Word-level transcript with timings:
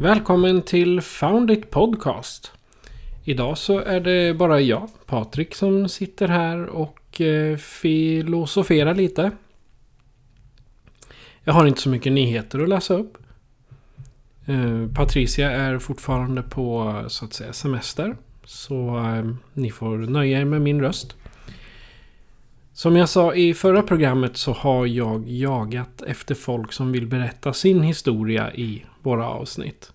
Välkommen 0.00 0.62
till 0.62 1.00
Foundit 1.00 1.70
Podcast. 1.70 2.52
Idag 3.24 3.58
så 3.58 3.78
är 3.78 4.00
det 4.00 4.34
bara 4.34 4.60
jag, 4.60 4.88
Patrik, 5.06 5.54
som 5.54 5.88
sitter 5.88 6.28
här 6.28 6.66
och 6.66 7.20
eh, 7.20 7.56
filosoferar 7.56 8.94
lite. 8.94 9.30
Jag 11.44 11.52
har 11.52 11.66
inte 11.66 11.80
så 11.80 11.88
mycket 11.88 12.12
nyheter 12.12 12.58
att 12.58 12.68
läsa 12.68 12.94
upp. 12.94 13.18
Eh, 14.46 14.86
Patricia 14.94 15.50
är 15.50 15.78
fortfarande 15.78 16.42
på 16.42 17.04
så 17.08 17.24
att 17.24 17.32
säga 17.32 17.52
semester. 17.52 18.16
Så 18.44 18.98
eh, 18.98 19.34
ni 19.52 19.70
får 19.70 19.96
nöja 19.96 20.40
er 20.40 20.44
med 20.44 20.60
min 20.60 20.80
röst. 20.80 21.16
Som 22.78 22.96
jag 22.96 23.08
sa 23.08 23.34
i 23.34 23.54
förra 23.54 23.82
programmet 23.82 24.36
så 24.36 24.52
har 24.52 24.86
jag 24.86 25.28
jagat 25.28 26.02
efter 26.02 26.34
folk 26.34 26.72
som 26.72 26.92
vill 26.92 27.06
berätta 27.06 27.52
sin 27.52 27.82
historia 27.82 28.54
i 28.54 28.84
våra 29.02 29.28
avsnitt. 29.28 29.92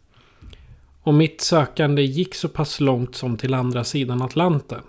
Och 1.02 1.14
mitt 1.14 1.42
sökande 1.42 2.02
gick 2.02 2.36
så 2.36 2.50
pass 2.50 2.80
långt 2.80 3.16
som 3.16 3.38
till 3.38 3.54
andra 3.54 3.84
sidan 3.84 4.22
Atlanten. 4.22 4.82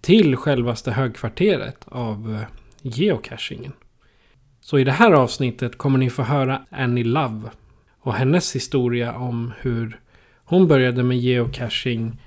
Till 0.00 0.36
självaste 0.36 0.90
högkvarteret 0.92 1.84
av 1.84 2.34
eh, 2.34 2.48
geocachingen. 2.82 3.72
Så 4.60 4.78
i 4.78 4.84
det 4.84 4.92
här 4.92 5.12
avsnittet 5.12 5.78
kommer 5.78 5.98
ni 5.98 6.10
få 6.10 6.22
höra 6.22 6.66
Annie 6.70 7.04
Love 7.04 7.50
och 8.00 8.14
hennes 8.14 8.54
historia 8.54 9.14
om 9.14 9.52
hur 9.60 10.00
hon 10.44 10.68
började 10.68 11.02
med 11.02 11.18
geocaching, 11.18 12.20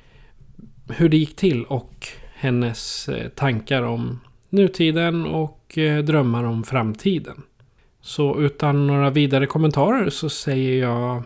hur 0.90 1.10
det 1.10 1.18
gick 1.18 1.36
till 1.36 1.64
och 1.64 2.08
hennes 2.36 3.10
eh, 3.10 3.30
tankar 3.30 3.82
om 3.84 4.20
nutiden 4.50 5.26
och 5.26 5.78
eh, 5.78 6.04
drömmar 6.04 6.44
om 6.44 6.64
framtiden. 6.64 7.44
Så 8.02 8.42
utan 8.42 8.88
några 8.88 9.10
vidare 9.10 9.46
kommentarer 9.46 10.10
så 10.10 10.30
säger 10.30 10.82
jag 10.82 11.24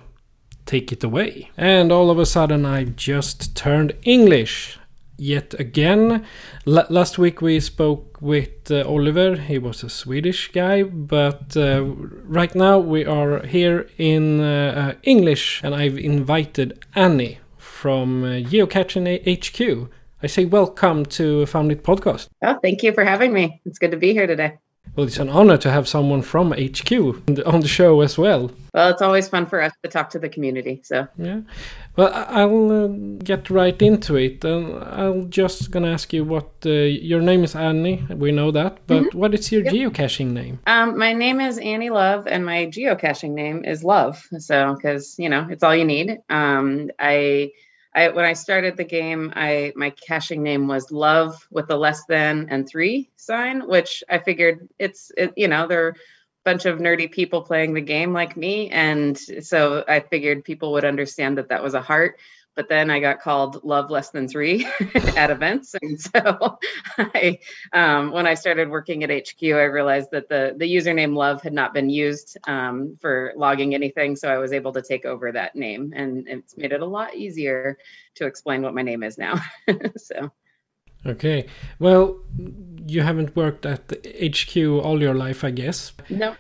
Take 0.66 0.94
it 0.94 1.04
away. 1.04 1.44
And 1.58 1.92
all 1.92 2.10
of 2.10 2.18
a 2.18 2.26
sudden 2.26 2.66
I 2.66 2.94
just 2.98 3.56
turned 3.56 3.92
English. 4.04 4.78
Yet 5.18 5.54
again. 5.60 6.26
L- 6.66 6.86
last 6.90 7.20
week 7.20 7.42
we 7.42 7.62
spoke 7.62 8.20
with 8.22 8.72
uh, 8.72 8.88
Oliver. 8.88 9.36
He 9.36 9.60
was 9.60 9.84
a 9.84 9.90
Swedish 9.90 10.52
guy. 10.54 10.84
But 10.84 11.58
uh, 11.58 11.84
right 12.28 12.56
now 12.56 12.80
we 12.80 13.06
are 13.06 13.46
here 13.46 13.88
in 13.98 14.40
uh, 14.40 14.74
uh, 14.76 14.94
English. 15.04 15.62
And 15.64 15.76
I've 15.76 15.98
invited 15.98 16.80
Annie 16.96 17.40
from 17.58 18.24
uh, 18.24 18.28
Geocaching 18.50 19.06
HQ. 19.26 19.90
I 20.24 20.28
say 20.28 20.46
welcome 20.46 21.06
to 21.08 21.46
Found 21.48 21.72
It 21.74 21.84
Podcast. 21.84 22.30
Oh, 22.42 22.58
thank 22.62 22.82
you 22.82 22.94
for 22.94 23.04
having 23.04 23.34
me. 23.34 23.62
It's 23.66 23.78
good 23.78 23.92
to 23.92 23.98
be 23.98 24.14
here 24.14 24.26
today. 24.26 24.54
Well, 24.96 25.06
it's 25.08 25.18
an 25.18 25.28
honor 25.28 25.58
to 25.58 25.70
have 25.72 25.88
someone 25.88 26.22
from 26.22 26.52
HQ 26.54 26.92
on 27.46 27.60
the- 27.62 27.68
show 27.68 28.00
as 28.02 28.18
well. 28.18 28.52
Well, 28.74 28.90
it's 28.90 29.02
always 29.02 29.28
fun 29.28 29.48
for 29.48 29.62
us 29.62 29.74
to 29.84 29.90
talk 29.90 30.10
to 30.12 30.20
the 30.20 30.30
community. 30.30 30.82
So, 30.84 31.08
Yeah. 31.18 31.42
Well, 31.98 32.12
I'll 32.14 32.72
uh, 32.72 32.88
get 33.24 33.50
right 33.50 33.80
into 33.82 34.16
it. 34.16 34.46
And 34.46 34.82
I'm 34.84 35.30
just 35.30 35.72
gonna 35.72 35.92
ask 35.92 36.14
you 36.14 36.24
what 36.24 36.50
uh, 36.66 36.70
your 36.70 37.22
name 37.22 37.44
is 37.44 37.56
Annie. 37.56 38.06
We 38.10 38.32
know 38.32 38.52
that, 38.52 38.78
but 38.88 39.14
what 39.14 39.34
is 39.34 39.52
your 39.52 39.64
geocaching 39.64 40.32
name? 40.32 40.60
um, 40.68 40.98
my 40.98 41.12
name 41.14 41.42
is 41.42 41.58
Annie 41.58 41.90
Love, 41.90 42.28
and 42.28 42.46
my 42.46 42.68
geocaching 42.68 43.32
name 43.32 43.66
is 43.66 43.84
Love. 43.84 44.26
So, 44.40 44.76
because 44.76 45.16
you 45.20 45.28
know, 45.30 45.48
it's 45.50 45.64
all 45.64 45.76
you 45.76 45.86
need. 45.86 46.20
Um, 46.30 46.90
I, 47.00 47.52
I 47.96 48.10
when 48.10 48.26
I 48.26 48.34
started 48.34 48.78
the 48.78 48.84
game, 48.84 49.32
I 49.36 49.74
my 49.76 49.92
caching 49.92 50.44
name 50.44 50.68
was 50.68 50.92
Love 50.92 51.48
with 51.52 51.70
a 51.70 51.76
less 51.76 52.06
than 52.06 52.48
and 52.50 52.68
three 52.68 53.10
sign, 53.18 53.68
which 53.68 54.04
I 54.10 54.20
figured 54.20 54.68
it's 54.80 55.12
it, 55.18 55.34
you 55.38 55.48
know 55.48 55.68
they're 55.68 55.90
a 55.90 55.96
bunch 56.44 56.66
of 56.66 56.80
nerdy 56.80 57.12
people 57.12 57.42
playing 57.42 57.74
the 57.74 57.82
game 57.82 58.14
like 58.14 58.36
me, 58.36 58.70
and 58.70 59.18
so 59.18 59.84
I 59.88 60.00
figured 60.00 60.44
people 60.44 60.72
would 60.74 60.86
understand 60.86 61.38
that 61.38 61.50
that 61.50 61.64
was 61.64 61.74
a 61.76 61.82
heart. 61.82 62.20
But 62.56 62.70
then 62.70 62.90
I 62.92 63.00
got 63.00 63.20
called 63.20 63.64
Love 63.64 63.90
Less 63.90 64.10
Than 64.12 64.28
Three 64.28 64.68
at 65.16 65.32
events, 65.32 65.76
and 65.82 66.00
so 66.00 66.60
I, 66.98 67.40
um, 67.74 68.12
when 68.12 68.28
I 68.28 68.36
started 68.36 68.70
working 68.70 69.04
at 69.04 69.10
HQ, 69.10 69.42
I 69.44 69.64
realized 69.64 70.12
that 70.12 70.30
the 70.30 70.54
the 70.58 70.66
username 70.66 71.16
Love 71.16 71.42
had 71.42 71.54
not 71.54 71.74
been 71.74 71.90
used 71.90 72.38
um, 72.48 72.98
for 73.02 73.34
logging 73.36 73.74
anything, 73.74 74.16
so 74.16 74.30
I 74.30 74.38
was 74.38 74.54
able 74.54 74.72
to 74.74 74.82
take 74.82 75.06
over 75.06 75.32
that 75.32 75.56
name, 75.56 75.94
and 75.96 76.28
it's 76.28 76.56
made 76.58 76.72
it 76.72 76.82
a 76.82 76.86
lot 76.86 77.16
easier 77.16 77.78
to 78.16 78.26
explain 78.26 78.62
what 78.62 78.76
my 78.76 78.82
name 78.82 79.04
is 79.04 79.18
now. 79.18 79.42
so. 79.98 80.32
Okay. 81.06 81.48
Well, 81.80 82.20
you 82.88 83.02
haven't 83.02 83.36
worked 83.36 83.66
at 83.66 83.92
HQ 84.06 84.56
all 84.58 85.02
your 85.02 85.14
life, 85.14 85.44
I 85.44 85.52
guess. 85.52 85.92
No. 86.10 86.36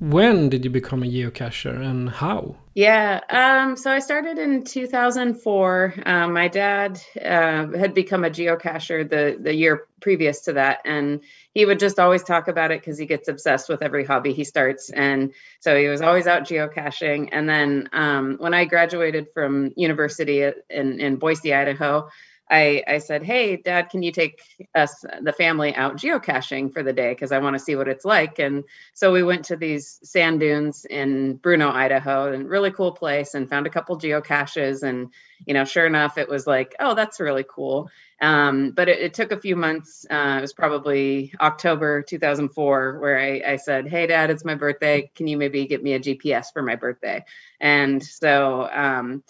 When 0.00 0.48
did 0.48 0.64
you 0.64 0.70
become 0.70 1.02
a 1.02 1.06
geocacher 1.06 1.78
and 1.78 2.08
how? 2.08 2.56
Yeah. 2.74 3.20
Um, 3.28 3.76
so 3.76 3.90
I 3.90 3.98
started 3.98 4.38
in 4.38 4.64
2004. 4.64 5.94
Um, 6.06 6.32
my 6.32 6.48
dad 6.48 6.98
uh, 7.22 7.66
had 7.76 7.92
become 7.92 8.24
a 8.24 8.30
geocacher 8.30 9.08
the 9.08 9.36
the 9.38 9.54
year 9.54 9.86
previous 10.00 10.40
to 10.42 10.54
that, 10.54 10.78
and 10.86 11.20
he 11.52 11.66
would 11.66 11.78
just 11.78 11.98
always 11.98 12.22
talk 12.22 12.48
about 12.48 12.70
it 12.70 12.80
because 12.80 12.96
he 12.96 13.04
gets 13.04 13.28
obsessed 13.28 13.68
with 13.68 13.82
every 13.82 14.04
hobby 14.06 14.32
he 14.32 14.44
starts. 14.44 14.88
And 14.88 15.34
so 15.58 15.76
he 15.76 15.88
was 15.88 16.00
always 16.00 16.26
out 16.26 16.44
geocaching. 16.44 17.28
And 17.32 17.46
then 17.46 17.90
um, 17.92 18.36
when 18.38 18.54
I 18.54 18.64
graduated 18.64 19.26
from 19.34 19.72
university 19.76 20.50
in 20.70 20.98
in 20.98 21.16
Boise, 21.16 21.52
Idaho. 21.52 22.08
I, 22.50 22.82
I 22.86 22.98
said, 22.98 23.22
Hey, 23.22 23.56
dad, 23.56 23.90
can 23.90 24.02
you 24.02 24.12
take 24.12 24.42
us, 24.74 25.04
the 25.22 25.32
family, 25.32 25.74
out 25.74 25.96
geocaching 25.96 26.72
for 26.72 26.82
the 26.82 26.92
day? 26.92 27.12
Because 27.12 27.32
I 27.32 27.38
want 27.38 27.54
to 27.54 27.60
see 27.60 27.76
what 27.76 27.88
it's 27.88 28.04
like. 28.04 28.38
And 28.38 28.64
so 28.92 29.12
we 29.12 29.22
went 29.22 29.44
to 29.46 29.56
these 29.56 30.00
sand 30.02 30.40
dunes 30.40 30.84
in 30.84 31.36
Bruneau, 31.36 31.70
Idaho, 31.70 32.32
and 32.32 32.48
really 32.48 32.70
cool 32.70 32.92
place, 32.92 33.34
and 33.34 33.48
found 33.48 33.66
a 33.66 33.70
couple 33.70 33.98
geocaches. 33.98 34.82
And, 34.82 35.12
you 35.46 35.54
know, 35.54 35.64
sure 35.64 35.86
enough, 35.86 36.18
it 36.18 36.28
was 36.28 36.46
like, 36.46 36.74
oh, 36.80 36.94
that's 36.94 37.20
really 37.20 37.44
cool. 37.48 37.88
Um, 38.20 38.72
but 38.72 38.88
it, 38.88 38.98
it 38.98 39.14
took 39.14 39.32
a 39.32 39.40
few 39.40 39.56
months. 39.56 40.04
Uh, 40.10 40.36
it 40.38 40.40
was 40.42 40.52
probably 40.52 41.32
October 41.40 42.02
2004, 42.02 42.98
where 42.98 43.18
I, 43.18 43.42
I 43.52 43.56
said, 43.56 43.88
Hey, 43.88 44.06
dad, 44.06 44.30
it's 44.30 44.44
my 44.44 44.54
birthday. 44.54 45.10
Can 45.14 45.26
you 45.26 45.38
maybe 45.38 45.66
get 45.66 45.82
me 45.82 45.94
a 45.94 46.00
GPS 46.00 46.52
for 46.52 46.62
my 46.62 46.76
birthday? 46.76 47.24
And 47.60 48.02
so, 48.02 48.68
um, 48.70 49.22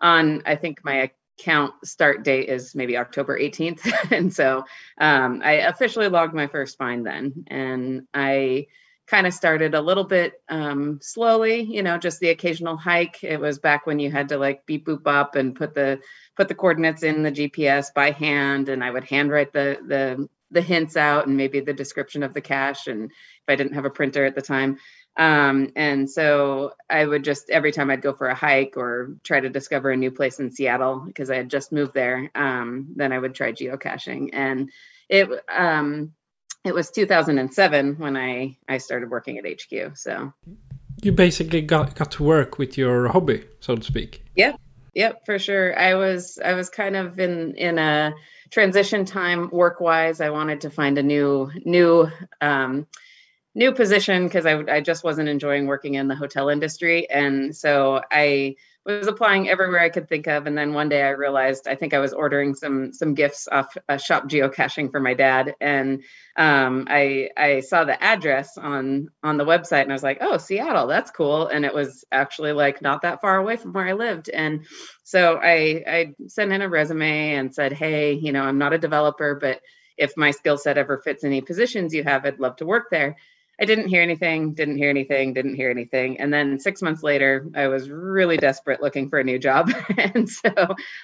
on 0.00 0.42
I 0.44 0.56
think 0.56 0.84
my 0.84 1.10
account 1.38 1.74
start 1.84 2.24
date 2.24 2.48
is 2.48 2.74
maybe 2.74 2.96
October 2.96 3.38
18th. 3.38 3.80
and 4.10 4.32
so 4.32 4.64
um, 4.98 5.40
I 5.44 5.52
officially 5.52 6.08
logged 6.08 6.34
my 6.34 6.46
first 6.46 6.78
find 6.78 7.06
then. 7.06 7.44
And 7.48 8.06
I 8.14 8.66
kind 9.06 9.26
of 9.26 9.34
started 9.34 9.74
a 9.74 9.80
little 9.80 10.04
bit 10.04 10.42
um, 10.48 10.98
slowly, 11.00 11.60
you 11.62 11.82
know, 11.82 11.96
just 11.96 12.20
the 12.20 12.30
occasional 12.30 12.76
hike. 12.76 13.22
It 13.22 13.40
was 13.40 13.58
back 13.58 13.86
when 13.86 13.98
you 13.98 14.10
had 14.10 14.28
to 14.30 14.38
like 14.38 14.66
beep 14.66 14.86
boop 14.86 15.06
up 15.06 15.36
and 15.36 15.54
put 15.54 15.74
the 15.74 16.00
put 16.36 16.48
the 16.48 16.54
coordinates 16.54 17.02
in 17.02 17.22
the 17.22 17.30
GPS 17.30 17.94
by 17.94 18.10
hand, 18.10 18.68
and 18.68 18.82
I 18.82 18.90
would 18.90 19.04
handwrite 19.04 19.52
the 19.52 19.78
the 19.86 20.28
the 20.50 20.62
hints 20.62 20.96
out 20.96 21.26
and 21.26 21.36
maybe 21.36 21.60
the 21.60 21.72
description 21.72 22.22
of 22.22 22.34
the 22.34 22.40
cache. 22.40 22.88
And 22.88 23.10
if 23.10 23.48
I 23.48 23.56
didn't 23.56 23.74
have 23.74 23.84
a 23.84 23.90
printer 23.90 24.24
at 24.24 24.34
the 24.34 24.42
time, 24.42 24.78
um, 25.16 25.72
and 25.76 26.08
so 26.08 26.72
I 26.90 27.04
would 27.04 27.24
just 27.24 27.48
every 27.50 27.72
time 27.72 27.90
I'd 27.90 28.02
go 28.02 28.12
for 28.12 28.28
a 28.28 28.34
hike 28.34 28.74
or 28.76 29.16
try 29.22 29.40
to 29.40 29.48
discover 29.48 29.90
a 29.90 29.96
new 29.96 30.10
place 30.10 30.40
in 30.40 30.50
Seattle 30.50 31.00
because 31.00 31.30
I 31.30 31.36
had 31.36 31.48
just 31.48 31.72
moved 31.72 31.94
there, 31.94 32.30
um, 32.34 32.88
then 32.96 33.12
I 33.12 33.18
would 33.18 33.34
try 33.34 33.52
geocaching. 33.52 34.30
And 34.32 34.70
it 35.08 35.28
um, 35.54 36.12
it 36.64 36.74
was 36.74 36.90
2007 36.90 37.96
when 37.98 38.16
I 38.16 38.58
I 38.68 38.78
started 38.78 39.10
working 39.10 39.38
at 39.38 39.46
HQ. 39.46 39.96
So 39.96 40.32
You 41.02 41.12
basically 41.12 41.62
got, 41.62 41.94
got 41.94 42.10
to 42.12 42.24
work 42.24 42.58
with 42.58 42.76
your 42.76 43.08
hobby, 43.08 43.44
so 43.60 43.76
to 43.76 43.82
speak. 43.82 44.22
yeah, 44.34 44.56
Yep, 44.96 45.26
for 45.26 45.38
sure. 45.38 45.78
I 45.78 45.94
was 45.94 46.38
I 46.42 46.54
was 46.54 46.70
kind 46.70 46.96
of 46.96 47.18
in 47.18 47.54
in 47.56 47.78
a 47.78 48.14
transition 48.50 49.04
time 49.04 49.50
work 49.50 49.78
wise. 49.78 50.22
I 50.22 50.30
wanted 50.30 50.62
to 50.62 50.70
find 50.70 50.96
a 50.96 51.02
new 51.02 51.50
new 51.66 52.08
um, 52.40 52.86
new 53.56 53.72
position 53.72 54.24
because 54.24 54.46
I 54.46 54.62
I 54.70 54.80
just 54.82 55.02
wasn't 55.02 55.28
enjoying 55.30 55.66
working 55.66 55.94
in 55.94 56.06
the 56.06 56.14
hotel 56.14 56.50
industry, 56.50 57.08
and 57.10 57.56
so 57.56 58.02
I 58.12 58.56
was 58.84 59.08
applying 59.08 59.48
everywhere 59.48 59.80
I 59.80 59.88
could 59.88 60.08
think 60.08 60.28
of. 60.28 60.46
And 60.46 60.56
then 60.56 60.72
one 60.72 60.88
day 60.88 61.02
I 61.02 61.08
realized 61.08 61.66
I 61.66 61.74
think 61.74 61.92
I 61.92 61.98
was 61.98 62.12
ordering 62.12 62.54
some 62.54 62.92
some 62.92 63.14
gifts 63.14 63.48
off 63.50 63.76
a 63.88 63.98
shop 63.98 64.28
geocaching 64.28 64.90
for 64.92 65.00
my 65.00 65.14
dad, 65.14 65.54
and 65.60 66.04
um, 66.36 66.86
I 66.88 67.30
I 67.36 67.60
saw 67.60 67.84
the 67.84 68.00
address 68.00 68.58
on 68.58 69.08
on 69.22 69.38
the 69.38 69.46
website, 69.46 69.82
and 69.82 69.90
I 69.90 69.94
was 69.94 70.02
like, 70.02 70.18
oh, 70.20 70.36
Seattle, 70.36 70.86
that's 70.86 71.10
cool. 71.10 71.48
And 71.48 71.64
it 71.64 71.74
was 71.74 72.04
actually 72.12 72.52
like 72.52 72.82
not 72.82 73.02
that 73.02 73.22
far 73.22 73.38
away 73.38 73.56
from 73.56 73.72
where 73.72 73.88
I 73.88 73.94
lived, 73.94 74.28
and 74.28 74.66
so 75.02 75.40
I 75.42 75.82
I 75.86 76.14
sent 76.28 76.52
in 76.52 76.60
a 76.62 76.68
resume 76.68 77.34
and 77.34 77.54
said, 77.54 77.72
hey, 77.72 78.12
you 78.12 78.32
know, 78.32 78.42
I'm 78.42 78.58
not 78.58 78.74
a 78.74 78.78
developer, 78.78 79.34
but 79.34 79.60
if 79.96 80.14
my 80.14 80.30
skill 80.30 80.58
set 80.58 80.76
ever 80.76 80.98
fits 80.98 81.24
any 81.24 81.40
positions 81.40 81.94
you 81.94 82.04
have, 82.04 82.26
I'd 82.26 82.38
love 82.38 82.56
to 82.56 82.66
work 82.66 82.88
there. 82.90 83.16
I 83.60 83.64
didn't 83.64 83.88
hear 83.88 84.02
anything, 84.02 84.52
didn't 84.52 84.76
hear 84.76 84.90
anything, 84.90 85.32
didn't 85.32 85.54
hear 85.54 85.70
anything. 85.70 86.20
And 86.20 86.32
then 86.32 86.58
six 86.58 86.82
months 86.82 87.02
later, 87.02 87.48
I 87.54 87.68
was 87.68 87.88
really 87.88 88.36
desperate 88.36 88.82
looking 88.82 89.08
for 89.08 89.18
a 89.18 89.24
new 89.24 89.38
job. 89.38 89.72
and 89.96 90.28
so 90.28 90.50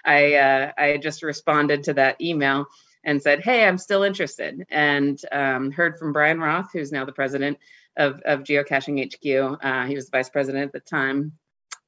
I, 0.05 0.35
uh, 0.35 0.73
I 0.77 0.99
just 0.99 1.23
responded 1.23 1.85
to 1.85 1.95
that 1.95 2.21
email 2.21 2.67
and 3.05 3.23
said, 3.23 3.41
Hey, 3.41 3.67
I'm 3.67 3.79
still 3.79 4.03
interested. 4.03 4.65
And 4.71 5.19
um, 5.33 5.71
heard 5.71 5.99
from 5.99 6.13
Brian 6.13 6.41
Roth, 6.41 6.71
who's 6.73 6.93
now 6.93 7.05
the 7.05 7.13
president 7.13 7.59
of, 7.97 8.21
of 8.25 8.41
Geocaching 8.41 9.03
HQ. 9.03 9.59
Uh, 9.63 9.87
he 9.87 9.95
was 9.95 10.07
the 10.07 10.17
vice 10.17 10.29
president 10.29 10.67
at 10.67 10.73
the 10.73 10.81
time. 10.81 11.33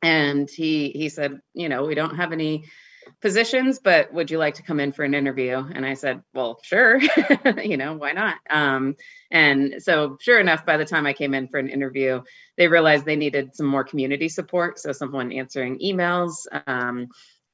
And 0.02 0.50
he, 0.50 0.90
he 0.90 1.08
said, 1.08 1.40
You 1.52 1.68
know, 1.68 1.84
we 1.84 1.94
don't 1.94 2.16
have 2.16 2.32
any 2.32 2.64
positions, 3.20 3.78
but 3.82 4.12
would 4.12 4.30
you 4.30 4.38
like 4.38 4.54
to 4.54 4.62
come 4.62 4.80
in 4.80 4.92
for 4.92 5.04
an 5.04 5.14
interview? 5.14 5.56
And 5.56 5.84
I 5.84 5.94
said, 5.94 6.22
well, 6.32 6.60
sure, 6.62 7.00
you 7.62 7.76
know, 7.76 7.94
why 7.94 8.12
not? 8.12 8.36
Um, 8.48 8.96
and 9.30 9.76
so, 9.78 10.16
sure 10.20 10.40
enough, 10.40 10.66
by 10.66 10.76
the 10.76 10.84
time 10.84 11.06
I 11.06 11.12
came 11.12 11.34
in 11.34 11.48
for 11.48 11.58
an 11.58 11.68
interview, 11.68 12.22
they 12.56 12.68
realized 12.68 13.04
they 13.04 13.16
needed 13.16 13.54
some 13.54 13.66
more 13.66 13.84
community 13.84 14.28
support. 14.28 14.78
So, 14.78 14.92
someone 14.92 15.32
answering 15.32 15.78
emails, 15.80 16.46
um, 16.66 17.08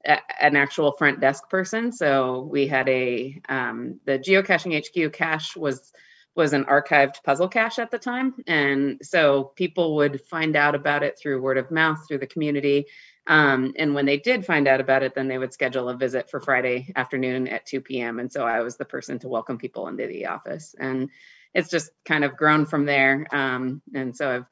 a, 0.07 0.19
an 0.41 0.57
actual 0.57 0.93
front 0.93 1.21
desk 1.21 1.49
person. 1.49 1.93
So, 1.93 2.49
we 2.51 2.67
had 2.67 2.89
a, 2.89 3.41
um, 3.49 4.01
the 4.05 4.19
geocaching 4.19 4.77
HQ 4.79 5.13
cache 5.13 5.57
was 5.57 5.93
was 6.37 6.53
an 6.53 6.65
archived 6.65 7.23
puzzle 7.25 7.49
cache 7.49 7.79
at 7.79 7.91
the 7.91 7.99
time. 7.99 8.35
And 8.47 8.99
so 9.03 9.53
people 9.57 9.97
would 9.97 10.21
find 10.23 10.57
out 10.57 10.75
about 10.75 11.03
it 11.03 11.19
through 11.19 11.43
word 11.43 11.59
of 11.59 11.71
mouth, 11.71 11.99
through 12.07 12.19
the 12.19 12.27
community. 12.27 12.87
Um, 13.27 13.75
and 13.77 13.95
when 13.95 14.07
they 14.07 14.19
did 14.19 14.47
find 14.47 14.67
out 14.67 14.81
about 14.81 15.03
it, 15.03 15.15
then 15.15 15.29
they 15.29 15.39
would 15.39 15.53
schedule 15.53 15.89
a 15.89 15.97
visit 15.97 16.31
for 16.31 16.41
Friday 16.41 16.93
afternoon 16.97 17.49
at 17.49 17.67
2 17.67 17.81
p.m. 17.81 18.19
And 18.19 18.33
so 18.33 18.45
I 18.45 18.61
was 18.61 18.77
the 18.77 18.85
person 18.85 19.19
to 19.21 19.29
welcome 19.29 19.59
people 19.59 19.89
into 19.89 20.07
the 20.07 20.27
office. 20.27 20.75
And 20.79 21.11
it's 21.55 21.71
just 21.71 21.91
kind 22.05 22.25
of 22.25 22.37
grown 22.37 22.67
from 22.67 22.87
there. 22.87 23.27
Um, 23.33 23.83
and 23.95 24.17
so 24.17 24.31
I've 24.31 24.47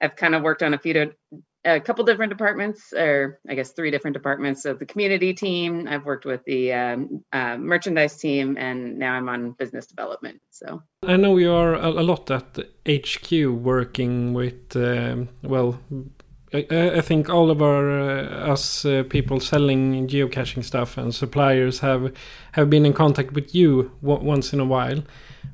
I've 0.00 0.16
kind 0.16 0.34
of 0.34 0.42
worked 0.42 0.62
on 0.62 0.72
a 0.74 0.78
few 0.78 0.94
to, 0.94 1.14
a 1.64 1.80
couple 1.80 2.04
different 2.04 2.30
departments, 2.30 2.92
or 2.92 3.38
I 3.48 3.54
guess 3.54 3.72
three 3.72 3.90
different 3.90 4.14
departments 4.14 4.64
of 4.64 4.78
the 4.78 4.86
community 4.86 5.34
team. 5.34 5.86
I've 5.88 6.06
worked 6.06 6.24
with 6.24 6.42
the 6.44 6.72
um, 6.72 7.24
uh, 7.32 7.58
merchandise 7.58 8.16
team, 8.16 8.56
and 8.58 8.98
now 8.98 9.12
I'm 9.12 9.28
on 9.28 9.52
business 9.52 9.86
development. 9.86 10.40
So 10.50 10.82
I 11.02 11.16
know 11.16 11.36
you 11.36 11.52
are 11.52 11.74
a, 11.74 11.88
a 11.88 12.02
lot 12.02 12.30
at 12.30 12.58
HQ 12.88 13.30
working 13.62 14.32
with 14.32 14.74
um, 14.74 15.28
well 15.42 15.78
I, 16.52 17.00
think 17.00 17.28
all 17.28 17.50
of 17.50 17.62
our 17.62 17.90
uh, 17.90 18.52
us 18.52 18.84
uh, 18.84 19.04
people 19.08 19.38
selling 19.38 20.08
geocaching 20.08 20.64
stuff 20.64 20.98
and 20.98 21.14
suppliers 21.14 21.78
have 21.78 22.12
have 22.52 22.68
been 22.68 22.84
in 22.84 22.92
contact 22.92 23.32
with 23.32 23.54
you 23.54 23.92
once 24.02 24.52
in 24.52 24.58
a 24.58 24.64
while. 24.64 25.04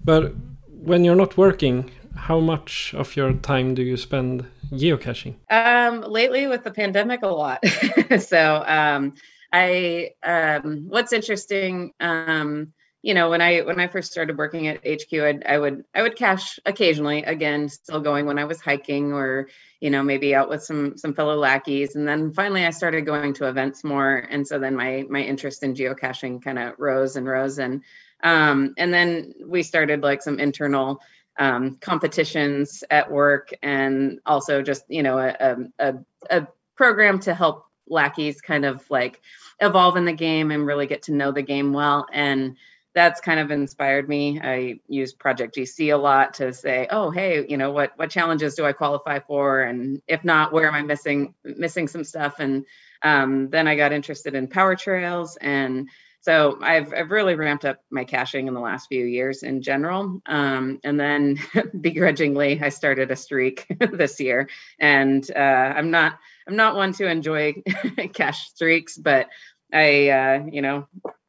But 0.04 0.32
when 0.68 1.04
you're 1.04 1.16
not 1.16 1.36
working, 1.36 1.90
how 2.14 2.40
much 2.40 2.94
of 2.94 3.14
your 3.14 3.34
time 3.34 3.74
do 3.74 3.82
you 3.82 3.96
spend 3.98 4.46
geocaching? 4.72 5.34
Um, 5.50 6.00
lately, 6.00 6.46
with 6.46 6.64
the 6.64 6.70
pandemic, 6.70 7.22
a 7.22 7.28
lot. 7.28 7.62
so 8.18 8.64
um, 8.66 9.14
I 9.52 10.10
um, 10.22 10.86
what's 10.88 11.12
interesting. 11.12 11.92
Um, 12.00 12.72
you 13.06 13.14
know 13.14 13.30
when 13.30 13.40
i 13.40 13.60
when 13.60 13.78
i 13.78 13.86
first 13.86 14.10
started 14.10 14.36
working 14.36 14.66
at 14.66 14.82
hq 14.84 15.12
I'd, 15.12 15.44
i 15.46 15.56
would 15.58 15.84
i 15.94 16.02
would 16.02 16.16
cache 16.16 16.58
occasionally 16.66 17.22
again 17.22 17.68
still 17.68 18.00
going 18.00 18.26
when 18.26 18.38
i 18.38 18.44
was 18.44 18.60
hiking 18.60 19.12
or 19.12 19.48
you 19.80 19.90
know 19.90 20.02
maybe 20.02 20.34
out 20.34 20.48
with 20.48 20.62
some 20.62 20.96
some 20.96 21.14
fellow 21.14 21.36
lackeys. 21.36 21.96
And 21.96 22.06
then 22.06 22.32
finally 22.32 22.64
i 22.64 22.70
started 22.70 23.06
going 23.06 23.34
to 23.34 23.48
events 23.48 23.84
more. 23.84 24.26
And 24.30 24.46
so 24.46 24.58
then 24.58 24.76
my 24.76 25.04
my 25.08 25.20
interest 25.20 25.62
in 25.62 25.74
geocaching 25.74 26.42
kind 26.42 26.58
of 26.58 26.74
rose 26.78 27.16
and 27.16 27.26
rose. 27.26 27.58
And 27.58 27.82
um 28.22 28.74
and 28.78 28.92
then 28.92 29.34
we 29.44 29.62
started 29.62 30.02
like 30.02 30.22
some 30.22 30.38
internal 30.38 31.00
um, 31.38 31.76
competitions 31.82 32.82
at 32.90 33.10
work 33.10 33.52
and 33.62 34.20
also 34.24 34.62
just 34.62 34.84
you 34.88 35.02
know 35.02 35.18
a, 35.18 35.56
a, 35.78 35.94
a 36.30 36.48
program 36.76 37.18
to 37.20 37.34
help 37.34 37.66
lackeys 37.88 38.40
kind 38.40 38.64
of 38.64 38.90
like 38.90 39.20
evolve 39.60 39.96
in 39.96 40.06
the 40.06 40.12
game 40.14 40.50
and 40.50 40.66
really 40.66 40.86
get 40.86 41.02
to 41.02 41.12
know 41.12 41.30
the 41.30 41.42
game 41.42 41.74
well. 41.74 42.06
And 42.10 42.56
that's 42.96 43.20
kind 43.20 43.38
of 43.38 43.50
inspired 43.50 44.08
me. 44.08 44.40
I 44.42 44.80
use 44.88 45.12
Project 45.12 45.54
GC 45.54 45.92
a 45.92 45.98
lot 45.98 46.32
to 46.34 46.54
say, 46.54 46.88
oh, 46.90 47.10
hey, 47.10 47.44
you 47.46 47.58
know, 47.58 47.70
what 47.70 47.92
what 47.96 48.08
challenges 48.08 48.54
do 48.54 48.64
I 48.64 48.72
qualify 48.72 49.18
for, 49.18 49.60
and 49.60 50.00
if 50.08 50.24
not, 50.24 50.50
where 50.50 50.66
am 50.66 50.74
I 50.74 50.80
missing 50.80 51.34
missing 51.44 51.88
some 51.88 52.04
stuff? 52.04 52.40
And 52.40 52.64
um, 53.02 53.50
then 53.50 53.68
I 53.68 53.76
got 53.76 53.92
interested 53.92 54.34
in 54.34 54.48
power 54.48 54.74
trails, 54.76 55.36
and 55.36 55.90
so 56.22 56.58
I've 56.62 56.94
I've 56.94 57.10
really 57.10 57.34
ramped 57.34 57.66
up 57.66 57.82
my 57.90 58.04
caching 58.04 58.48
in 58.48 58.54
the 58.54 58.60
last 58.60 58.88
few 58.88 59.04
years 59.04 59.42
in 59.42 59.60
general. 59.60 60.22
Um, 60.24 60.80
and 60.82 60.98
then 60.98 61.38
begrudgingly, 61.80 62.62
I 62.62 62.70
started 62.70 63.10
a 63.10 63.16
streak 63.16 63.66
this 63.78 64.18
year, 64.20 64.48
and 64.78 65.30
uh, 65.36 65.74
I'm 65.76 65.90
not 65.90 66.18
I'm 66.48 66.56
not 66.56 66.76
one 66.76 66.94
to 66.94 67.06
enjoy 67.06 67.62
cache 68.14 68.48
streaks, 68.48 68.96
but 68.96 69.28
I, 69.70 70.08
uh, 70.08 70.44
you 70.50 70.62
know, 70.62 70.86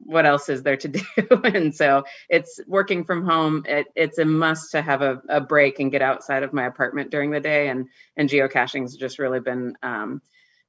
what 0.07 0.25
else 0.25 0.48
is 0.48 0.63
there 0.63 0.77
to 0.77 0.88
do? 0.88 1.01
and 1.44 1.75
so 1.75 2.04
it's 2.30 2.59
working 2.65 3.04
from 3.04 3.25
home. 3.25 3.63
It, 3.68 3.88
it's 3.95 4.18
a 4.18 4.25
must 4.25 4.71
to 4.71 4.81
have 4.81 5.01
a, 5.01 5.21
a, 5.27 5.42
break 5.42 5.80
and 5.80 5.92
get 5.92 6.01
outside 6.01 6.44
of 6.44 6.54
my 6.54 6.65
apartment 6.65 7.12
during 7.12 7.30
the 7.30 7.39
day. 7.39 7.68
And 7.68 7.88
and 8.15 8.30
geocaching's 8.30 8.95
just 8.95 9.19
really 9.19 9.42
been 9.42 9.75
um, 9.83 10.21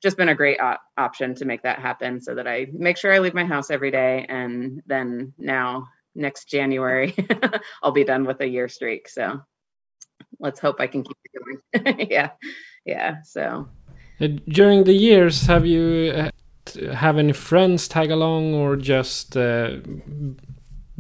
just 0.03 0.17
been 0.17 0.29
a 0.29 0.35
great 0.35 0.61
op- 0.61 0.83
option 0.97 1.35
to 1.37 1.45
make 1.45 1.63
that 1.63 1.79
happen. 1.79 2.21
So 2.21 2.35
that 2.35 2.49
I 2.49 2.67
make 2.73 2.97
sure 2.97 3.13
I 3.13 3.21
leave 3.21 3.35
my 3.35 3.45
house 3.45 3.71
every 3.71 3.93
day. 3.93 4.27
And 4.29 4.83
then 4.87 5.33
now 5.39 5.89
next 6.15 6.47
January, 6.47 7.15
I'll 7.83 7.93
be 7.93 8.05
done 8.05 8.25
with 8.25 8.41
a 8.41 8.49
year 8.49 8.69
streak. 8.69 9.09
So 9.09 9.41
let's 10.41 10.59
hope 10.59 10.81
I 10.81 10.89
can 10.89 11.05
keep 11.05 11.17
it 11.25 11.85
going. 11.85 12.09
yeah, 12.11 12.31
yeah. 12.85 13.23
So 13.23 13.69
uh, 14.21 14.29
during 14.49 14.83
the 14.83 14.95
years, 14.95 15.47
have 15.47 15.65
you? 15.65 16.29
Have 16.75 17.19
any 17.19 17.33
friends 17.33 17.89
tag 17.89 18.11
along 18.11 18.55
or 18.55 18.77
just 18.77 19.37
uh, 19.37 19.79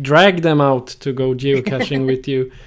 drag 0.00 0.42
them 0.42 0.60
out 0.60 0.88
to 0.88 1.12
go 1.12 1.34
geocaching 1.34 2.06
with 2.06 2.28
you? 2.28 2.50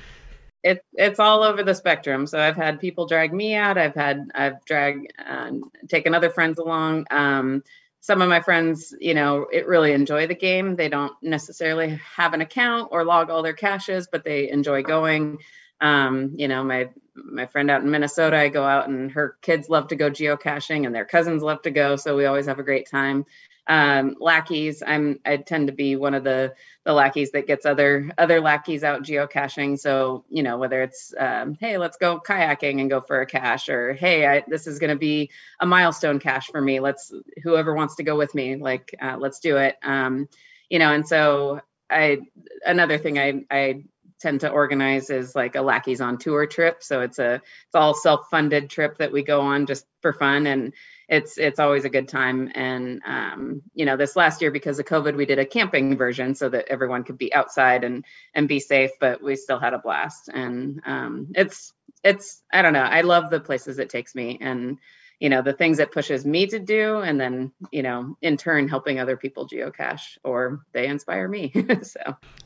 It, 0.64 0.86
it's 0.94 1.20
all 1.20 1.42
over 1.42 1.64
the 1.64 1.74
spectrum. 1.74 2.28
So 2.28 2.40
I've 2.40 2.56
had 2.56 2.80
people 2.80 3.08
drag 3.08 3.34
me 3.34 3.56
out. 3.56 3.80
I've 3.80 3.96
had 3.96 4.30
I've 4.36 4.64
dragged 4.66 5.12
uh, 5.28 5.54
taken 5.90 6.14
other 6.14 6.30
friends 6.30 6.60
along. 6.60 7.08
Um, 7.10 7.64
some 8.02 8.22
of 8.22 8.30
my 8.30 8.42
friends, 8.42 8.94
you 9.00 9.14
know, 9.14 9.48
it 9.52 9.68
really 9.68 9.94
enjoy 9.94 10.28
the 10.28 10.36
game. 10.36 10.76
They 10.76 10.90
don't 10.90 11.14
necessarily 11.22 12.00
have 12.16 12.34
an 12.34 12.42
account 12.42 12.90
or 12.92 13.06
log 13.06 13.30
all 13.30 13.44
their 13.44 13.54
caches, 13.54 14.08
but 14.12 14.24
they 14.24 14.50
enjoy 14.50 14.84
going. 14.84 15.38
Um, 15.82 16.34
you 16.38 16.48
know, 16.48 16.64
my 16.64 16.90
my 17.16 17.46
friend 17.48 17.70
out 17.70 17.82
in 17.82 17.92
Minnesota, 17.92 18.38
I 18.38 18.50
go 18.50 18.64
out 18.64 18.88
and 18.88 19.12
her 19.12 19.38
kids 19.42 19.70
love 19.70 19.90
to 19.90 19.96
go 19.96 20.10
geocaching 20.10 20.86
and 20.86 20.96
their 20.96 21.06
cousins 21.06 21.44
love 21.44 21.62
to 21.64 21.72
go. 21.72 21.96
So 21.96 22.16
we 22.16 22.26
always 22.26 22.46
have 22.46 22.60
a 22.60 22.64
great 22.64 22.90
time. 22.90 23.26
Um, 23.68 24.16
lackeys, 24.20 24.82
I'm 24.86 25.20
I 25.26 25.38
tend 25.38 25.68
to 25.68 25.74
be 25.74 25.96
one 25.96 26.14
of 26.14 26.24
the 26.24 26.54
the 26.84 26.94
lackeys 26.94 27.32
that 27.32 27.48
gets 27.48 27.66
other 27.66 28.12
other 28.18 28.42
lackeys 28.42 28.84
out 28.84 29.04
geocaching. 29.04 29.80
So 29.80 30.26
you 30.30 30.44
know 30.44 30.58
whether 30.58 30.82
it's 30.82 31.14
um, 31.18 31.56
hey 31.60 31.78
let's 31.78 31.98
go 31.98 32.20
kayaking 32.20 32.82
and 32.82 32.90
go 32.90 33.02
for 33.02 33.22
a 33.22 33.26
cache 33.26 33.70
or 33.70 33.94
hey 33.94 34.26
I, 34.26 34.44
this 34.48 34.68
is 34.68 34.80
going 34.80 34.90
to 34.90 34.96
be 34.96 35.32
a 35.60 35.66
milestone 35.66 36.20
cache 36.20 36.48
for 36.48 36.62
me. 36.62 36.80
Let's 36.80 37.14
whoever 37.44 37.74
wants 37.76 37.96
to 37.98 38.04
go 38.04 38.18
with 38.18 38.34
me 38.36 38.56
like 38.56 38.96
uh, 39.02 39.18
let's 39.20 39.40
do 39.40 39.58
it. 39.58 39.78
Um, 39.84 40.28
you 40.70 40.80
know 40.80 40.92
and 40.92 41.08
so 41.08 41.62
I 41.90 42.20
another 42.66 42.98
thing 42.98 43.20
I 43.20 43.46
I 43.52 43.84
tend 44.22 44.42
to 44.42 44.50
organize 44.50 45.10
is 45.10 45.36
like 45.36 45.56
a 45.56 45.62
lackeys 45.62 46.02
on 46.02 46.18
tour 46.18 46.46
trip. 46.46 46.84
So 46.84 47.02
it's 47.02 47.20
a 47.20 47.36
it's 47.36 47.76
all 47.76 47.94
self-funded 47.94 48.70
trip 48.70 48.98
that 49.00 49.12
we 49.12 49.24
go 49.24 49.42
on 49.42 49.66
just 49.66 49.86
for 50.02 50.14
fun. 50.14 50.48
And 50.48 50.74
it's 51.10 51.38
it's 51.38 51.60
always 51.60 51.86
a 51.86 51.90
good 51.90 52.08
time. 52.08 52.52
And 52.56 53.02
um, 53.06 53.62
you 53.74 53.86
know 53.86 53.98
this 53.98 54.16
last 54.16 54.42
year 54.42 54.52
because 54.52 54.80
of 54.80 54.86
covid 54.86 55.16
we 55.16 55.26
did 55.26 55.40
a 55.40 55.46
camping 55.46 55.98
version 55.98 56.36
so 56.36 56.50
that 56.50 56.68
everyone 56.70 57.04
could 57.04 57.18
be 57.18 57.34
outside 57.34 57.84
and 57.84 58.06
and 58.34 58.48
be 58.48 58.60
safe 58.60 58.92
but 59.00 59.22
we 59.22 59.36
still 59.36 59.60
had 59.60 59.74
a 59.74 59.80
blast. 59.80 60.30
And 60.30 60.82
um, 60.86 61.28
it's 61.36 61.74
it's 62.04 62.42
i 62.52 62.62
don't 62.62 62.74
know. 62.74 62.80
I 62.80 63.02
love 63.02 63.30
the 63.30 63.40
places 63.40 63.80
it 63.80 63.90
takes 63.90 64.16
me. 64.16 64.38
And 64.42 64.78
you 65.22 65.30
know 65.30 65.42
the 65.42 65.54
things 65.54 65.78
that 65.78 65.92
pushes 65.92 66.26
me 66.26 66.48
to 66.48 66.60
do 66.60 66.98
and 66.98 67.22
then 67.22 67.52
you 67.72 67.84
know 67.84 68.18
in 68.22 68.36
turn 68.36 68.68
helping 68.68 69.00
other 69.00 69.16
people 69.16 69.48
geocache 69.48 70.18
or 70.24 70.66
they 70.74 70.88
inspire 70.88 71.28
me. 71.28 71.54
So. 71.84 72.02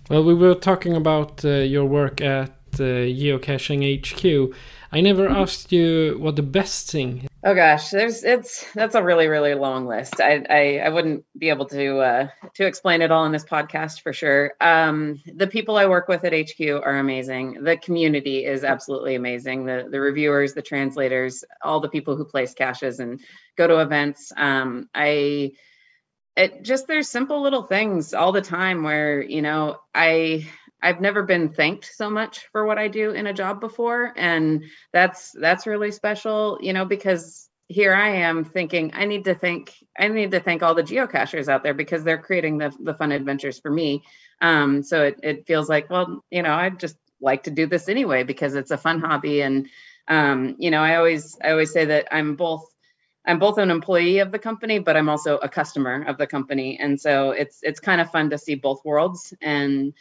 Well 0.09 0.23
we 0.23 0.33
were 0.33 0.55
talking 0.55 0.95
about 0.95 1.43
uh, 1.43 1.49
your 1.73 1.85
work 1.85 2.21
at 2.21 2.49
uh, 2.75 3.07
geocaching 3.19 3.81
hq 4.01 4.53
i 4.95 5.01
never 5.01 5.27
asked 5.29 5.71
you 5.71 6.17
what 6.19 6.35
the 6.35 6.41
best 6.59 6.89
thing 6.89 7.27
Oh 7.47 7.53
gosh, 7.53 7.91
there's 7.91 8.23
it's 8.23 8.65
that's 8.73 8.95
a 8.95 9.03
really 9.03 9.27
really 9.27 9.53
long 9.53 9.85
list. 9.85 10.19
I 10.19 10.43
I, 10.49 10.77
I 10.79 10.89
wouldn't 10.89 11.23
be 11.37 11.49
able 11.49 11.67
to 11.67 11.99
uh, 11.99 12.27
to 12.55 12.65
explain 12.65 13.03
it 13.03 13.11
all 13.11 13.23
in 13.25 13.31
this 13.31 13.45
podcast 13.45 14.01
for 14.01 14.13
sure. 14.13 14.53
Um, 14.59 15.21
the 15.31 15.45
people 15.45 15.77
I 15.77 15.85
work 15.85 16.07
with 16.07 16.23
at 16.25 16.33
HQ 16.33 16.59
are 16.59 16.97
amazing. 16.97 17.63
The 17.63 17.77
community 17.77 18.45
is 18.45 18.63
absolutely 18.63 19.13
amazing. 19.13 19.65
The 19.65 19.87
the 19.91 20.01
reviewers, 20.01 20.55
the 20.55 20.63
translators, 20.63 21.43
all 21.61 21.79
the 21.79 21.87
people 21.87 22.15
who 22.15 22.25
place 22.25 22.55
caches 22.55 22.99
and 22.99 23.21
go 23.55 23.67
to 23.67 23.79
events. 23.79 24.33
Um, 24.35 24.89
I 24.95 25.51
it 26.35 26.63
just 26.63 26.87
there's 26.87 27.09
simple 27.09 27.43
little 27.43 27.63
things 27.63 28.15
all 28.15 28.31
the 28.31 28.41
time 28.41 28.81
where 28.81 29.21
you 29.21 29.43
know 29.43 29.77
I 29.93 30.47
I've 30.81 31.01
never 31.01 31.23
been 31.23 31.49
thanked 31.49 31.91
so 31.95 32.09
much 32.09 32.47
for 32.51 32.65
what 32.65 32.77
I 32.77 32.87
do 32.87 33.11
in 33.11 33.27
a 33.27 33.33
job 33.33 33.59
before 33.59 34.13
and 34.15 34.63
that's 34.93 35.31
that's 35.31 35.67
really 35.67 35.91
special, 35.91 36.59
you 36.61 36.73
know, 36.73 36.85
because 36.85 37.49
here 37.67 37.93
I 37.93 38.09
am 38.09 38.43
thinking 38.43 38.91
I 38.93 39.05
need 39.05 39.23
to 39.25 39.35
thank 39.35 39.73
I 39.97 40.07
need 40.07 40.31
to 40.31 40.39
thank 40.39 40.61
all 40.61 40.75
the 40.75 40.83
geocachers 40.83 41.47
out 41.47 41.63
there 41.63 41.73
because 41.73 42.03
they're 42.03 42.21
creating 42.21 42.57
the 42.59 42.75
the 42.79 42.93
fun 42.93 43.11
adventures 43.11 43.59
for 43.59 43.71
me. 43.71 44.03
Um, 44.41 44.83
so 44.83 45.03
it 45.03 45.19
it 45.23 45.47
feels 45.47 45.69
like 45.69 45.89
well, 45.89 46.23
you 46.29 46.43
know, 46.43 46.53
I 46.53 46.69
just 46.69 46.97
like 47.21 47.43
to 47.43 47.51
do 47.51 47.65
this 47.65 47.89
anyway 47.89 48.23
because 48.23 48.55
it's 48.55 48.71
a 48.71 48.77
fun 48.77 48.99
hobby 48.99 49.41
and 49.41 49.67
um, 50.07 50.55
you 50.59 50.69
know, 50.69 50.81
I 50.81 50.95
always 50.95 51.37
I 51.43 51.51
always 51.51 51.71
say 51.73 51.85
that 51.85 52.07
I'm 52.11 52.35
both 52.35 52.65
I'm 53.25 53.39
both 53.39 53.57
an 53.57 53.71
employee 53.71 54.19
of 54.19 54.31
the 54.31 54.39
company, 54.39 54.79
but 54.79 54.95
I'm 54.95 55.09
also 55.09 55.37
a 55.37 55.49
customer 55.49 56.03
of 56.07 56.17
the 56.17 56.27
company, 56.27 56.77
and 56.79 56.99
so 56.99 57.31
it's 57.31 57.59
it's 57.63 57.79
kind 57.79 57.99
of 57.99 58.11
fun 58.11 58.29
to 58.29 58.37
see 58.37 58.55
both 58.55 58.85
worlds. 58.85 59.33
And 59.41 59.93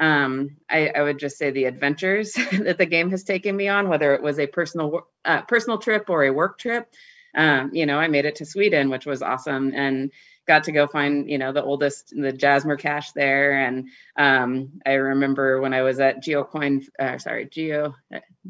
um, 0.00 0.56
I, 0.70 0.88
I, 0.88 1.02
would 1.02 1.18
just 1.18 1.36
say 1.36 1.50
the 1.50 1.64
adventures 1.64 2.32
that 2.52 2.78
the 2.78 2.86
game 2.86 3.10
has 3.10 3.24
taken 3.24 3.56
me 3.56 3.68
on, 3.68 3.88
whether 3.88 4.14
it 4.14 4.22
was 4.22 4.38
a 4.38 4.46
personal 4.46 5.06
uh, 5.24 5.42
personal 5.42 5.78
trip 5.78 6.08
or 6.08 6.24
a 6.24 6.32
work 6.32 6.58
trip. 6.58 6.92
Um, 7.34 7.70
you 7.72 7.86
know, 7.86 7.98
I 7.98 8.08
made 8.08 8.24
it 8.24 8.36
to 8.36 8.46
Sweden, 8.46 8.90
which 8.90 9.06
was 9.06 9.22
awesome, 9.22 9.72
and 9.74 10.10
got 10.46 10.64
to 10.64 10.72
go 10.72 10.86
find 10.86 11.30
you 11.30 11.38
know 11.38 11.52
the 11.52 11.62
oldest 11.62 12.12
the 12.16 12.32
Jasmer 12.32 12.76
cache 12.76 13.12
there. 13.12 13.52
And 13.52 13.88
um, 14.16 14.80
I 14.84 14.94
remember 14.94 15.60
when 15.60 15.72
I 15.72 15.82
was 15.82 16.00
at 16.00 16.22
GeoCoin, 16.22 16.84
uh, 16.98 17.18
sorry, 17.18 17.46
Geo 17.46 17.94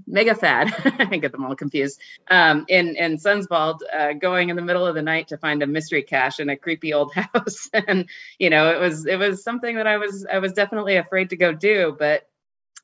Mega 0.07 0.35
Fad, 0.35 0.73
I 0.99 1.17
get 1.17 1.33
them 1.33 1.45
all 1.45 1.55
confused. 1.55 2.01
Um, 2.29 2.65
in 2.69 2.97
in 2.97 3.19
Sundsvall, 3.19 3.79
uh, 3.95 4.15
going 4.15 4.49
in 4.49 4.57
the 4.57 4.63
middle 4.63 4.87
of 4.87 4.95
the 4.95 5.03
night 5.03 5.29
to 5.29 5.39
find 5.39 5.63
a 5.63 5.67
mystery 5.67 6.03
cache 6.03 6.41
in 6.41 6.49
a 6.49 6.57
creepy 6.57 6.95
old 6.95 7.15
house, 7.15 7.69
and 7.73 8.09
you 8.39 8.51
know 8.51 8.71
it 8.71 8.81
was 8.81 9.07
it 9.07 9.17
was 9.17 9.45
something 9.45 9.77
that 9.77 9.87
I 9.87 9.99
was 9.99 10.27
I 10.31 10.39
was 10.39 10.53
definitely 10.53 10.97
afraid 10.97 11.31
to 11.31 11.37
go 11.37 11.53
do, 11.53 11.95
but 11.99 12.29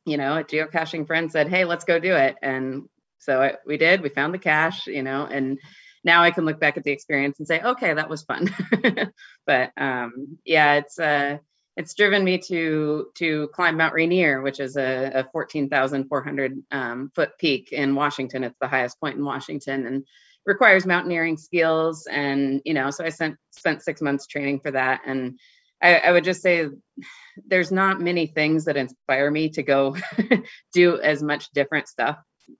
you 0.04 0.16
know 0.16 0.36
a 0.36 0.44
geocaching 0.44 1.06
friend 1.06 1.30
said, 1.32 1.48
hey, 1.48 1.64
let's 1.64 1.84
go 1.84 1.98
do 1.98 2.14
it, 2.14 2.36
and 2.42 2.88
so 3.18 3.42
I, 3.42 3.54
we 3.66 3.76
did. 3.76 4.02
We 4.02 4.10
found 4.10 4.32
the 4.32 4.38
cache, 4.38 4.86
you 4.86 5.02
know, 5.02 5.26
and 5.26 5.58
now 6.08 6.22
I 6.22 6.30
can 6.30 6.46
look 6.46 6.58
back 6.58 6.78
at 6.78 6.84
the 6.84 6.90
experience 6.90 7.38
and 7.38 7.46
say, 7.46 7.60
okay, 7.60 7.92
that 7.92 8.08
was 8.08 8.22
fun. 8.22 8.50
but 9.46 9.72
um, 9.76 10.38
yeah, 10.42 10.76
it's 10.76 10.98
uh, 10.98 11.36
it's 11.76 11.94
driven 11.94 12.24
me 12.24 12.38
to 12.48 13.08
to 13.16 13.48
climb 13.48 13.76
Mount 13.76 13.92
Rainier, 13.92 14.40
which 14.40 14.58
is 14.58 14.76
a, 14.78 15.12
a 15.14 15.28
14,400 15.30 16.62
um, 16.70 17.12
foot 17.14 17.32
peak 17.38 17.72
in 17.72 17.94
Washington. 17.94 18.42
It's 18.42 18.56
the 18.58 18.68
highest 18.68 18.98
point 18.98 19.18
in 19.18 19.24
Washington 19.24 19.86
and 19.86 20.06
requires 20.46 20.86
mountaineering 20.86 21.36
skills. 21.36 22.08
And 22.10 22.62
you 22.64 22.72
know, 22.72 22.90
so 22.90 23.04
I 23.04 23.10
spent 23.10 23.36
spent 23.50 23.82
six 23.82 24.00
months 24.00 24.26
training 24.26 24.60
for 24.60 24.70
that. 24.70 25.02
And 25.06 25.38
I, 25.82 25.98
I 25.98 26.12
would 26.12 26.24
just 26.24 26.40
say 26.40 26.68
there's 27.46 27.70
not 27.70 28.00
many 28.00 28.26
things 28.26 28.64
that 28.64 28.78
inspire 28.78 29.30
me 29.30 29.50
to 29.50 29.62
go 29.62 29.94
do 30.72 30.98
as 30.98 31.22
much 31.22 31.50
different 31.52 31.86
stuff 31.86 32.16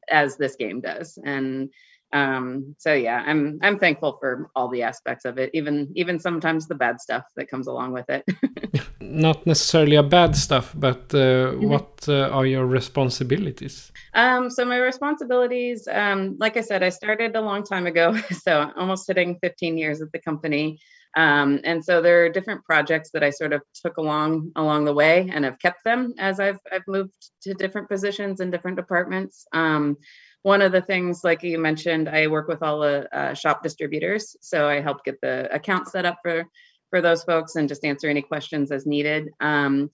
as 0.06 0.36
this 0.36 0.56
game 0.56 0.82
does. 0.82 1.18
And 1.24 1.70
um 2.12 2.74
so 2.78 2.94
yeah 2.94 3.22
i'm 3.26 3.58
i'm 3.62 3.78
thankful 3.78 4.16
for 4.18 4.50
all 4.56 4.68
the 4.68 4.82
aspects 4.82 5.24
of 5.26 5.36
it 5.38 5.50
even 5.52 5.90
even 5.94 6.18
sometimes 6.18 6.66
the 6.66 6.74
bad 6.74 7.00
stuff 7.00 7.24
that 7.36 7.50
comes 7.50 7.66
along 7.66 7.92
with 7.92 8.08
it 8.08 8.24
not 9.00 9.46
necessarily 9.46 9.96
a 9.96 10.02
bad 10.02 10.34
stuff 10.34 10.72
but 10.76 11.02
uh, 11.12 11.52
mm-hmm. 11.52 11.68
what 11.68 12.04
uh, 12.08 12.28
are 12.30 12.46
your 12.46 12.66
responsibilities 12.66 13.92
um 14.14 14.48
so 14.48 14.64
my 14.64 14.78
responsibilities 14.78 15.86
um 15.92 16.34
like 16.38 16.56
i 16.56 16.62
said 16.62 16.82
i 16.82 16.88
started 16.88 17.36
a 17.36 17.40
long 17.40 17.62
time 17.62 17.86
ago 17.86 18.16
so 18.42 18.72
almost 18.76 19.06
hitting 19.06 19.38
15 19.42 19.76
years 19.76 20.00
at 20.00 20.10
the 20.12 20.18
company 20.18 20.78
um, 21.16 21.60
and 21.64 21.84
so 21.84 22.00
there 22.02 22.24
are 22.24 22.28
different 22.28 22.64
projects 22.64 23.10
that 23.12 23.24
I 23.24 23.30
sort 23.30 23.52
of 23.52 23.62
took 23.74 23.96
along 23.96 24.52
along 24.56 24.84
the 24.84 24.92
way 24.92 25.28
and 25.32 25.44
have 25.44 25.58
kept 25.58 25.82
them 25.84 26.14
as 26.18 26.38
I've 26.38 26.60
I've 26.70 26.86
moved 26.86 27.30
to 27.42 27.54
different 27.54 27.88
positions 27.88 28.40
in 28.40 28.50
different 28.50 28.76
departments. 28.76 29.46
Um, 29.52 29.96
one 30.42 30.62
of 30.62 30.72
the 30.72 30.82
things, 30.82 31.24
like 31.24 31.42
you 31.42 31.58
mentioned, 31.58 32.08
I 32.08 32.28
work 32.28 32.48
with 32.48 32.62
all 32.62 32.80
the 32.80 33.08
uh, 33.16 33.34
shop 33.34 33.62
distributors, 33.62 34.36
so 34.40 34.68
I 34.68 34.80
help 34.80 35.04
get 35.04 35.20
the 35.20 35.52
account 35.54 35.88
set 35.88 36.04
up 36.04 36.18
for 36.22 36.44
for 36.90 37.02
those 37.02 37.22
folks 37.24 37.56
and 37.56 37.68
just 37.68 37.84
answer 37.84 38.08
any 38.08 38.22
questions 38.22 38.72
as 38.72 38.86
needed. 38.86 39.28
Um, 39.40 39.90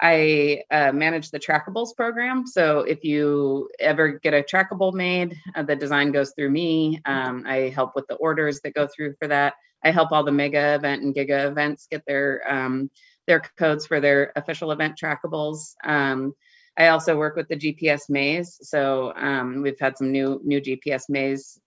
I 0.00 0.62
uh, 0.70 0.92
manage 0.92 1.30
the 1.30 1.40
trackables 1.40 1.96
program. 1.96 2.46
So 2.46 2.80
if 2.80 3.02
you 3.02 3.68
ever 3.80 4.20
get 4.22 4.34
a 4.34 4.42
trackable 4.42 4.92
made, 4.92 5.36
uh, 5.54 5.62
the 5.62 5.74
design 5.74 6.12
goes 6.12 6.32
through 6.36 6.50
me. 6.50 7.00
Um, 7.06 7.44
I 7.46 7.72
help 7.74 7.92
with 7.94 8.06
the 8.06 8.16
orders 8.16 8.60
that 8.60 8.74
go 8.74 8.86
through 8.86 9.14
for 9.18 9.28
that. 9.28 9.54
I 9.82 9.90
help 9.90 10.12
all 10.12 10.24
the 10.24 10.32
mega 10.32 10.74
event 10.74 11.02
and 11.02 11.14
giga 11.14 11.48
events 11.48 11.88
get 11.90 12.02
their 12.06 12.42
um, 12.46 12.90
their 13.26 13.42
codes 13.56 13.86
for 13.86 14.00
their 14.00 14.32
official 14.36 14.70
event 14.70 14.98
trackables. 15.02 15.74
Um, 15.84 16.34
I 16.78 16.88
also 16.88 17.16
work 17.16 17.36
with 17.36 17.48
the 17.48 17.56
GPS 17.56 18.10
maze. 18.10 18.58
So 18.62 19.12
um, 19.16 19.62
we've 19.62 19.80
had 19.80 19.96
some 19.96 20.12
new 20.12 20.40
new 20.44 20.60
GPS 20.60 21.04
maze 21.08 21.58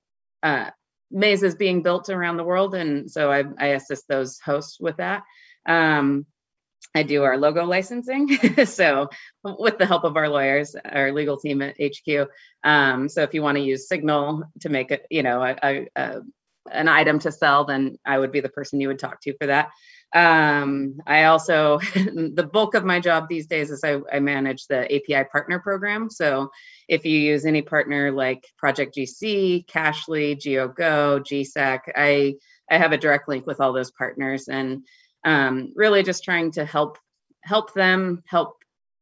uh, 0.43 0.69
mazes 1.11 1.55
being 1.55 1.81
built 1.81 2.09
around 2.09 2.37
the 2.37 2.43
world, 2.43 2.75
and 2.75 3.09
so 3.09 3.31
I, 3.31 3.43
I 3.57 3.67
assist 3.67 4.07
those 4.07 4.39
hosts 4.39 4.79
with 4.79 4.97
that. 4.97 5.23
Um, 5.65 6.25
I 6.95 7.03
do 7.03 7.23
our 7.23 7.37
logo 7.37 7.65
licensing. 7.65 8.37
so 8.65 9.09
with 9.43 9.77
the 9.77 9.85
help 9.85 10.03
of 10.03 10.17
our 10.17 10.29
lawyers, 10.29 10.75
our 10.85 11.11
legal 11.11 11.37
team 11.37 11.61
at 11.61 11.75
HQ. 11.79 12.27
Um, 12.63 13.09
so 13.09 13.21
if 13.21 13.33
you 13.33 13.41
want 13.41 13.57
to 13.57 13.63
use 13.63 13.87
Signal 13.87 14.43
to 14.61 14.69
make 14.69 14.91
it, 14.91 15.05
you 15.09 15.21
know, 15.23 15.43
a, 15.43 15.55
a, 15.61 15.87
a, 15.95 16.21
an 16.71 16.87
item 16.87 17.19
to 17.19 17.31
sell, 17.31 17.65
then 17.65 17.97
I 18.05 18.17
would 18.17 18.31
be 18.31 18.41
the 18.41 18.49
person 18.49 18.81
you 18.81 18.87
would 18.87 18.99
talk 18.99 19.21
to 19.21 19.37
for 19.37 19.47
that. 19.47 19.69
Um, 20.13 20.99
I 21.05 21.25
also, 21.25 21.79
the 21.95 22.49
bulk 22.51 22.73
of 22.73 22.83
my 22.83 22.99
job 22.99 23.27
these 23.29 23.45
days 23.45 23.69
is 23.69 23.83
I, 23.83 23.99
I, 24.11 24.19
manage 24.19 24.65
the 24.65 24.83
API 24.85 25.29
partner 25.31 25.59
program. 25.59 26.09
So 26.09 26.49
if 26.87 27.05
you 27.05 27.15
use 27.19 27.45
any 27.45 27.61
partner 27.61 28.11
like 28.11 28.43
Project 28.57 28.95
GC, 28.95 29.67
Cachly, 29.67 30.35
GeoGo, 30.35 31.19
GSAK, 31.19 31.79
I, 31.95 32.35
I 32.71 32.77
have 32.77 32.91
a 32.91 32.97
direct 32.97 33.27
link 33.27 33.45
with 33.45 33.61
all 33.61 33.71
those 33.71 33.91
partners 33.91 34.47
and 34.47 34.83
um, 35.23 35.73
really 35.75 36.01
just 36.01 36.23
trying 36.23 36.51
to 36.53 36.65
help 36.65 36.97
help 37.41 37.73
them 37.73 38.21
help 38.27 38.57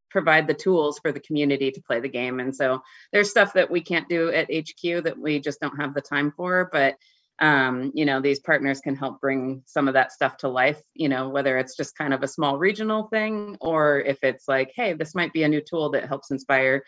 provide 0.10 0.48
the 0.48 0.54
tools 0.54 1.00
for 1.00 1.12
the 1.12 1.20
community 1.20 1.72
to 1.72 1.82
play 1.82 2.00
the 2.00 2.10
game. 2.10 2.40
And 2.40 2.56
so 2.56 2.82
there's 3.12 3.30
stuff 3.30 3.54
that 3.54 3.70
we 3.70 3.82
can't 3.82 4.08
do 4.08 4.32
at 4.32 4.54
HQ 4.54 5.04
that 5.04 5.18
we 5.18 5.40
just 5.40 5.60
don't 5.60 5.80
have 5.80 5.94
the 5.94 6.02
time 6.02 6.32
for, 6.32 6.70
but 6.72 6.96
um, 7.40 7.92
you 7.94 8.06
know, 8.06 8.20
these 8.20 8.40
partners 8.40 8.80
can 8.80 8.96
help 8.96 9.22
bring 9.22 9.62
some 9.66 9.88
of 9.88 9.94
that 9.94 10.12
stuff 10.12 10.38
to 10.38 10.48
life, 10.48 10.82
you 10.96 11.08
know, 11.08 11.30
whether 11.30 11.58
it's 11.58 11.78
just 11.78 11.98
kind 11.98 12.14
of 12.14 12.24
a 12.24 12.28
small 12.28 12.58
regional 12.58 13.08
thing 13.08 13.58
or 13.62 14.00
if 14.02 14.18
it's 14.24 14.48
like, 14.48 14.72
hey, 14.76 14.94
this 14.94 15.14
might 15.14 15.34
be 15.34 15.44
a 15.44 15.48
new 15.48 15.62
tool 15.62 15.90
that 15.92 16.08
helps 16.08 16.32
inspire 16.32 16.84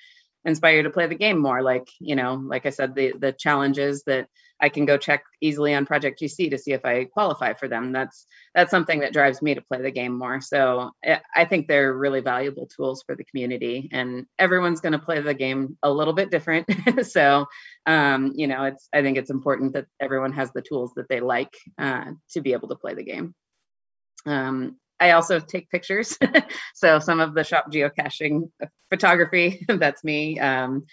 inspire 0.45 0.77
you 0.77 0.83
to 0.83 0.89
play 0.89 1.07
the 1.07 1.15
game 1.15 1.39
more. 1.39 1.61
Like 1.61 1.89
you 1.99 2.15
know 2.15 2.35
like 2.35 2.65
i 2.65 2.69
said 2.69 2.95
the 2.95 3.13
the 3.19 3.33
challenges 3.33 4.03
that 4.03 4.27
i 4.61 4.69
can 4.69 4.85
go 4.85 4.97
check 4.97 5.23
easily 5.41 5.73
on 5.73 5.85
project 5.85 6.21
gc 6.21 6.49
to 6.49 6.57
see 6.57 6.73
if 6.73 6.83
i 6.85 7.05
qualify 7.05 7.53
for 7.53 7.67
them. 7.67 7.91
That's 7.91 8.25
that's 8.55 8.71
something 8.71 8.99
that 8.99 9.13
drives 9.13 9.41
me 9.41 9.53
to 9.55 9.61
play 9.61 9.81
the 9.81 9.91
game 9.91 10.17
more. 10.17 10.41
So 10.41 10.91
eh, 11.03 11.19
i 11.35 11.45
think 11.45 11.67
they're 11.67 11.93
really 11.93 12.21
valuable 12.21 12.67
tools 12.67 13.03
for 13.05 13.15
the 13.15 13.23
community 13.25 13.89
and 13.91 14.25
everyone's 14.37 14.81
going 14.81 14.93
to 14.93 14.99
play 14.99 15.19
the 15.21 15.33
game 15.33 15.77
a 15.83 15.91
little 15.91 16.13
bit 16.13 16.31
different. 16.31 16.67
So 17.03 17.45
um, 17.85 18.33
you 18.35 18.47
know 18.47 18.63
it's 18.65 18.89
i 18.93 19.01
think 19.01 19.17
it's 19.17 19.29
important 19.29 19.73
that 19.73 19.85
everyone 19.99 20.33
has 20.33 20.51
the 20.51 20.61
tools 20.61 20.91
that 20.95 21.07
they 21.09 21.19
like 21.19 21.55
uh, 21.77 22.05
to 22.31 22.41
be 22.41 22.53
able 22.53 22.67
to 22.69 22.75
play 22.75 22.93
the 22.93 23.03
game. 23.03 23.33
Um, 24.25 24.77
I 24.99 25.11
also 25.11 25.39
take 25.39 25.69
pictures. 25.69 26.17
so 26.75 26.99
some 26.99 27.19
of 27.19 27.33
the 27.33 27.43
shop 27.43 27.71
geocaching 27.71 28.49
photography, 28.89 29.65
that's 29.67 30.03
me. 30.03 30.39
Um, 30.39 30.85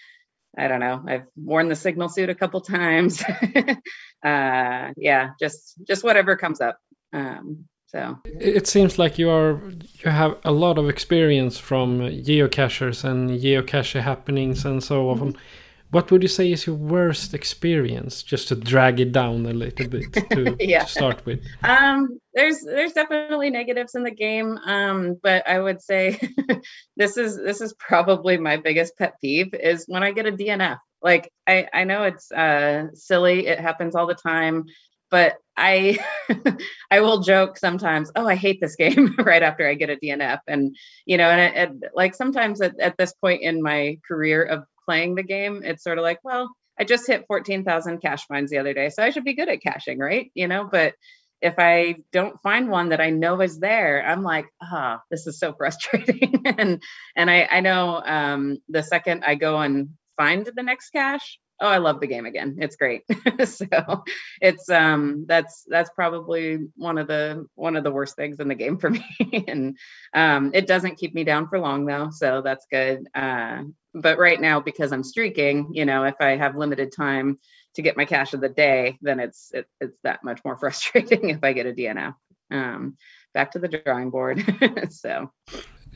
I 0.57 0.67
don't 0.67 0.79
know. 0.79 1.03
I've 1.07 1.25
worn 1.35 1.67
the 1.69 1.75
signal 1.75 2.09
suit 2.09 2.29
a 2.29 2.35
couple 2.35 2.61
times. 2.61 3.21
uh, 4.25 4.91
yeah, 4.97 5.29
just 5.39 5.75
just 5.85 6.03
whatever 6.03 6.35
comes 6.35 6.61
up. 6.61 6.79
Um, 7.13 7.65
so 7.85 8.17
it 8.25 8.67
seems 8.67 8.97
like 8.97 9.17
you 9.17 9.29
are 9.29 9.61
you 10.03 10.11
have 10.11 10.37
a 10.43 10.51
lot 10.51 10.77
of 10.77 10.89
experience 10.89 11.57
from 11.57 11.99
geocachers 11.99 13.03
and 13.03 13.29
geocache 13.29 14.01
happenings 14.01 14.65
and 14.65 14.83
so 14.83 15.09
on. 15.09 15.17
Mm-hmm. 15.19 15.39
What 15.89 16.11
would 16.11 16.21
you 16.21 16.27
say 16.27 16.51
is 16.51 16.67
your 16.67 16.75
worst 16.75 17.33
experience, 17.33 18.21
just 18.21 18.49
to 18.49 18.55
drag 18.55 18.99
it 18.99 19.13
down 19.13 19.45
a 19.45 19.53
little 19.53 19.87
bit 19.87 20.11
to, 20.31 20.55
Yeah. 20.59 20.83
to 20.83 20.87
start 20.89 21.25
with? 21.25 21.41
Um, 21.63 22.19
there's 22.33 22.61
there's 22.61 22.91
definitely 22.93 23.49
negatives 23.49 23.95
in 23.95 24.03
the 24.03 24.11
game, 24.11 24.57
um, 24.65 25.17
but 25.23 25.47
I 25.47 25.59
would 25.59 25.81
say 25.81 26.19
this 26.97 27.15
is 27.15 27.37
this 27.37 27.61
is 27.61 27.73
probably 27.79 28.37
my 28.37 28.57
biggest 28.57 28.97
pet 28.97 29.13
peeve 29.21 29.53
is 29.53 29.85
when 29.87 30.03
I 30.03 30.11
get 30.11 30.25
a 30.25 30.31
DNF. 30.31 30.77
Like 31.01 31.31
I 31.47 31.67
I 31.73 31.83
know 31.85 32.03
it's 32.03 32.31
uh, 32.31 32.87
silly, 32.93 33.47
it 33.47 33.59
happens 33.59 33.95
all 33.95 34.07
the 34.07 34.15
time, 34.15 34.65
but 35.09 35.35
I 35.55 35.97
I 36.91 36.99
will 36.99 37.21
joke 37.21 37.57
sometimes. 37.57 38.11
Oh, 38.15 38.27
I 38.27 38.35
hate 38.35 38.59
this 38.59 38.75
game 38.75 39.15
right 39.19 39.41
after 39.43 39.65
I 39.67 39.73
get 39.75 39.89
a 39.89 39.95
DNF, 39.95 40.39
and 40.47 40.75
you 41.05 41.17
know, 41.17 41.29
and, 41.29 41.41
it, 41.41 41.77
it, 41.83 41.91
like 41.95 42.13
sometimes 42.13 42.59
at, 42.59 42.77
at 42.79 42.97
this 42.97 43.13
point 43.13 43.41
in 43.41 43.61
my 43.61 43.97
career 44.05 44.43
of 44.43 44.63
playing 44.87 45.15
the 45.15 45.23
game, 45.23 45.61
it's 45.63 45.83
sort 45.83 45.97
of 45.97 46.03
like, 46.03 46.19
well, 46.23 46.49
I 46.79 46.83
just 46.83 47.07
hit 47.07 47.25
14,000 47.27 47.99
cache 47.99 48.25
finds 48.27 48.51
the 48.51 48.59
other 48.59 48.73
day, 48.73 48.89
so 48.89 49.03
I 49.03 49.09
should 49.09 49.23
be 49.23 49.35
good 49.35 49.49
at 49.49 49.61
caching, 49.61 49.99
right? 49.99 50.31
You 50.33 50.47
know, 50.47 50.69
but 50.71 50.93
if 51.41 51.55
I 51.57 51.97
don't 52.11 52.41
find 52.41 52.69
one 52.69 52.89
that 52.89 53.01
I 53.01 53.09
know 53.11 53.41
is 53.41 53.59
there, 53.59 54.03
I'm 54.05 54.23
like, 54.23 54.45
ah, 54.61 55.01
this 55.11 55.27
is 55.27 55.39
so 55.39 55.53
frustrating. 55.57 56.43
and 56.45 56.81
and 57.15 57.29
I 57.29 57.47
I 57.49 57.59
know 57.61 58.01
um, 58.03 58.57
the 58.69 58.83
second 58.83 59.23
I 59.25 59.35
go 59.35 59.59
and 59.59 59.89
find 60.17 60.45
the 60.45 60.63
next 60.63 60.91
cache, 60.91 61.39
oh, 61.59 61.67
I 61.67 61.77
love 61.77 61.99
the 61.99 62.07
game 62.07 62.25
again. 62.25 62.57
It's 62.59 62.75
great. 62.75 63.03
so 63.45 64.03
it's 64.41 64.69
um 64.69 65.25
that's 65.27 65.65
that's 65.67 65.89
probably 65.91 66.67
one 66.75 66.97
of 66.97 67.07
the 67.07 67.45
one 67.55 67.75
of 67.75 67.83
the 67.83 67.91
worst 67.91 68.15
things 68.15 68.39
in 68.39 68.47
the 68.47 68.55
game 68.55 68.77
for 68.77 68.89
me. 68.89 69.05
and 69.47 69.77
um, 70.13 70.51
it 70.53 70.67
doesn't 70.67 70.97
keep 70.97 71.13
me 71.13 71.23
down 71.23 71.47
for 71.47 71.59
long 71.59 71.85
though, 71.85 72.09
so 72.11 72.41
that's 72.41 72.65
good. 72.71 73.07
Uh, 73.13 73.63
but 73.93 74.17
right 74.17 74.39
now 74.39 74.59
because 74.59 74.91
I'm 74.91 75.03
streaking, 75.03 75.69
you 75.73 75.85
know, 75.85 76.03
if 76.03 76.15
I 76.19 76.35
have 76.37 76.55
limited 76.55 76.91
time 76.95 77.39
to 77.75 77.81
get 77.81 77.97
my 77.97 78.05
cache 78.05 78.33
of 78.33 78.41
the 78.41 78.49
day, 78.49 78.97
then 79.01 79.19
it's 79.19 79.51
it, 79.53 79.67
it's 79.79 79.97
that 80.03 80.23
much 80.23 80.41
more 80.45 80.57
frustrating 80.59 81.29
if 81.29 81.43
I 81.43 81.53
get 81.53 81.65
a 81.65 81.73
DNF. 81.73 82.15
Um, 82.49 82.97
back 83.33 83.51
to 83.51 83.59
the 83.59 83.67
drawing 83.67 84.09
board. 84.09 84.43
so 84.89 85.31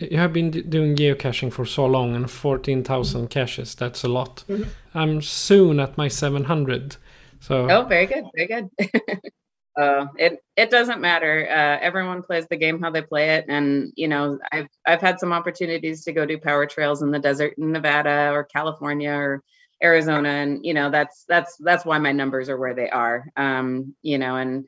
You 0.01 0.17
have 0.17 0.33
been 0.33 0.49
doing 0.51 0.95
geocaching 0.95 1.53
for 1.53 1.65
so 1.65 1.85
long, 1.85 2.15
and 2.15 2.29
14,000 2.29 3.29
caches, 3.29 3.75
that's 3.75 4.03
a 4.03 4.07
lot. 4.07 4.43
Mhm. 4.47 4.67
I'm 4.93 5.21
soon 5.21 5.79
at 5.79 5.97
my 5.97 6.07
700. 6.07 6.97
So, 7.39 7.67
oh, 7.69 7.83
very 7.83 8.07
good, 8.07 8.25
very 8.35 8.47
good. 8.47 8.69
uh, 9.79 10.07
it 10.17 10.39
it 10.55 10.69
doesn't 10.69 11.01
matter. 11.01 11.47
Uh, 11.49 11.77
everyone 11.81 12.23
plays 12.23 12.47
the 12.49 12.57
game 12.57 12.81
how 12.81 12.89
they 12.89 13.01
play 13.01 13.35
it, 13.35 13.45
and 13.47 13.91
you 13.95 14.07
know, 14.07 14.39
I've 14.51 14.67
I've 14.85 15.01
had 15.01 15.19
some 15.19 15.33
opportunities 15.33 16.03
to 16.05 16.13
go 16.13 16.25
do 16.25 16.37
power 16.37 16.65
trails 16.65 17.01
in 17.01 17.11
the 17.11 17.19
desert 17.19 17.53
in 17.57 17.71
Nevada 17.71 18.31
or 18.31 18.43
California 18.43 19.11
or 19.11 19.43
Arizona, 19.83 20.29
and 20.29 20.65
you 20.65 20.73
know, 20.73 20.89
that's 20.89 21.25
that's 21.27 21.57
that's 21.57 21.85
why 21.85 21.97
my 21.99 22.11
numbers 22.11 22.49
are 22.49 22.57
where 22.57 22.75
they 22.75 22.89
are. 22.89 23.25
Um, 23.37 23.95
you 24.01 24.17
know, 24.17 24.35
and 24.35 24.65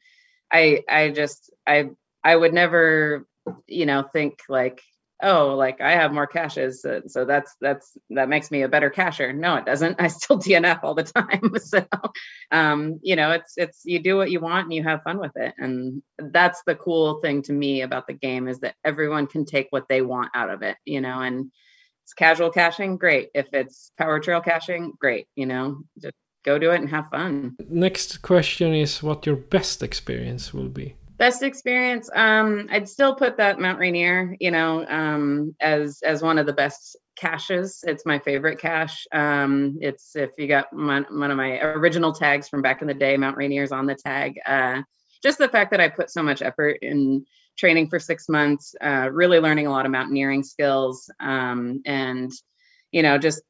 I 0.51 0.83
I 0.89 1.09
just 1.09 1.51
I 1.67 1.89
I 2.23 2.35
would 2.35 2.53
never 2.53 3.25
you 3.67 3.85
know 3.85 4.03
think 4.13 4.39
like 4.47 4.81
oh 5.22 5.55
like 5.55 5.79
i 5.82 5.91
have 5.91 6.12
more 6.12 6.27
caches 6.27 6.82
so, 6.82 7.01
so 7.08 7.25
that's 7.25 7.55
that's 7.62 7.98
that 8.10 8.29
makes 8.29 8.51
me 8.51 8.63
a 8.63 8.67
better 8.67 8.89
cacher. 8.89 9.34
No 9.34 9.55
it 9.55 9.65
doesn't. 9.65 9.96
I 10.00 10.08
still 10.08 10.39
dnf 10.39 10.79
all 10.84 10.96
the 10.96 11.03
time 11.03 11.51
so 11.63 11.86
um 12.51 13.00
you 13.01 13.15
know 13.15 13.32
it's 13.32 13.53
it's 13.58 13.82
you 13.86 14.00
do 14.00 14.17
what 14.17 14.32
you 14.32 14.39
want 14.39 14.65
and 14.65 14.74
you 14.74 14.84
have 14.84 15.03
fun 15.03 15.20
with 15.20 15.36
it. 15.36 15.53
And 15.58 16.01
that's 16.17 16.62
the 16.65 16.75
cool 16.75 17.20
thing 17.22 17.41
to 17.43 17.53
me 17.53 17.82
about 17.82 18.08
the 18.08 18.13
game 18.13 18.48
is 18.48 18.60
that 18.60 18.75
everyone 18.84 19.27
can 19.27 19.46
take 19.46 19.67
what 19.70 19.88
they 19.88 20.01
want 20.01 20.32
out 20.34 20.50
of 20.50 20.62
it 20.62 20.77
you 20.86 21.01
know 21.01 21.20
and 21.22 21.51
it's 22.03 22.13
casual 22.13 22.50
caching 22.50 22.98
great. 22.98 23.29
If 23.34 23.48
it's 23.53 23.91
power 23.98 24.20
trail 24.20 24.41
caching 24.41 24.93
great 25.00 25.27
you 25.36 25.46
know 25.46 25.84
just 26.01 26.15
go 26.43 26.60
do 26.60 26.72
it 26.72 26.82
and 26.82 26.89
have 26.89 27.10
fun. 27.10 27.55
Next 27.70 28.22
question 28.22 28.74
is 28.74 29.01
what 29.01 29.25
your 29.25 29.38
best 29.38 29.82
experience 29.82 30.53
will 30.53 30.70
be. 30.70 30.96
Best 31.23 31.41
experience. 31.41 32.09
Um 32.13 32.67
i'd 32.69 32.89
still 32.89 33.15
put 33.15 33.37
that 33.37 33.57
mount 33.57 33.79
rainier 33.79 34.35
you 34.41 34.51
know 34.51 34.85
um 34.87 35.55
as 35.61 36.01
as 36.03 36.21
one 36.21 36.37
of 36.37 36.45
the 36.45 36.51
best 36.51 36.97
caches. 37.15 37.81
It's 37.88 38.05
my 38.05 38.19
favorite 38.19 38.59
cache. 38.59 39.07
Um 39.13 39.77
it's 39.79 40.17
if 40.17 40.31
you 40.38 40.49
got 40.49 40.65
one, 40.73 41.05
of 41.05 41.38
my 41.38 41.62
original 41.62 42.12
tags 42.12 42.49
from 42.49 42.62
back 42.62 42.81
in 42.81 42.89
the 42.89 42.93
day 42.93 43.15
mount 43.15 43.38
rainier's 43.38 43.71
on 43.71 43.86
the 43.86 43.95
tag. 43.95 44.38
Uh 44.45 44.81
just 45.23 45.38
the 45.38 45.47
fact 45.47 45.71
that 45.71 45.79
i 45.79 45.88
put 45.88 46.09
so 46.12 46.21
much 46.21 46.41
effort 46.41 46.79
in 46.81 47.25
training 47.57 47.88
for 47.88 47.99
six 47.99 48.27
months 48.27 48.75
uh 48.81 49.07
really 49.09 49.39
learning 49.39 49.67
a 49.67 49.71
lot 49.71 49.86
of 49.86 49.93
mountaineering 49.93 50.43
skills 50.43 51.09
um 51.21 51.81
and 51.86 52.33
you 52.91 53.01
know 53.01 53.17
just 53.17 53.41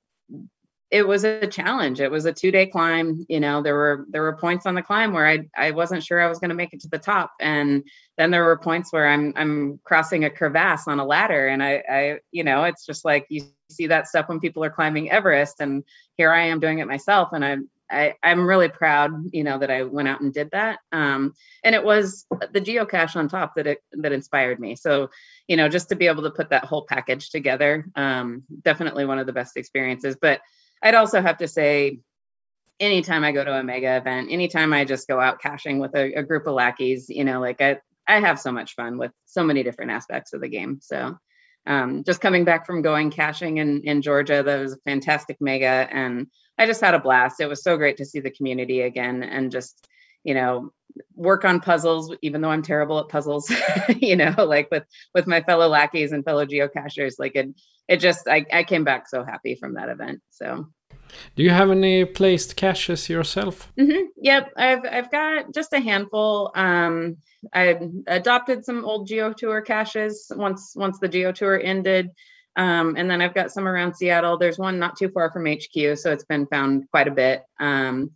it 0.93 1.07
was 1.07 1.23
a 1.23 1.47
challenge. 1.47 1.99
It 1.99 2.11
was 2.11 2.25
a 2.25 2.31
two 2.31 2.51
day 2.51 2.67
climb. 2.67 3.25
You 3.27 3.39
know, 3.39 3.63
there 3.63 3.73
were 3.73 4.05
there 4.09 4.21
were 4.21 4.37
points 4.37 4.67
on 4.67 4.75
the 4.75 4.83
climb 4.83 5.11
where 5.11 5.27
I 5.27 5.49
I 5.57 5.71
wasn't 5.71 6.03
sure 6.03 6.21
I 6.21 6.29
was 6.29 6.37
going 6.37 6.49
to 6.49 6.55
make 6.55 6.71
it 6.71 6.81
to 6.81 6.87
the 6.87 6.99
top, 6.99 7.31
and 7.41 7.83
then 8.15 8.29
there 8.29 8.43
were 8.43 8.59
points 8.59 8.93
where 8.93 9.09
I'm 9.09 9.33
I'm 9.35 9.79
crossing 9.83 10.23
a 10.23 10.29
crevasse 10.29 10.87
on 10.87 10.99
a 10.99 11.05
ladder, 11.05 11.47
and 11.47 11.63
I 11.63 11.83
I 11.89 12.19
you 12.31 12.43
know 12.43 12.65
it's 12.65 12.85
just 12.85 13.03
like 13.05 13.25
you 13.29 13.41
see 13.71 13.87
that 13.87 14.07
stuff 14.07 14.29
when 14.29 14.39
people 14.39 14.63
are 14.63 14.69
climbing 14.69 15.09
Everest, 15.09 15.61
and 15.61 15.83
here 16.15 16.31
I 16.31 16.43
am 16.45 16.59
doing 16.59 16.77
it 16.77 16.87
myself, 16.87 17.29
and 17.33 17.43
I'm 17.43 17.69
I, 17.89 18.13
I'm 18.21 18.47
really 18.47 18.69
proud, 18.69 19.11
you 19.33 19.43
know, 19.43 19.57
that 19.59 19.69
I 19.69 19.83
went 19.83 20.07
out 20.07 20.21
and 20.21 20.33
did 20.33 20.51
that. 20.51 20.79
Um, 20.91 21.33
and 21.63 21.75
it 21.75 21.83
was 21.83 22.25
the 22.51 22.61
geocache 22.61 23.15
on 23.15 23.27
top 23.27 23.55
that 23.55 23.67
it 23.67 23.79
that 23.93 24.11
inspired 24.11 24.59
me. 24.59 24.75
So, 24.75 25.09
you 25.47 25.57
know, 25.57 25.69
just 25.69 25.89
to 25.89 25.95
be 25.95 26.07
able 26.07 26.23
to 26.23 26.31
put 26.31 26.51
that 26.51 26.65
whole 26.65 26.85
package 26.87 27.31
together, 27.31 27.85
um, 27.95 28.43
definitely 28.61 29.05
one 29.05 29.19
of 29.19 29.25
the 29.25 29.33
best 29.33 29.57
experiences. 29.57 30.17
But 30.19 30.41
I'd 30.83 30.95
also 30.95 31.21
have 31.21 31.37
to 31.37 31.47
say, 31.47 31.99
anytime 32.79 33.23
I 33.23 33.31
go 33.31 33.43
to 33.43 33.59
a 33.59 33.63
mega 33.63 33.95
event, 33.97 34.31
anytime 34.31 34.73
I 34.73 34.83
just 34.83 35.07
go 35.07 35.19
out 35.19 35.41
caching 35.41 35.79
with 35.79 35.95
a, 35.95 36.13
a 36.15 36.23
group 36.23 36.45
of 36.45 36.53
lackeys, 36.53 37.09
you 37.09 37.23
know, 37.23 37.39
like 37.39 37.61
I, 37.61 37.77
I 38.07 38.19
have 38.19 38.39
so 38.39 38.51
much 38.51 38.75
fun 38.75 38.97
with 38.97 39.11
so 39.25 39.43
many 39.43 39.63
different 39.63 39.91
aspects 39.91 40.33
of 40.33 40.41
the 40.41 40.49
game. 40.49 40.79
So 40.81 41.17
um, 41.65 42.03
just 42.03 42.19
coming 42.19 42.43
back 42.43 42.65
from 42.65 42.81
going 42.81 43.09
caching 43.09 43.57
in, 43.57 43.81
in 43.83 44.01
Georgia, 44.01 44.43
that 44.43 44.59
was 44.59 44.73
a 44.73 44.77
fantastic 44.85 45.37
mega. 45.39 45.87
And 45.89 46.27
I 46.57 46.65
just 46.65 46.81
had 46.81 46.95
a 46.95 46.99
blast. 46.99 47.39
It 47.39 47.47
was 47.47 47.63
so 47.63 47.77
great 47.77 47.97
to 47.97 48.05
see 48.05 48.19
the 48.19 48.29
community 48.29 48.81
again 48.81 49.23
and 49.23 49.51
just, 49.51 49.87
you 50.23 50.33
know, 50.33 50.71
work 51.15 51.43
on 51.45 51.59
puzzles, 51.59 52.15
even 52.21 52.41
though 52.41 52.51
I'm 52.51 52.61
terrible 52.61 52.99
at 52.99 53.09
puzzles, 53.09 53.51
you 53.97 54.15
know, 54.15 54.33
like 54.37 54.69
with, 54.71 54.83
with 55.13 55.27
my 55.27 55.41
fellow 55.41 55.67
lackeys 55.67 56.11
and 56.11 56.23
fellow 56.23 56.45
geocachers, 56.45 57.15
like 57.19 57.35
it, 57.35 57.49
it 57.87 57.97
just, 57.97 58.27
I, 58.27 58.45
I 58.51 58.63
came 58.63 58.83
back 58.83 59.07
so 59.07 59.23
happy 59.23 59.55
from 59.55 59.73
that 59.73 59.89
event. 59.89 60.21
So 60.29 60.67
Do 61.35 61.43
you 61.43 61.49
have 61.49 61.71
any 61.71 62.05
placed 62.05 62.55
caches 62.55 63.09
yourself? 63.09 63.71
hmm 63.77 64.07
Yep, 64.17 64.53
I've 64.55 64.85
I've 64.85 65.11
got 65.11 65.53
just 65.53 65.73
a 65.73 65.79
handful. 65.79 66.51
Um, 66.55 67.17
I 67.53 67.77
adopted 68.07 68.63
some 68.63 68.85
old 68.85 69.07
Geo 69.07 69.33
Tour 69.33 69.61
caches 69.61 70.31
once 70.33 70.73
once 70.75 70.99
the 70.99 71.09
Geo 71.09 71.31
Tour 71.33 71.59
ended, 71.61 72.09
um, 72.55 72.95
and 72.97 73.09
then 73.09 73.21
I've 73.21 73.33
got 73.33 73.51
some 73.51 73.67
around 73.67 73.95
Seattle. 73.95 74.37
There's 74.37 74.57
one 74.57 74.79
not 74.79 74.97
too 74.97 75.09
far 75.09 75.31
from 75.31 75.45
HQ, 75.45 75.97
so 75.97 76.11
it's 76.11 76.23
been 76.23 76.47
found 76.47 76.89
quite 76.89 77.07
a 77.07 77.11
bit. 77.11 77.43
Um, 77.59 78.11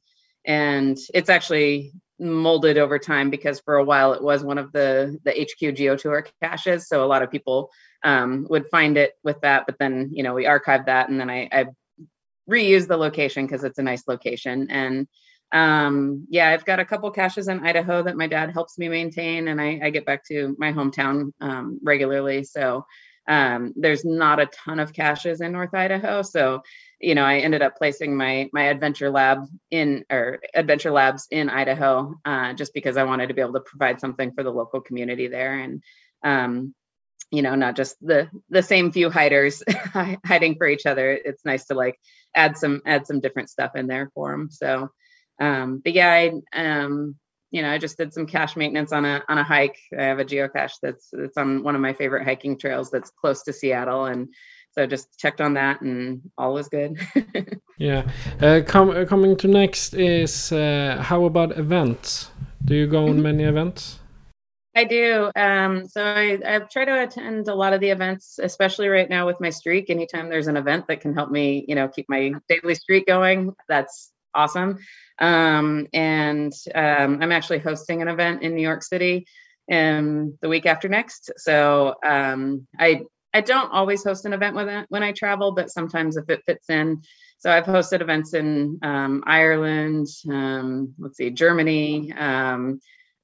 and 0.47 0.97
it's 1.13 1.29
actually 1.29 1.93
molded 2.19 2.79
over 2.79 2.97
time 2.97 3.29
because 3.29 3.59
for 3.59 3.75
a 3.75 3.83
while 3.83 4.13
it 4.13 4.23
was 4.23 4.43
one 4.43 4.57
of 4.57 4.71
the 4.71 5.19
the 5.23 5.31
HQ 5.31 5.75
Geo 5.75 5.95
Tour 5.95 6.25
caches. 6.41 6.87
So 6.87 7.03
a 7.03 7.05
lot 7.05 7.21
of 7.21 7.29
people 7.29 7.69
um, 8.03 8.47
would 8.49 8.67
find 8.69 8.97
it 8.97 9.13
with 9.23 9.39
that, 9.41 9.65
but 9.67 9.77
then 9.77 10.09
you 10.13 10.23
know 10.23 10.33
we 10.33 10.45
archived 10.45 10.87
that, 10.87 11.09
and 11.09 11.19
then 11.19 11.29
I, 11.29 11.47
I 11.51 11.65
reuse 12.49 12.87
the 12.87 12.97
location 12.97 13.45
because 13.45 13.63
it's 13.63 13.77
a 13.77 13.83
nice 13.83 14.07
location. 14.07 14.67
And 14.71 15.07
um, 15.51 16.25
yeah, 16.29 16.49
I've 16.49 16.65
got 16.65 16.79
a 16.79 16.85
couple 16.85 17.11
caches 17.11 17.47
in 17.47 17.65
Idaho 17.65 18.03
that 18.03 18.17
my 18.17 18.27
dad 18.27 18.51
helps 18.51 18.77
me 18.77 18.87
maintain, 18.89 19.49
and 19.49 19.61
I, 19.61 19.79
I 19.83 19.89
get 19.89 20.05
back 20.05 20.25
to 20.27 20.55
my 20.57 20.71
hometown 20.71 21.31
um, 21.41 21.79
regularly. 21.83 22.43
So 22.43 22.85
um, 23.27 23.73
there's 23.75 24.05
not 24.05 24.39
a 24.39 24.47
ton 24.47 24.79
of 24.79 24.93
caches 24.93 25.41
in 25.41 25.51
North 25.51 25.73
Idaho. 25.73 26.21
So 26.21 26.61
you 26.99 27.13
know, 27.13 27.23
I 27.23 27.37
ended 27.37 27.61
up 27.61 27.77
placing 27.77 28.15
my 28.17 28.49
my 28.53 28.63
adventure 28.63 29.09
lab 29.09 29.45
in 29.69 30.05
or 30.09 30.39
adventure 30.53 30.91
labs 30.91 31.27
in 31.29 31.49
Idaho 31.49 32.15
uh, 32.25 32.53
just 32.53 32.73
because 32.73 32.97
I 32.97 33.03
wanted 33.03 33.27
to 33.27 33.33
be 33.33 33.41
able 33.41 33.53
to 33.53 33.59
provide 33.59 33.99
something 33.99 34.31
for 34.33 34.43
the 34.43 34.51
local 34.51 34.81
community 34.81 35.27
there 35.27 35.59
and. 35.59 35.83
Um, 36.23 36.73
you 37.31 37.41
know 37.41 37.55
not 37.55 37.75
just 37.75 37.95
the 37.99 38.29
the 38.49 38.63
same 38.63 38.91
few 38.91 39.09
hiders 39.09 39.61
hiding 40.25 40.55
for 40.55 40.67
each 40.67 40.85
other 40.85 41.11
it's 41.11 41.43
nice 41.43 41.65
to 41.65 41.73
like 41.73 41.99
add 42.33 42.57
some 42.57 42.81
add 42.85 43.05
some 43.05 43.19
different 43.19 43.49
stuff 43.49 43.75
in 43.75 43.87
there 43.87 44.09
for 44.13 44.31
them 44.31 44.49
so 44.49 44.89
um 45.41 45.81
but 45.83 45.93
yeah 45.93 46.09
i 46.09 46.31
um 46.53 47.15
you 47.51 47.61
know 47.61 47.69
i 47.71 47.77
just 47.77 47.97
did 47.97 48.13
some 48.13 48.25
cache 48.25 48.55
maintenance 48.55 48.91
on 48.91 49.05
a 49.05 49.23
on 49.29 49.37
a 49.37 49.43
hike 49.43 49.77
i 49.97 50.03
have 50.03 50.19
a 50.19 50.25
geocache 50.25 50.73
that's 50.81 51.09
that's 51.11 51.37
on 51.37 51.63
one 51.63 51.75
of 51.75 51.81
my 51.81 51.93
favorite 51.93 52.23
hiking 52.25 52.57
trails 52.57 52.91
that's 52.91 53.11
close 53.11 53.43
to 53.43 53.53
seattle 53.53 54.05
and 54.05 54.27
so 54.71 54.85
just 54.85 55.17
checked 55.17 55.41
on 55.41 55.53
that 55.53 55.81
and 55.81 56.21
all 56.37 56.53
was 56.53 56.67
good 56.69 56.99
Yeah. 57.79 58.09
Uh, 58.41 58.61
com- 58.65 58.89
uh, 58.89 59.05
coming 59.05 59.37
to 59.37 59.47
next 59.47 59.93
is 59.93 60.51
uh, 60.51 60.97
how 60.99 61.25
about 61.25 61.59
events? 61.59 62.31
Do 62.65 62.73
you 62.73 62.87
go 62.87 63.07
on 63.07 63.17
Mhm. 63.17 63.21
many 63.21 63.43
events? 63.43 63.99
I 64.75 64.83
do. 64.83 65.29
Um, 65.35 65.85
so 65.87 66.03
I, 66.03 66.39
I 66.43 66.59
try 66.59 66.85
to 66.85 67.03
attend 67.03 67.47
a 67.49 67.53
lot 67.53 67.73
of 67.73 67.81
the 67.81 67.89
events, 67.91 68.39
especially 68.41 68.87
right 68.87 69.07
now 69.09 69.27
with 69.27 69.39
my 69.39 69.51
streak. 69.51 69.91
Anytime 69.91 70.27
there's 70.29 70.47
an 70.47 70.57
event 70.57 70.87
that 70.87 71.01
can 71.01 71.13
help 71.13 71.29
me, 71.29 71.65
you 71.67 71.75
know, 71.75 71.87
keep 71.87 72.07
my 72.09 72.33
daily 72.49 72.73
streak 72.73 73.05
going, 73.05 73.53
that's 73.69 74.11
awesome. 74.33 74.79
Um, 75.19 75.87
and 75.93 76.53
um, 76.75 77.19
I'm 77.21 77.31
actually 77.31 77.59
hosting 77.59 78.01
an 78.01 78.07
event 78.07 78.43
in 78.43 78.55
New 78.55 78.61
York 78.61 78.83
City 78.83 79.25
um, 79.71 80.37
the 80.41 80.49
week 80.49 80.65
after 80.65 80.87
next. 80.87 81.31
So 81.37 81.95
um, 82.05 82.67
I 82.79 83.01
I 83.33 83.41
don't 83.41 83.71
always 83.71 84.03
host 84.03 84.25
an 84.25 84.33
event 84.33 84.55
when 84.55 84.69
I, 84.69 84.85
when 84.89 85.03
I 85.03 85.11
travel, 85.11 85.51
but 85.51 85.69
sometimes 85.69 86.17
if 86.17 86.29
it 86.29 86.43
fits 86.45 86.69
in. 86.69 87.01
So 87.39 87.51
I've 87.51 87.65
hosted 87.65 88.01
events 88.01 88.33
in 88.33 88.79
um, 88.81 89.23
Ireland, 89.27 90.07
um, 90.27 90.95
let's 90.97 91.17
see, 91.17 91.29
Germany. 91.29 92.13
Um, 92.13 92.79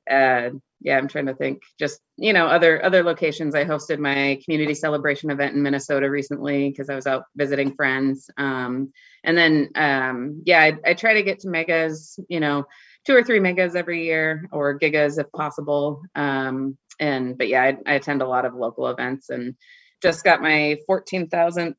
uh, 0.09 0.49
yeah, 0.81 0.97
I'm 0.97 1.07
trying 1.07 1.27
to 1.27 1.33
think. 1.33 1.61
Just 1.79 2.01
you 2.17 2.33
know, 2.33 2.47
other 2.47 2.83
other 2.83 3.03
locations. 3.03 3.55
I 3.55 3.65
hosted 3.65 3.99
my 3.99 4.39
community 4.43 4.73
celebration 4.73 5.31
event 5.31 5.55
in 5.55 5.63
Minnesota 5.63 6.09
recently 6.09 6.69
because 6.69 6.89
I 6.89 6.95
was 6.95 7.07
out 7.07 7.23
visiting 7.35 7.73
friends. 7.75 8.29
Um, 8.37 8.91
and 9.23 9.37
then 9.37 9.69
um, 9.75 10.41
yeah, 10.45 10.59
I, 10.59 10.77
I 10.85 10.93
try 10.93 11.13
to 11.13 11.23
get 11.23 11.39
to 11.41 11.49
megas. 11.49 12.19
You 12.27 12.39
know, 12.41 12.65
two 13.05 13.15
or 13.15 13.23
three 13.23 13.39
megas 13.39 13.75
every 13.75 14.05
year 14.05 14.47
or 14.51 14.77
gigas 14.77 15.19
if 15.19 15.31
possible. 15.31 16.03
Um, 16.15 16.77
and 16.99 17.37
but 17.37 17.47
yeah, 17.47 17.63
I, 17.63 17.77
I 17.85 17.93
attend 17.95 18.21
a 18.21 18.27
lot 18.27 18.45
of 18.45 18.53
local 18.53 18.87
events 18.87 19.29
and 19.29 19.55
just 20.01 20.23
got 20.23 20.41
my 20.41 20.77
14,000th 20.89 21.75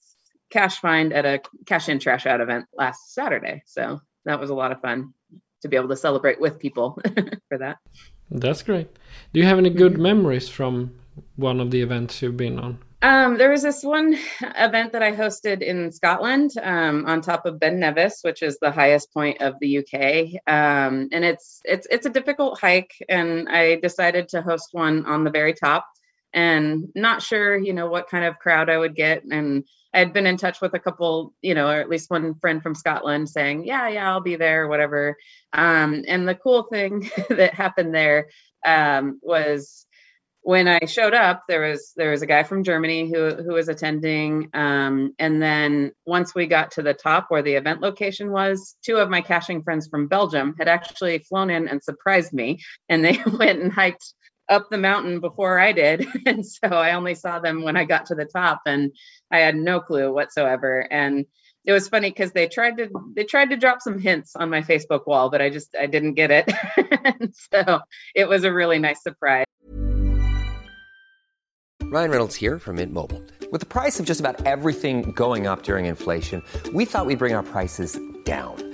cache 0.50 0.78
find 0.78 1.12
at 1.12 1.26
a 1.26 1.40
cache 1.66 1.88
in 1.88 1.98
trash 1.98 2.26
out 2.26 2.40
event 2.40 2.66
last 2.72 3.12
Saturday. 3.12 3.62
So 3.66 4.00
that 4.24 4.40
was 4.40 4.50
a 4.50 4.54
lot 4.54 4.72
of 4.72 4.80
fun 4.80 5.12
to 5.62 5.68
be 5.68 5.76
able 5.76 5.88
to 5.88 5.96
celebrate 5.96 6.40
with 6.40 6.58
people 6.58 6.98
for 7.48 7.58
that. 7.58 7.78
That's 8.30 8.62
great. 8.62 8.88
Do 9.32 9.40
you 9.40 9.46
have 9.46 9.58
any 9.58 9.70
good 9.70 9.94
mm-hmm. 9.94 10.02
memories 10.02 10.48
from 10.48 10.94
one 11.36 11.60
of 11.60 11.70
the 11.70 11.82
events 11.82 12.20
you've 12.22 12.36
been 12.36 12.58
on? 12.58 12.78
Um, 13.02 13.36
there 13.36 13.50
was 13.50 13.62
this 13.62 13.82
one 13.82 14.16
event 14.40 14.92
that 14.92 15.02
I 15.02 15.12
hosted 15.12 15.60
in 15.60 15.92
Scotland 15.92 16.52
um, 16.62 17.04
on 17.04 17.20
top 17.20 17.44
of 17.44 17.60
Ben 17.60 17.78
Nevis, 17.78 18.20
which 18.22 18.42
is 18.42 18.58
the 18.58 18.70
highest 18.70 19.12
point 19.12 19.42
of 19.42 19.56
the 19.60 19.78
UK, 19.78 20.40
um, 20.46 21.10
and 21.12 21.22
it's 21.22 21.60
it's 21.64 21.86
it's 21.90 22.06
a 22.06 22.10
difficult 22.10 22.58
hike. 22.58 22.94
And 23.10 23.46
I 23.46 23.76
decided 23.76 24.30
to 24.30 24.40
host 24.40 24.70
one 24.72 25.04
on 25.04 25.22
the 25.22 25.30
very 25.30 25.52
top 25.52 25.86
and 26.34 26.88
not 26.96 27.22
sure, 27.22 27.56
you 27.56 27.72
know, 27.72 27.86
what 27.86 28.08
kind 28.10 28.24
of 28.24 28.38
crowd 28.38 28.68
I 28.68 28.76
would 28.76 28.96
get. 28.96 29.22
And 29.24 29.64
I 29.94 30.00
had 30.00 30.12
been 30.12 30.26
in 30.26 30.36
touch 30.36 30.60
with 30.60 30.74
a 30.74 30.80
couple, 30.80 31.32
you 31.40 31.54
know, 31.54 31.68
or 31.68 31.80
at 31.80 31.88
least 31.88 32.10
one 32.10 32.34
friend 32.34 32.60
from 32.60 32.74
Scotland 32.74 33.28
saying, 33.28 33.64
yeah, 33.64 33.88
yeah, 33.88 34.10
I'll 34.10 34.20
be 34.20 34.34
there, 34.34 34.66
whatever. 34.66 35.16
Um, 35.52 36.04
and 36.08 36.28
the 36.28 36.34
cool 36.34 36.64
thing 36.64 37.08
that 37.30 37.54
happened 37.54 37.94
there 37.94 38.26
um, 38.66 39.20
was 39.22 39.86
when 40.44 40.68
I 40.68 40.80
showed 40.84 41.14
up, 41.14 41.44
there 41.48 41.62
was 41.62 41.92
there 41.96 42.10
was 42.10 42.20
a 42.20 42.26
guy 42.26 42.42
from 42.42 42.64
Germany 42.64 43.10
who 43.10 43.34
who 43.34 43.54
was 43.54 43.68
attending, 43.68 44.50
um, 44.52 45.14
and 45.18 45.40
then 45.40 45.92
once 46.04 46.34
we 46.34 46.46
got 46.46 46.72
to 46.72 46.82
the 46.82 46.92
top 46.92 47.26
where 47.30 47.40
the 47.40 47.54
event 47.54 47.80
location 47.80 48.30
was, 48.30 48.76
two 48.84 48.96
of 48.96 49.08
my 49.08 49.22
caching 49.22 49.62
friends 49.62 49.88
from 49.88 50.06
Belgium 50.06 50.54
had 50.58 50.68
actually 50.68 51.20
flown 51.20 51.48
in 51.48 51.66
and 51.66 51.82
surprised 51.82 52.34
me, 52.34 52.60
and 52.90 53.02
they 53.02 53.18
went 53.38 53.62
and 53.62 53.72
hiked 53.72 54.12
up 54.48 54.68
the 54.70 54.78
mountain 54.78 55.20
before 55.20 55.58
I 55.58 55.72
did. 55.72 56.06
And 56.26 56.44
so 56.46 56.68
I 56.68 56.92
only 56.94 57.14
saw 57.14 57.38
them 57.38 57.62
when 57.62 57.76
I 57.76 57.84
got 57.84 58.06
to 58.06 58.14
the 58.14 58.24
top 58.24 58.62
and 58.66 58.92
I 59.30 59.38
had 59.38 59.56
no 59.56 59.80
clue 59.80 60.12
whatsoever. 60.12 60.80
And 60.90 61.26
it 61.64 61.72
was 61.72 61.88
funny 61.88 62.10
because 62.10 62.32
they 62.32 62.48
tried 62.48 62.76
to 62.78 62.88
they 63.14 63.24
tried 63.24 63.50
to 63.50 63.56
drop 63.56 63.80
some 63.80 63.98
hints 63.98 64.36
on 64.36 64.50
my 64.50 64.62
Facebook 64.62 65.06
wall, 65.06 65.30
but 65.30 65.40
I 65.40 65.50
just 65.50 65.74
I 65.78 65.86
didn't 65.86 66.14
get 66.14 66.30
it. 66.30 66.52
so 67.52 67.80
it 68.14 68.28
was 68.28 68.44
a 68.44 68.52
really 68.52 68.78
nice 68.78 69.02
surprise. 69.02 69.44
Ryan 71.82 72.10
Reynolds 72.10 72.34
here 72.34 72.58
from 72.58 72.76
Mint 72.76 72.92
Mobile. 72.92 73.22
With 73.52 73.60
the 73.60 73.66
price 73.66 74.00
of 74.00 74.06
just 74.06 74.18
about 74.18 74.44
everything 74.46 75.12
going 75.12 75.46
up 75.46 75.62
during 75.62 75.86
inflation, 75.86 76.42
we 76.72 76.84
thought 76.86 77.06
we'd 77.06 77.18
bring 77.18 77.34
our 77.34 77.42
prices 77.42 77.98
down. 78.24 78.73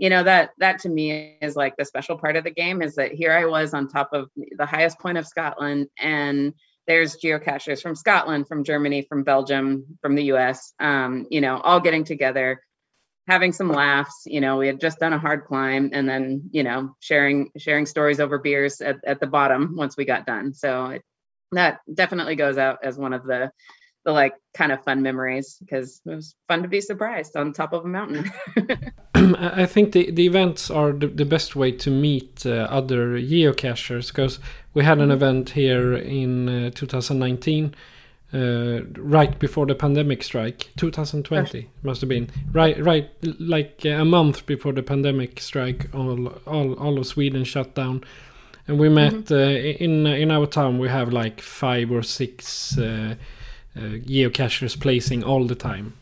you 0.00 0.08
know 0.08 0.22
that 0.22 0.52
that 0.56 0.78
to 0.80 0.88
me 0.88 1.36
is 1.42 1.56
like 1.56 1.76
the 1.76 1.84
special 1.84 2.16
part 2.16 2.34
of 2.34 2.42
the 2.42 2.50
game 2.50 2.80
is 2.80 2.94
that 2.94 3.12
here 3.12 3.32
I 3.32 3.44
was 3.44 3.74
on 3.74 3.86
top 3.86 4.08
of 4.14 4.30
the 4.56 4.64
highest 4.64 4.98
point 4.98 5.18
of 5.18 5.26
Scotland 5.26 5.88
and 5.98 6.54
there's 6.86 7.18
geocachers 7.18 7.82
from 7.82 7.94
Scotland, 7.94 8.48
from 8.48 8.64
Germany, 8.64 9.02
from 9.02 9.24
Belgium, 9.24 9.84
from 10.00 10.14
the 10.14 10.32
US, 10.32 10.72
um, 10.80 11.26
you 11.30 11.42
know, 11.42 11.58
all 11.60 11.80
getting 11.80 12.04
together, 12.04 12.62
having 13.28 13.52
some 13.52 13.68
laughs. 13.68 14.22
You 14.24 14.40
know, 14.40 14.56
we 14.56 14.68
had 14.68 14.80
just 14.80 14.98
done 14.98 15.12
a 15.12 15.18
hard 15.18 15.44
climb 15.44 15.90
and 15.92 16.08
then, 16.08 16.48
you 16.50 16.62
know, 16.62 16.96
sharing 17.00 17.50
sharing 17.58 17.84
stories 17.84 18.20
over 18.20 18.38
beers 18.38 18.80
at, 18.80 18.96
at 19.06 19.20
the 19.20 19.26
bottom 19.26 19.76
once 19.76 19.98
we 19.98 20.06
got 20.06 20.24
done. 20.24 20.54
So 20.54 20.86
it, 20.86 21.02
that 21.52 21.80
definitely 21.92 22.36
goes 22.36 22.56
out 22.56 22.78
as 22.82 22.96
one 22.96 23.12
of 23.12 23.24
the 23.24 23.52
the 24.10 24.14
like 24.14 24.34
kind 24.54 24.72
of 24.72 24.82
fun 24.82 25.02
memories 25.02 25.56
because 25.60 26.00
it 26.04 26.14
was 26.14 26.34
fun 26.48 26.62
to 26.62 26.68
be 26.68 26.80
surprised 26.80 27.36
on 27.36 27.52
top 27.52 27.72
of 27.72 27.84
a 27.84 27.88
mountain. 27.88 28.30
I 29.14 29.66
think 29.66 29.92
the, 29.92 30.10
the 30.10 30.26
events 30.26 30.70
are 30.70 30.92
the, 30.92 31.06
the 31.06 31.24
best 31.24 31.56
way 31.56 31.72
to 31.72 31.90
meet 31.90 32.44
uh, 32.44 32.66
other 32.70 33.20
geocachers 33.20 34.08
because 34.08 34.38
we 34.74 34.84
had 34.84 34.98
an 34.98 35.04
mm-hmm. 35.04 35.12
event 35.12 35.50
here 35.50 35.94
in 35.94 36.48
uh, 36.48 36.70
2019 36.74 37.74
uh, 38.32 38.80
right 38.96 39.38
before 39.38 39.66
the 39.66 39.74
pandemic 39.74 40.22
strike 40.22 40.70
2020 40.76 41.68
must 41.82 42.00
have 42.00 42.08
been 42.08 42.30
right 42.52 42.78
right 42.84 43.10
like 43.40 43.84
a 43.84 44.04
month 44.04 44.46
before 44.46 44.72
the 44.72 44.84
pandemic 44.84 45.40
strike 45.40 45.92
all 45.92 46.28
all, 46.46 46.74
all 46.74 46.96
of 46.96 47.06
sweden 47.08 47.42
shut 47.42 47.74
down 47.74 48.04
and 48.68 48.78
we 48.78 48.88
met 48.88 49.12
mm-hmm. 49.12 49.34
uh, 49.34 49.84
in 49.84 50.06
in 50.06 50.30
our 50.30 50.46
town 50.46 50.78
we 50.78 50.88
have 50.88 51.12
like 51.12 51.40
five 51.40 51.90
or 51.90 52.04
six 52.04 52.78
uh, 52.78 53.16
uh, 53.76 53.80
geocachers 53.80 54.78
placing 54.78 55.22
all 55.22 55.46
the 55.46 55.54
time. 55.54 55.94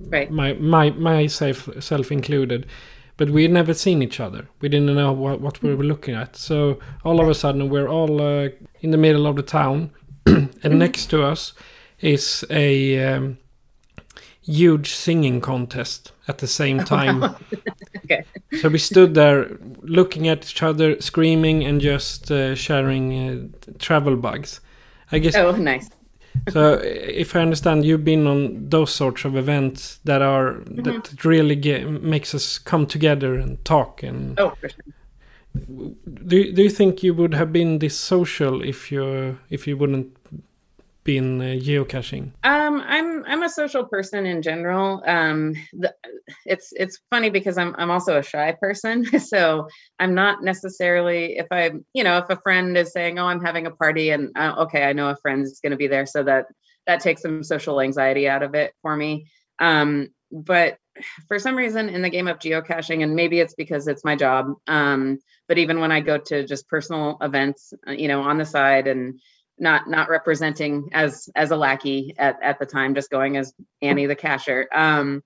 Right. 0.00 0.30
My 0.30 0.54
my 0.54 0.90
myself 0.90 1.68
self 1.80 2.12
included. 2.12 2.66
But 3.16 3.30
we 3.30 3.42
had 3.42 3.52
never 3.52 3.74
seen 3.74 4.02
each 4.02 4.18
other. 4.18 4.48
We 4.60 4.68
didn't 4.68 4.92
know 4.92 5.12
what, 5.12 5.40
what 5.40 5.62
we 5.62 5.72
were 5.72 5.84
looking 5.84 6.16
at. 6.16 6.34
So 6.34 6.80
all 7.04 7.20
of 7.20 7.28
a 7.28 7.34
sudden 7.34 7.68
we're 7.68 7.86
all 7.86 8.20
uh, 8.20 8.48
in 8.80 8.90
the 8.90 8.96
middle 8.96 9.28
of 9.28 9.36
the 9.36 9.42
town, 9.42 9.92
and 10.26 10.50
mm-hmm. 10.50 10.78
next 10.78 11.06
to 11.10 11.22
us 11.22 11.52
is 12.00 12.44
a 12.50 13.14
um, 13.14 13.38
huge 14.42 14.94
singing 14.94 15.40
contest 15.40 16.10
at 16.26 16.38
the 16.38 16.48
same 16.48 16.80
time. 16.84 17.22
okay. 18.04 18.24
So 18.60 18.68
we 18.68 18.78
stood 18.78 19.14
there 19.14 19.58
looking 19.82 20.26
at 20.26 20.50
each 20.50 20.62
other, 20.64 21.00
screaming, 21.00 21.62
and 21.62 21.80
just 21.80 22.32
uh, 22.32 22.56
sharing 22.56 23.12
uh, 23.14 23.74
travel 23.78 24.16
bugs. 24.16 24.60
I 25.12 25.20
guess. 25.20 25.36
Oh, 25.36 25.52
nice 25.52 25.88
so 26.50 26.74
if 26.82 27.34
I 27.36 27.40
understand, 27.40 27.84
you've 27.84 28.04
been 28.04 28.26
on 28.26 28.68
those 28.68 28.92
sorts 28.92 29.24
of 29.24 29.36
events 29.36 29.98
that 30.04 30.22
are 30.22 30.54
mm-hmm. 30.54 30.82
that 30.82 31.24
really 31.24 31.56
get, 31.56 31.88
makes 32.02 32.34
us 32.34 32.58
come 32.58 32.86
together 32.86 33.34
and 33.34 33.64
talk 33.64 34.02
and. 34.02 34.38
Oh, 34.38 34.50
for 34.60 34.68
sure. 34.68 34.84
Do 35.54 36.52
Do 36.52 36.62
you 36.62 36.70
think 36.70 37.02
you 37.02 37.14
would 37.14 37.34
have 37.34 37.52
been 37.52 37.78
this 37.78 37.96
social 37.96 38.62
if 38.62 38.90
you 38.90 39.38
if 39.50 39.68
you 39.68 39.76
wouldn't 39.76 40.16
been 41.04 41.40
uh, 41.40 41.44
geocaching? 41.44 42.32
Um, 42.42 42.82
I'm 42.86 43.24
I'm 43.26 43.42
a 43.42 43.48
social 43.48 43.84
person 43.84 44.26
in 44.26 44.42
general. 44.42 45.02
Um, 45.06 45.54
the, 45.72 45.94
it's 46.46 46.72
it's 46.72 47.00
funny 47.10 47.30
because 47.30 47.58
I'm 47.58 47.74
I'm 47.78 47.90
also 47.90 48.18
a 48.18 48.22
shy 48.22 48.56
person, 48.60 49.04
so 49.20 49.68
I'm 49.98 50.14
not 50.14 50.42
necessarily 50.42 51.36
if 51.36 51.46
I 51.50 51.72
you 51.92 52.04
know 52.04 52.18
if 52.18 52.30
a 52.30 52.40
friend 52.40 52.76
is 52.76 52.92
saying 52.92 53.18
oh 53.18 53.26
I'm 53.26 53.44
having 53.44 53.66
a 53.66 53.70
party 53.70 54.10
and 54.10 54.30
uh, 54.36 54.54
okay 54.62 54.84
I 54.84 54.92
know 54.92 55.10
a 55.10 55.16
friend 55.16 55.42
is 55.42 55.60
going 55.62 55.72
to 55.72 55.76
be 55.76 55.88
there, 55.88 56.06
so 56.06 56.22
that 56.24 56.46
that 56.86 57.00
takes 57.00 57.22
some 57.22 57.44
social 57.44 57.80
anxiety 57.80 58.28
out 58.28 58.42
of 58.42 58.54
it 58.54 58.72
for 58.82 58.96
me. 58.96 59.26
Um, 59.58 60.08
but 60.32 60.78
for 61.28 61.38
some 61.38 61.56
reason 61.56 61.88
in 61.88 62.02
the 62.02 62.10
game 62.10 62.28
of 62.28 62.38
geocaching, 62.38 63.02
and 63.02 63.14
maybe 63.14 63.40
it's 63.40 63.54
because 63.54 63.88
it's 63.88 64.04
my 64.04 64.16
job, 64.16 64.46
um, 64.66 65.18
but 65.48 65.58
even 65.58 65.80
when 65.80 65.92
I 65.92 66.00
go 66.00 66.18
to 66.18 66.46
just 66.46 66.68
personal 66.68 67.18
events, 67.20 67.72
uh, 67.86 67.92
you 67.92 68.08
know, 68.08 68.22
on 68.22 68.38
the 68.38 68.46
side 68.46 68.86
and 68.86 69.20
not 69.58 69.88
not 69.88 70.08
representing 70.08 70.88
as 70.92 71.28
as 71.36 71.50
a 71.50 71.56
lackey 71.56 72.14
at, 72.18 72.42
at 72.42 72.58
the 72.58 72.66
time, 72.66 72.94
just 72.94 73.10
going 73.10 73.36
as 73.36 73.52
Annie 73.82 74.06
the 74.06 74.16
cacher. 74.16 74.68
Um, 74.74 75.22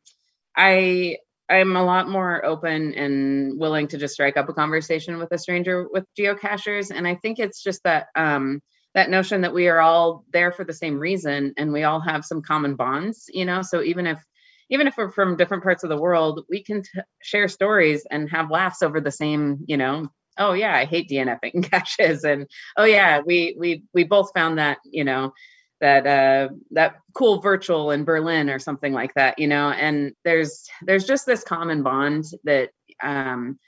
I 0.57 1.19
I'm 1.51 1.77
a 1.77 1.85
lot 1.85 2.09
more 2.09 2.45
open 2.45 2.95
and 2.95 3.59
willing 3.59 3.89
to 3.89 3.99
just 3.99 4.15
strike 4.15 4.37
up 4.37 4.49
a 4.49 4.53
conversation 4.53 5.19
with 5.19 5.33
a 5.33 5.39
stranger 5.39 5.89
with 5.91 6.05
geocachers, 6.19 6.91
and 6.95 7.07
I 7.09 7.15
think 7.15 7.39
it's 7.39 7.63
just 7.63 7.83
that 7.85 8.09
um, 8.15 8.61
that 8.95 9.11
notion 9.11 9.43
that 9.43 9.55
we 9.55 9.69
are 9.69 9.81
all 9.81 10.25
there 10.33 10.53
for 10.53 10.65
the 10.65 10.75
same 10.75 10.99
reason 10.99 11.55
and 11.57 11.73
we 11.73 11.85
all 11.85 12.01
have 12.01 12.25
some 12.25 12.43
common 12.43 12.75
bonds. 12.75 13.27
You 13.33 13.45
know, 13.45 13.63
so 13.63 13.83
even 13.83 14.07
if 14.07 14.23
even 14.71 14.87
if 14.87 14.97
we're 14.97 15.11
from 15.11 15.37
different 15.37 15.63
parts 15.63 15.83
of 15.83 15.91
the 15.91 16.01
world, 16.01 16.45
we 16.51 16.63
can 16.63 16.83
t- 16.83 17.01
share 17.23 17.49
stories 17.49 18.07
and 18.11 18.31
have 18.31 18.51
laughs 18.51 18.83
over 18.83 19.01
the 19.01 19.11
same, 19.11 19.59
you 19.67 19.77
know, 19.77 20.09
oh 20.39 20.53
yeah, 20.53 20.75
I 20.75 20.85
hate 20.85 21.09
DNFing 21.09 21.71
caches, 21.71 22.25
and 22.25 22.47
oh 22.77 22.85
yeah, 22.85 23.21
we 23.25 23.57
we 23.59 23.83
we 23.93 24.05
both 24.05 24.33
found 24.35 24.59
that, 24.59 24.79
you 24.85 25.05
know, 25.05 25.33
that 25.81 26.07
uh 26.07 26.53
that 26.73 26.97
cool 27.15 27.41
virtual 27.41 27.91
in 27.91 28.05
Berlin 28.05 28.51
or 28.51 28.59
something 28.59 28.93
like 28.93 29.15
that, 29.15 29.39
you 29.39 29.49
know, 29.49 29.71
and 29.71 30.13
there's 30.25 30.67
there's 30.83 31.05
just 31.05 31.27
this 31.27 31.45
common 31.45 31.83
bond 31.83 32.25
that 32.45 32.71
um 33.03 33.59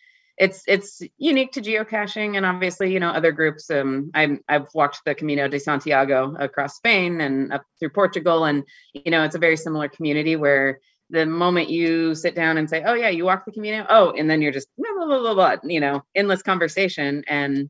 it's 0.40 0.62
it's 0.66 1.02
unique 1.18 1.52
to 1.52 1.60
geocaching 1.60 2.36
and 2.36 2.46
obviously 2.46 2.90
you 2.90 2.98
know 2.98 3.10
other 3.10 3.30
groups 3.30 3.70
um 3.70 4.10
i 4.14 4.38
have 4.48 4.68
walked 4.74 5.02
the 5.04 5.14
camino 5.14 5.46
de 5.46 5.60
santiago 5.60 6.34
across 6.40 6.76
spain 6.76 7.20
and 7.20 7.52
up 7.52 7.62
through 7.78 7.90
portugal. 7.90 8.44
And 8.46 8.64
you 8.94 9.10
know 9.10 9.22
it's 9.22 9.34
a 9.34 9.38
very 9.38 9.56
similar 9.56 9.88
community 9.88 10.36
where 10.36 10.80
the 11.10 11.26
moment 11.26 11.70
you 11.70 12.14
sit 12.14 12.34
down 12.34 12.56
and 12.56 12.68
say 12.68 12.82
oh 12.84 12.94
yeah 12.94 13.08
you 13.08 13.24
walk 13.24 13.44
the 13.44 13.52
camino 13.52 13.84
oh 13.88 14.12
and 14.12 14.30
then 14.30 14.40
you're 14.40 14.52
just 14.52 14.68
blah, 14.78 15.06
blah, 15.06 15.18
blah, 15.18 15.34
blah, 15.34 15.56
you 15.64 15.80
know 15.80 16.02
endless 16.14 16.42
conversation 16.42 17.24
and 17.28 17.68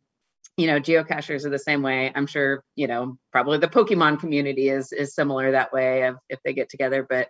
you 0.56 0.66
know 0.66 0.80
geocachers 0.80 1.44
are 1.44 1.50
the 1.50 1.58
same 1.58 1.82
way 1.82 2.12
i'm 2.14 2.26
sure 2.26 2.62
you 2.76 2.86
know 2.86 3.16
probably 3.32 3.58
the 3.58 3.68
pokemon 3.68 4.18
community 4.18 4.68
is 4.68 4.92
is 4.92 5.14
similar 5.14 5.52
that 5.52 5.72
way 5.72 6.02
of 6.02 6.16
if 6.28 6.38
they 6.44 6.52
get 6.52 6.68
together 6.68 7.06
but 7.08 7.28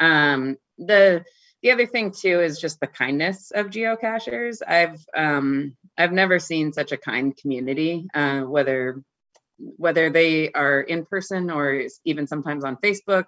um 0.00 0.56
the 0.78 1.24
the 1.64 1.70
other 1.70 1.86
thing 1.86 2.12
too 2.12 2.40
is 2.40 2.60
just 2.60 2.78
the 2.78 2.86
kindness 2.86 3.50
of 3.50 3.70
geocachers. 3.70 4.58
I've 4.68 5.02
um, 5.16 5.74
I've 5.96 6.12
never 6.12 6.38
seen 6.38 6.74
such 6.74 6.92
a 6.92 6.98
kind 6.98 7.34
community, 7.34 8.06
uh, 8.12 8.42
whether 8.42 9.02
whether 9.56 10.10
they 10.10 10.52
are 10.52 10.82
in 10.82 11.06
person 11.06 11.50
or 11.50 11.84
even 12.04 12.26
sometimes 12.26 12.64
on 12.64 12.76
Facebook. 12.76 13.24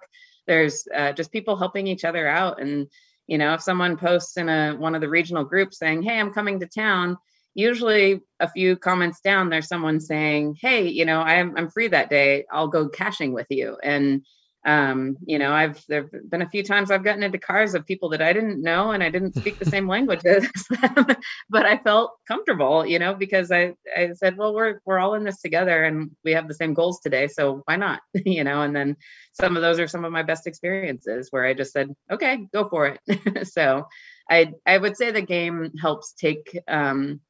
There's 0.47 0.87
uh, 0.95 1.11
just 1.13 1.31
people 1.31 1.57
helping 1.57 1.87
each 1.87 2.05
other 2.05 2.27
out, 2.27 2.61
and 2.61 2.87
you 3.27 3.37
know, 3.37 3.53
if 3.53 3.61
someone 3.61 3.97
posts 3.97 4.37
in 4.37 4.49
a 4.49 4.73
one 4.73 4.95
of 4.95 5.01
the 5.01 5.09
regional 5.09 5.43
groups 5.43 5.77
saying, 5.79 6.03
"Hey, 6.03 6.19
I'm 6.19 6.33
coming 6.33 6.59
to 6.59 6.67
town," 6.67 7.17
usually 7.55 8.21
a 8.39 8.49
few 8.49 8.77
comments 8.77 9.19
down, 9.21 9.49
there's 9.49 9.67
someone 9.67 9.99
saying, 9.99 10.57
"Hey, 10.61 10.87
you 10.87 11.05
know, 11.05 11.21
I'm 11.21 11.55
I'm 11.57 11.69
free 11.69 11.89
that 11.89 12.09
day. 12.09 12.45
I'll 12.51 12.67
go 12.69 12.87
caching 12.89 13.33
with 13.33 13.47
you," 13.49 13.77
and 13.83 14.25
um, 14.67 15.15
you 15.25 15.39
know, 15.39 15.53
I've 15.53 15.81
there've 15.87 16.11
been 16.29 16.41
a 16.41 16.49
few 16.49 16.61
times 16.61 16.91
I've 16.91 17.03
gotten 17.03 17.23
into 17.23 17.37
cars 17.37 17.73
of 17.73 17.85
people 17.85 18.09
that 18.09 18.21
I 18.21 18.33
didn't 18.33 18.61
know 18.61 18.91
and 18.91 19.01
I 19.01 19.09
didn't 19.09 19.35
speak 19.35 19.57
the 19.57 19.65
same 19.65 19.87
language 19.87 20.19
as 20.25 20.43
them, 20.69 21.05
but 21.49 21.65
I 21.65 21.77
felt 21.77 22.11
comfortable, 22.27 22.85
you 22.85 22.99
know, 22.99 23.15
because 23.15 23.49
I 23.49 23.75
I 23.95 24.11
said, 24.13 24.35
well, 24.37 24.53
we're 24.53 24.81
we're 24.83 24.99
all 24.99 25.13
in 25.13 25.23
this 25.23 25.41
together 25.41 25.85
and 25.85 26.11
we 26.25 26.33
have 26.33 26.49
the 26.49 26.53
same 26.53 26.73
goals 26.73 26.99
today, 26.99 27.27
so 27.27 27.61
why 27.63 27.77
not, 27.77 28.01
you 28.13 28.43
know? 28.43 28.61
And 28.61 28.75
then 28.75 28.97
some 29.31 29.55
of 29.55 29.61
those 29.61 29.79
are 29.79 29.87
some 29.87 30.03
of 30.03 30.11
my 30.11 30.23
best 30.23 30.47
experiences 30.47 31.29
where 31.31 31.45
I 31.45 31.53
just 31.53 31.71
said, 31.71 31.95
okay, 32.11 32.45
go 32.53 32.67
for 32.67 32.87
it. 32.87 33.47
so 33.47 33.87
I 34.29 34.51
I 34.65 34.77
would 34.77 34.97
say 34.97 35.11
the 35.11 35.21
game 35.21 35.71
helps 35.81 36.11
take 36.11 36.59
um, 36.67 37.21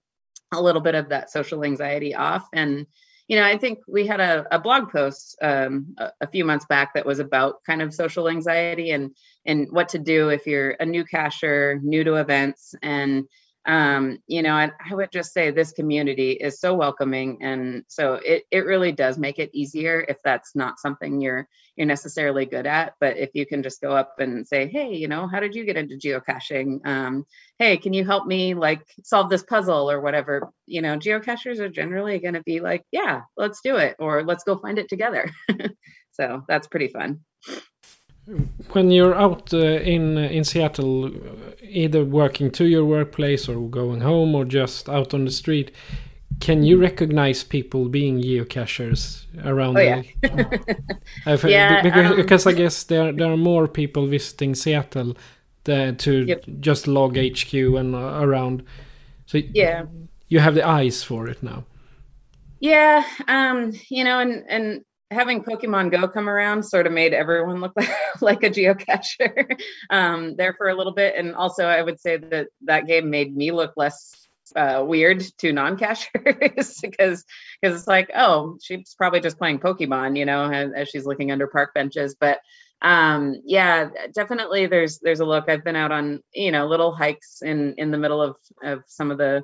a 0.52 0.60
little 0.60 0.82
bit 0.82 0.95
of 0.95 1.10
that 1.10 1.30
social 1.30 1.63
anxiety 1.63 2.15
off 2.15 2.47
and 2.52 2.88
you 3.27 3.35
know, 3.35 3.43
I 3.43 3.57
think 3.57 3.79
we 3.87 4.07
had 4.07 4.19
a, 4.21 4.45
a 4.51 4.59
blog 4.59 4.89
post 4.89 5.37
um, 5.41 5.95
a, 5.97 6.11
a, 6.21 6.27
few 6.27 6.45
months 6.45 6.65
back 6.65 6.93
that 6.93 7.05
was 7.05 7.19
about 7.19 7.63
kind 7.65 7.81
of 7.81 7.93
social 7.93 8.29
anxiety 8.29 8.91
and 8.91 9.13
and 9.45 9.67
what 9.71 9.89
to 9.89 9.99
do 9.99 10.29
if 10.29 10.47
you're 10.47 10.71
a 10.79 10.85
new 10.85 11.03
cacher, 11.03 11.79
new 11.83 12.03
to 12.05 12.15
events, 12.15 12.73
and 12.81 13.25
um, 13.67 14.19
you 14.27 14.41
know, 14.41 14.53
I, 14.56 14.71
would 14.91 15.12
just 15.12 15.34
say 15.34 15.51
this 15.51 15.73
community 15.73 16.32
is 16.32 16.62
so 16.62 16.73
welcoming, 16.73 17.39
and 17.43 17.84
so 17.89 18.13
it 18.13 18.43
it 18.49 18.65
really 18.65 18.93
does 18.93 19.17
make 19.17 19.39
it 19.39 19.49
easier 19.53 20.06
if 20.08 20.17
that's 20.23 20.56
not 20.56 20.80
something 20.80 21.19
you're 21.19 21.49
you're 21.75 21.86
necessarily 21.86 22.45
good 22.45 22.65
at. 22.65 22.93
But 23.01 23.17
if 23.17 23.32
you 23.34 23.45
can 23.45 23.63
just 23.63 23.82
go 23.82 23.91
up 23.91 24.15
and 24.19 24.47
say, 24.47 24.67
hey, 24.67 24.95
you 24.95 25.10
know, 25.10 25.27
how 25.27 25.41
did 25.41 25.53
you 25.53 25.65
get 25.65 25.75
into 25.75 25.97
geocaching? 25.97 26.80
Um, 26.88 27.25
hey, 27.60 27.75
can 27.75 27.91
you 27.91 28.06
help 28.06 28.25
me 28.25 28.53
like 28.53 28.86
solve 29.03 29.30
this 29.30 29.43
puzzle 29.43 29.91
or 29.91 29.99
whatever? 29.99 30.49
You 30.65 30.82
know, 30.82 30.97
geocachers 30.97 31.60
are 31.60 31.69
generally 31.69 32.19
going 32.19 32.36
to 32.36 32.43
be 32.43 32.62
like, 32.62 32.86
yeah, 32.93 33.23
let's 33.36 33.60
do 33.62 33.75
it, 33.75 33.97
or 33.99 34.23
let's 34.23 34.45
go 34.45 34.58
find 34.58 34.80
it 34.80 34.88
together. 34.88 35.30
so 36.13 36.43
that's 36.47 36.67
pretty 36.67 36.88
fun 36.88 37.19
when 38.71 38.91
you're 38.91 39.15
out 39.15 39.53
uh, 39.53 39.57
in 39.57 40.17
uh, 40.17 40.21
in 40.21 40.43
Seattle, 40.43 41.11
either 41.61 42.03
working 42.03 42.51
to 42.51 42.65
your 42.65 42.85
workplace 42.85 43.47
or 43.47 43.69
going 43.69 44.01
home 44.01 44.35
or 44.35 44.45
just 44.45 44.89
out 44.89 45.13
on 45.13 45.25
the 45.25 45.31
street, 45.31 45.71
can 46.39 46.63
you 46.63 46.77
recognize 46.77 47.43
people 47.43 47.87
being 47.87 48.21
geocachers 48.21 49.25
around? 49.45 49.77
Oh, 49.77 49.81
yeah. 49.81 50.01
The, 50.21 51.45
yeah, 51.47 51.81
because, 51.81 52.11
um, 52.11 52.15
because, 52.15 52.47
I 52.47 52.53
guess 52.53 52.83
there 52.83 53.11
there 53.11 53.31
are 53.31 53.37
more 53.37 53.67
people 53.67 54.07
visiting 54.07 54.55
Seattle 54.55 55.15
than 55.63 55.95
to 55.97 56.25
yep. 56.25 56.43
just 56.59 56.87
log 56.87 57.17
HQ 57.17 57.53
and 57.53 57.95
uh, 57.95 58.19
around. 58.21 58.63
So 59.25 59.37
yeah, 59.37 59.85
you 60.27 60.39
have 60.39 60.55
the 60.55 60.67
eyes 60.67 61.01
for 61.03 61.27
it 61.27 61.41
now. 61.41 61.65
Yeah, 62.59 63.03
um, 63.27 63.73
you 63.89 64.03
know, 64.03 64.19
and 64.19 64.43
and 64.49 64.85
having 65.11 65.43
Pokemon 65.43 65.91
Go 65.91 66.07
come 66.07 66.29
around 66.29 66.63
sort 66.63 66.87
of 66.87 66.93
made 66.93 67.13
everyone 67.13 67.61
look 67.61 67.73
like, 67.77 68.21
like 68.21 68.43
a 68.43 68.49
geocacher 68.49 69.59
um, 69.89 70.35
there 70.35 70.53
for 70.53 70.69
a 70.69 70.75
little 70.75 70.93
bit. 70.93 71.15
And 71.15 71.35
also, 71.35 71.65
I 71.65 71.81
would 71.81 71.99
say 71.99 72.17
that 72.17 72.47
that 72.65 72.87
game 72.87 73.09
made 73.09 73.35
me 73.35 73.51
look 73.51 73.73
less 73.77 74.27
uh, 74.55 74.83
weird 74.85 75.23
to 75.39 75.51
non-cachers 75.51 76.09
because 76.81 76.81
because 76.81 77.25
it's 77.61 77.87
like, 77.87 78.09
oh, 78.15 78.57
she's 78.61 78.95
probably 78.97 79.19
just 79.19 79.37
playing 79.37 79.59
Pokemon, 79.59 80.17
you 80.17 80.25
know, 80.25 80.51
as, 80.51 80.71
as 80.75 80.89
she's 80.89 81.05
looking 81.05 81.31
under 81.31 81.47
park 81.47 81.73
benches. 81.73 82.15
But 82.19 82.39
um, 82.81 83.41
yeah, 83.43 83.89
definitely, 84.13 84.67
there's 84.67 84.99
there's 84.99 85.19
a 85.19 85.25
look. 85.25 85.49
I've 85.49 85.63
been 85.63 85.75
out 85.75 85.91
on 85.91 86.21
you 86.33 86.51
know 86.51 86.67
little 86.67 86.93
hikes 86.93 87.41
in 87.41 87.73
in 87.77 87.91
the 87.91 87.97
middle 87.97 88.21
of 88.21 88.35
of 88.63 88.83
some 88.87 89.11
of 89.11 89.17
the 89.17 89.43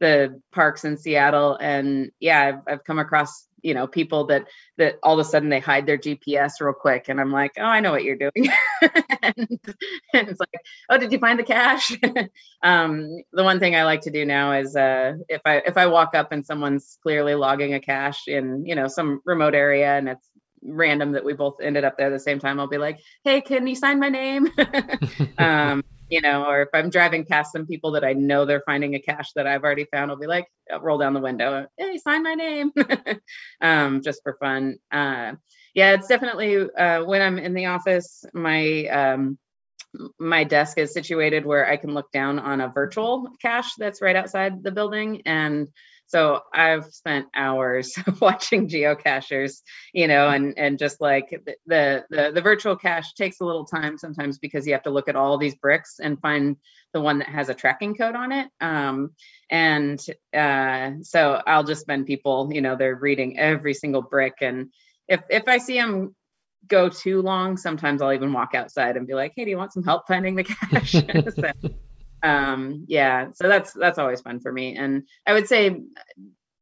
the 0.00 0.40
parks 0.52 0.84
in 0.84 0.96
Seattle, 0.96 1.56
and 1.60 2.10
yeah, 2.20 2.60
I've, 2.66 2.72
I've 2.74 2.84
come 2.84 2.98
across 2.98 3.46
you 3.64 3.74
know 3.74 3.86
people 3.86 4.26
that 4.26 4.46
that 4.76 4.98
all 5.02 5.18
of 5.18 5.26
a 5.26 5.28
sudden 5.28 5.48
they 5.48 5.58
hide 5.58 5.86
their 5.86 5.98
gps 5.98 6.60
real 6.60 6.74
quick. 6.74 7.08
And 7.08 7.20
i'm 7.20 7.32
like 7.32 7.52
oh 7.58 7.64
i 7.64 7.80
know 7.80 7.90
what 7.90 8.04
you're 8.04 8.16
doing. 8.16 8.48
And, 9.22 9.48
and, 10.12 10.28
it's 10.28 10.38
like 10.38 10.50
oh 10.90 10.98
did 10.98 11.10
you 11.10 11.18
find 11.18 11.38
the 11.38 11.44
cache 11.44 11.98
um, 12.62 13.08
the 13.32 13.42
one 13.42 13.58
thing 13.58 13.74
i 13.74 13.84
like 13.84 14.02
to 14.02 14.10
do 14.10 14.26
now 14.26 14.52
is 14.52 14.76
uh, 14.76 15.14
if 15.30 15.40
i 15.46 15.62
if 15.66 15.78
i 15.78 15.86
walk 15.86 16.14
up 16.14 16.30
and 16.30 16.44
someone's 16.44 16.98
clearly 17.02 17.34
logging 17.34 17.72
a 17.72 17.80
cache 17.80 18.28
in 18.28 18.66
you 18.66 18.74
know 18.74 18.86
some 18.86 19.22
remote 19.24 19.54
area 19.54 19.96
and 19.96 20.10
it's 20.10 20.28
random 20.62 21.12
that 21.12 21.24
we 21.24 21.32
both 21.32 21.54
ended 21.62 21.84
up 21.84 21.96
there 21.96 22.08
at 22.08 22.10
the 22.10 22.20
same 22.20 22.38
time 22.38 22.60
i'll 22.60 22.68
be 22.68 22.76
like 22.76 23.00
hey 23.24 23.40
can 23.40 23.66
you 23.66 23.74
sign 23.74 23.98
my 23.98 24.10
name? 24.10 24.48
Um, 25.38 25.82
you 26.08 26.20
know, 26.20 26.44
or 26.44 26.62
if 26.62 26.68
I'm 26.74 26.90
driving 26.90 27.24
past 27.24 27.52
some 27.52 27.66
people 27.66 27.92
that 27.92 28.04
I 28.04 28.12
know 28.12 28.44
they're 28.44 28.62
finding 28.66 28.94
a 28.94 29.00
cache 29.00 29.32
that 29.34 29.46
I've 29.46 29.62
already 29.62 29.86
found, 29.92 30.10
I'll 30.10 30.18
be 30.18 30.26
like, 30.26 30.46
I'll 30.70 30.80
roll 30.80 30.98
down 30.98 31.14
the 31.14 31.20
window, 31.20 31.66
hey, 31.76 31.98
sign 31.98 32.22
my 32.22 32.34
name, 32.34 32.72
um, 33.60 34.02
just 34.02 34.22
for 34.22 34.36
fun. 34.40 34.76
Uh, 34.90 35.32
yeah, 35.74 35.92
it's 35.92 36.06
definitely 36.08 36.70
uh, 36.70 37.04
when 37.04 37.22
I'm 37.22 37.38
in 37.38 37.54
the 37.54 37.66
office, 37.66 38.24
my 38.32 38.86
um, 38.86 39.38
my 40.18 40.44
desk 40.44 40.78
is 40.78 40.92
situated 40.92 41.46
where 41.46 41.68
I 41.68 41.76
can 41.76 41.94
look 41.94 42.10
down 42.12 42.38
on 42.38 42.60
a 42.60 42.68
virtual 42.68 43.28
cache 43.40 43.72
that's 43.78 44.02
right 44.02 44.16
outside 44.16 44.62
the 44.62 44.72
building, 44.72 45.22
and 45.26 45.68
so 46.06 46.40
I've 46.52 46.86
spent 46.86 47.26
hours 47.34 47.94
watching 48.20 48.68
geocachers, 48.68 49.62
you 49.92 50.06
know, 50.06 50.28
and 50.28 50.56
and 50.58 50.78
just 50.78 51.00
like 51.00 51.30
the, 51.66 52.04
the 52.10 52.32
the 52.34 52.42
virtual 52.42 52.76
cache 52.76 53.14
takes 53.14 53.40
a 53.40 53.44
little 53.44 53.64
time 53.64 53.98
sometimes 53.98 54.38
because 54.38 54.66
you 54.66 54.72
have 54.72 54.82
to 54.84 54.90
look 54.90 55.08
at 55.08 55.16
all 55.16 55.38
these 55.38 55.56
bricks 55.56 55.98
and 56.00 56.20
find 56.20 56.56
the 56.92 57.00
one 57.00 57.18
that 57.18 57.28
has 57.28 57.48
a 57.48 57.54
tracking 57.54 57.94
code 57.94 58.14
on 58.14 58.32
it. 58.32 58.48
Um, 58.60 59.10
and 59.50 60.00
uh, 60.36 60.92
so 61.02 61.42
I'll 61.46 61.64
just 61.64 61.80
spend 61.80 62.06
people, 62.06 62.50
you 62.52 62.60
know, 62.60 62.76
they're 62.76 62.94
reading 62.94 63.38
every 63.38 63.74
single 63.74 64.02
brick, 64.02 64.34
and 64.40 64.70
if 65.08 65.20
if 65.30 65.48
I 65.48 65.58
see 65.58 65.78
them 65.78 66.14
go 66.66 66.88
too 66.88 67.22
long, 67.22 67.56
sometimes 67.56 68.00
I'll 68.00 68.12
even 68.12 68.32
walk 68.32 68.54
outside 68.54 68.96
and 68.96 69.06
be 69.06 69.14
like, 69.14 69.32
"Hey, 69.36 69.44
do 69.44 69.50
you 69.50 69.58
want 69.58 69.72
some 69.72 69.84
help 69.84 70.06
finding 70.06 70.34
the 70.34 70.44
cache?" 70.70 70.92
so, 70.92 71.52
um 72.24 72.84
yeah 72.88 73.28
so 73.34 73.46
that's 73.48 73.72
that's 73.72 73.98
always 73.98 74.20
fun 74.20 74.40
for 74.40 74.50
me. 74.52 74.76
And 74.76 75.04
i 75.26 75.32
would 75.32 75.46
say 75.46 75.80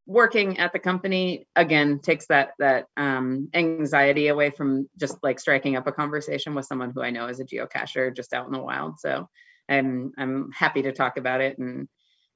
working 0.06 0.58
at 0.58 0.72
the 0.72 0.78
company 0.78 1.46
again 1.54 2.00
takes 2.00 2.26
that 2.26 2.50
that 2.58 2.86
um, 2.96 3.48
anxiety 3.54 4.28
away 4.28 4.50
from 4.50 4.88
just 4.98 5.16
like 5.22 5.38
striking 5.38 5.76
up 5.76 5.86
a 5.86 5.92
conversation 5.92 6.54
with 6.54 6.66
someone 6.66 6.92
who 6.94 7.02
I 7.02 7.10
know 7.10 7.28
is 7.28 7.40
a 7.40 7.44
geocacher 7.44 8.14
just 8.14 8.32
out 8.32 8.46
in 8.46 8.52
the 8.52 8.58
wild. 8.58 8.98
So 8.98 9.28
I'm 9.68 10.12
I'm 10.18 10.50
happy 10.52 10.82
to 10.82 10.92
talk 10.92 11.16
about 11.16 11.40
it. 11.40 11.58
And 11.58 11.88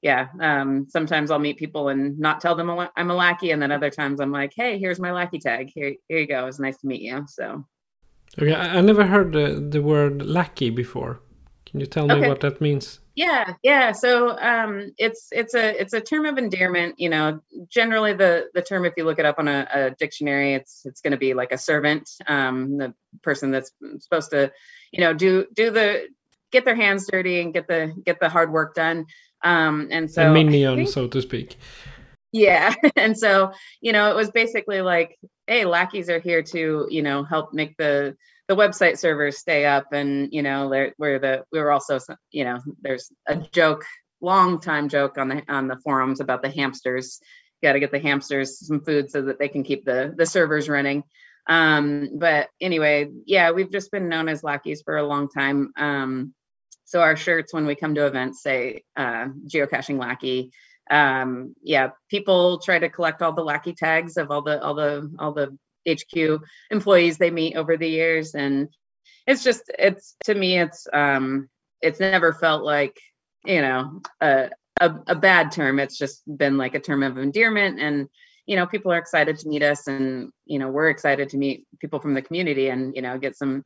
yeah 0.03 0.29
um, 0.41 0.87
sometimes 0.91 1.31
i'll 1.31 1.39
meet 1.39 1.57
people 1.57 1.89
and 1.89 2.19
not 2.19 2.41
tell 2.41 2.55
them 2.55 2.71
i'm 2.71 3.11
a 3.11 3.15
lackey. 3.15 3.51
And 3.51 3.61
then 3.61 3.73
other 3.73 3.91
times 3.91 4.21
i'm 4.21 4.33
like 4.33 4.53
hey 4.55 4.79
here's 4.79 5.01
my 5.01 5.13
lackey 5.13 5.39
tag. 5.39 5.71
Here, 5.75 5.95
here 6.09 6.19
you 6.19 6.27
go. 6.27 6.47
It's 6.47 6.61
nice 6.61 6.79
to 6.79 6.87
meet 6.87 7.03
you. 7.03 7.25
So 7.29 7.65
okay 8.41 8.55
i, 8.55 8.79
I 8.79 8.81
never 8.81 9.07
heard 9.07 9.33
the, 9.33 9.67
the 9.71 9.83
word 9.83 10.25
lackey 10.25 10.71
before 10.71 11.21
can 11.67 11.81
you 11.81 11.87
tell 11.87 12.07
me 12.07 12.27
what 12.27 12.41
that 12.41 12.61
means 12.61 13.01
yeah 13.15 13.55
yeah 13.63 13.93
so 13.93 14.39
um, 14.39 14.93
it's 14.99 15.29
it's 15.33 15.55
a 15.55 15.81
it's 15.81 15.93
a 15.93 16.01
term 16.01 16.25
of 16.25 16.39
endearment 16.39 16.95
you 16.99 17.09
know 17.09 17.41
generally 17.69 18.13
the 18.13 18.47
the 18.55 18.63
term 18.63 18.85
if 18.85 18.95
you 18.97 19.05
look 19.05 19.19
it 19.19 19.27
up 19.27 19.39
on 19.39 19.49
a, 19.49 19.67
a 19.73 19.91
dictionary 19.91 20.55
it's 20.55 20.83
it's 20.85 21.01
going 21.01 21.11
to 21.11 21.17
be 21.17 21.35
like 21.35 21.53
a 21.53 21.59
servant 21.59 22.09
um, 22.29 22.79
the 22.79 22.95
person 23.23 23.51
that's 23.51 23.73
supposed 23.99 24.31
to 24.31 24.53
you 24.93 25.01
know 25.01 25.13
do 25.13 25.47
do 25.55 25.71
the 25.71 26.07
get 26.53 26.65
their 26.65 26.77
hands 26.77 27.07
dirty 27.11 27.41
and 27.41 27.53
get 27.53 27.67
the 27.67 27.93
get 28.05 28.21
the 28.21 28.29
hard 28.29 28.53
work 28.53 28.75
done 28.75 29.07
um, 29.43 29.89
and 29.91 30.11
so 30.11 30.29
a 30.29 30.33
minion, 30.33 30.77
think, 30.77 30.89
so 30.89 31.07
to 31.07 31.23
speak. 31.23 31.57
Yeah. 32.33 32.75
And 32.97 33.17
so, 33.17 33.53
you 33.81 33.93
know, 33.93 34.11
it 34.11 34.17
was 34.17 34.31
basically 34.31 34.81
like, 34.81 35.19
hey, 35.47 35.65
lackeys 35.65 36.11
are 36.11 36.19
here 36.19 36.43
to, 36.43 36.87
you 36.91 37.03
know, 37.03 37.23
help 37.23 37.53
make 37.53 37.77
the 37.77 38.17
the 38.49 38.57
website 38.57 38.99
servers 38.99 39.39
stay 39.39 39.67
up. 39.67 39.93
And, 39.93 40.29
you 40.33 40.43
know, 40.43 40.69
where 40.97 41.19
the 41.19 41.45
we 41.53 41.61
were 41.61 41.73
also, 41.73 41.99
you 42.31 42.45
know, 42.45 42.61
there's 42.81 43.11
a 43.27 43.37
joke, 43.37 43.85
long 44.21 44.61
time 44.61 44.89
joke 44.89 45.19
on 45.19 45.29
the 45.29 45.43
on 45.49 45.69
the 45.69 45.79
forums 45.85 46.21
about 46.21 46.43
the 46.43 46.51
hamsters. 46.51 47.21
Got 47.63 47.73
to 47.73 47.81
get 47.81 47.91
the 47.91 47.99
hamsters 47.99 48.59
some 48.67 48.81
food 48.81 49.11
so 49.11 49.23
that 49.23 49.39
they 49.39 49.49
can 49.49 49.65
keep 49.65 49.85
the 49.85 50.15
the 50.17 50.27
servers 50.27 50.69
running. 50.69 51.05
Um, 51.49 52.11
but 52.15 52.49
anyway, 52.61 53.11
yeah, 53.25 53.53
we've 53.53 53.71
just 53.71 53.91
been 53.93 54.09
known 54.09 54.29
as 54.29 54.43
lackeys 54.43 54.83
for 54.83 54.97
a 54.97 55.07
long 55.07 55.29
time. 55.29 55.73
Um, 55.77 56.35
so 56.85 57.01
our 57.01 57.17
shirts, 57.17 57.53
when 57.53 57.67
we 57.67 57.75
come 57.75 57.95
to 57.95 58.07
events, 58.07 58.43
say 58.43 58.85
uh, 58.97 59.29
geocaching 59.47 59.99
lackey. 59.99 60.53
Um, 60.89 61.55
yeah, 61.63 61.91
people 62.09 62.61
try 62.61 62.79
to 62.79 62.89
collect 62.89 63.23
all 63.23 63.33
the 63.33 63.43
lackey 63.43 63.75
tags 63.75 64.17
of 64.17 64.31
all 64.31 64.43
the 64.43 64.63
all 64.63 64.75
the 64.75 65.11
all 65.19 65.33
the 65.33 65.57
HQ 65.89 66.41
employees 66.71 67.19
they 67.19 67.31
meet 67.31 67.57
over 67.57 67.77
the 67.77 67.89
years, 67.89 68.35
and 68.35 68.69
it's 69.27 69.43
just 69.43 69.71
it's 69.79 70.17
to 70.25 70.35
me 70.35 70.59
it's 70.59 70.87
um 70.93 71.49
it's 71.83 72.01
never 72.01 72.33
felt 72.33 72.65
like 72.65 72.99
you 73.45 73.61
know 73.61 74.01
a, 74.21 74.51
a, 74.81 74.95
a 75.09 75.15
bad 75.15 75.53
term. 75.53 75.79
It's 75.79 75.99
just 75.99 76.23
been 76.27 76.57
like 76.59 76.75
a 76.75 76.81
term 76.81 77.03
of 77.03 77.19
endearment 77.19 77.81
and 77.81 78.09
you 78.47 78.57
know 78.57 78.67
people 78.67 78.93
are 78.93 78.99
excited 78.99 79.39
to 79.39 79.49
meet 79.49 79.63
us 79.63 79.87
and 79.87 80.31
you 80.47 80.59
know 80.59 80.69
we're 80.69 80.89
excited 80.89 81.29
to 81.31 81.37
meet 81.37 81.67
people 81.81 81.99
from 81.99 82.15
the 82.15 82.23
community 82.23 82.69
and 82.69 82.95
you 82.95 83.03
know 83.03 83.19
get 83.19 83.37
some 83.37 83.65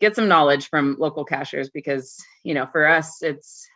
get 0.00 0.14
some 0.14 0.28
knowledge 0.28 0.68
from 0.68 0.96
local 0.98 1.24
cachers 1.24 1.70
because 1.70 2.16
you 2.42 2.54
know 2.54 2.66
for 2.66 2.86
us 2.86 3.22
it's 3.22 3.68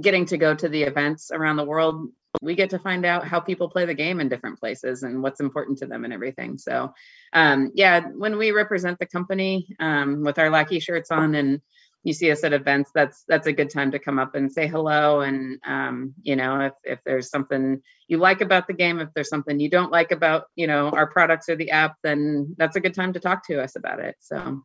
getting 0.00 0.26
to 0.26 0.38
go 0.38 0.54
to 0.54 0.68
the 0.68 0.82
events 0.82 1.30
around 1.32 1.56
the 1.56 1.64
world 1.64 2.08
we 2.42 2.54
get 2.54 2.70
to 2.70 2.78
find 2.78 3.04
out 3.04 3.26
how 3.26 3.40
people 3.40 3.68
play 3.68 3.84
the 3.84 3.94
game 3.94 4.20
in 4.20 4.28
different 4.28 4.58
places 4.60 5.02
and 5.02 5.22
what's 5.22 5.40
important 5.40 5.78
to 5.78 5.86
them 5.86 6.04
and 6.04 6.12
everything. 6.12 6.58
So 6.58 6.94
um, 7.32 7.72
yeah 7.74 8.00
when 8.00 8.38
we 8.38 8.52
represent 8.52 8.98
the 8.98 9.06
company 9.06 9.74
um, 9.80 10.22
with 10.22 10.38
our 10.38 10.50
lackey 10.50 10.80
shirts 10.80 11.10
on 11.10 11.34
and 11.34 11.60
you 12.02 12.14
see 12.14 12.30
us 12.30 12.44
at 12.44 12.54
events 12.54 12.90
that's 12.94 13.24
that's 13.28 13.46
a 13.46 13.52
good 13.52 13.68
time 13.68 13.90
to 13.90 13.98
come 13.98 14.18
up 14.18 14.34
and 14.34 14.50
say 14.50 14.66
hello 14.66 15.20
and 15.20 15.58
um, 15.66 16.14
you 16.22 16.34
know 16.34 16.60
if, 16.60 16.72
if 16.84 16.98
there's 17.04 17.28
something 17.28 17.82
you 18.08 18.16
like 18.16 18.40
about 18.40 18.66
the 18.66 18.72
game 18.72 19.00
if 19.00 19.10
there's 19.14 19.28
something 19.28 19.60
you 19.60 19.68
don't 19.68 19.92
like 19.92 20.10
about 20.10 20.44
you 20.54 20.66
know 20.66 20.88
our 20.90 21.06
products 21.06 21.48
or 21.48 21.56
the 21.56 21.70
app 21.72 21.96
then 22.02 22.54
that's 22.56 22.76
a 22.76 22.80
good 22.80 22.94
time 22.94 23.12
to 23.12 23.20
talk 23.20 23.46
to 23.46 23.62
us 23.62 23.76
about 23.76 24.00
it. 24.00 24.16
So 24.20 24.62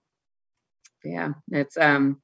yeah, 1.06 1.34
it's 1.52 1.78
um, 1.78 2.22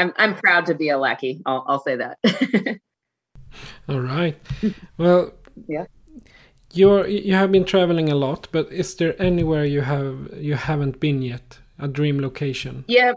I'm 0.00 0.12
I'm 0.16 0.34
proud 0.34 0.66
to 0.66 0.74
be 0.74 0.88
a 0.88 0.98
lackey. 0.98 1.42
I'll 1.46 1.64
I'll 1.66 1.82
say 1.82 1.96
that. 1.96 2.18
All 3.88 4.00
right. 4.00 4.36
Well. 4.96 5.32
yeah. 5.68 5.86
You're 6.72 7.08
you 7.08 7.34
have 7.34 7.50
been 7.50 7.64
traveling 7.64 8.08
a 8.10 8.14
lot, 8.14 8.46
but 8.52 8.72
is 8.72 8.94
there 8.94 9.20
anywhere 9.20 9.64
you 9.64 9.80
have 9.80 10.30
you 10.36 10.54
haven't 10.54 11.00
been 11.00 11.20
yet? 11.20 11.58
A 11.80 11.88
dream 11.88 12.20
location? 12.20 12.84
Yeah, 12.86 13.14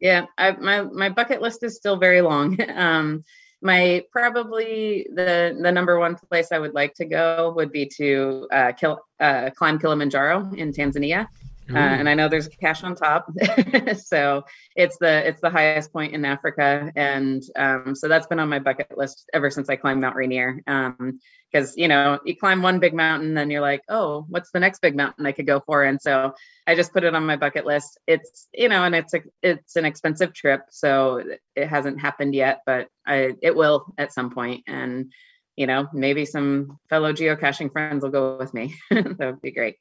yeah. 0.00 0.26
I, 0.36 0.52
my 0.52 0.82
my 0.82 1.08
bucket 1.10 1.40
list 1.40 1.62
is 1.62 1.76
still 1.76 1.96
very 1.96 2.22
long. 2.22 2.58
um, 2.74 3.22
my 3.62 4.02
probably 4.10 5.06
the 5.14 5.56
the 5.62 5.70
number 5.70 5.98
one 6.00 6.16
place 6.16 6.50
I 6.50 6.58
would 6.58 6.74
like 6.74 6.94
to 6.94 7.04
go 7.04 7.52
would 7.54 7.70
be 7.70 7.86
to 7.98 8.48
uh, 8.50 8.72
kill, 8.72 9.00
uh, 9.20 9.50
climb 9.50 9.78
Kilimanjaro 9.78 10.50
in 10.56 10.72
Tanzania. 10.72 11.28
Uh, 11.72 11.78
and 11.78 12.08
I 12.08 12.14
know 12.14 12.28
there's 12.28 12.48
cache 12.48 12.84
on 12.84 12.94
top, 12.94 13.28
so 13.96 14.44
it's 14.76 14.98
the 14.98 15.26
it's 15.26 15.40
the 15.40 15.50
highest 15.50 15.92
point 15.92 16.14
in 16.14 16.24
Africa, 16.24 16.92
and 16.94 17.42
um, 17.56 17.94
so 17.94 18.06
that's 18.06 18.28
been 18.28 18.38
on 18.38 18.48
my 18.48 18.60
bucket 18.60 18.96
list 18.96 19.28
ever 19.34 19.50
since 19.50 19.68
I 19.68 19.74
climbed 19.74 20.00
Mount 20.00 20.14
Rainier. 20.14 20.60
Because 20.64 21.70
um, 21.70 21.74
you 21.74 21.88
know, 21.88 22.20
you 22.24 22.36
climb 22.36 22.62
one 22.62 22.78
big 22.78 22.94
mountain, 22.94 23.34
then 23.34 23.50
you're 23.50 23.60
like, 23.60 23.82
oh, 23.88 24.26
what's 24.28 24.52
the 24.52 24.60
next 24.60 24.80
big 24.80 24.94
mountain 24.94 25.26
I 25.26 25.32
could 25.32 25.46
go 25.46 25.60
for? 25.60 25.82
And 25.82 26.00
so 26.00 26.34
I 26.68 26.76
just 26.76 26.92
put 26.92 27.02
it 27.02 27.16
on 27.16 27.26
my 27.26 27.36
bucket 27.36 27.66
list. 27.66 27.98
It's 28.06 28.46
you 28.54 28.68
know, 28.68 28.84
and 28.84 28.94
it's 28.94 29.14
a 29.14 29.22
it's 29.42 29.74
an 29.74 29.84
expensive 29.84 30.34
trip, 30.34 30.62
so 30.70 31.24
it 31.56 31.66
hasn't 31.66 32.00
happened 32.00 32.34
yet, 32.36 32.60
but 32.64 32.88
I 33.04 33.34
it 33.42 33.56
will 33.56 33.92
at 33.98 34.12
some 34.12 34.30
point, 34.30 34.64
and 34.68 35.12
you 35.56 35.66
know, 35.66 35.88
maybe 35.92 36.26
some 36.26 36.78
fellow 36.88 37.12
geocaching 37.12 37.72
friends 37.72 38.04
will 38.04 38.10
go 38.10 38.36
with 38.36 38.54
me. 38.54 38.76
that 38.90 39.18
would 39.18 39.42
be 39.42 39.50
great 39.50 39.76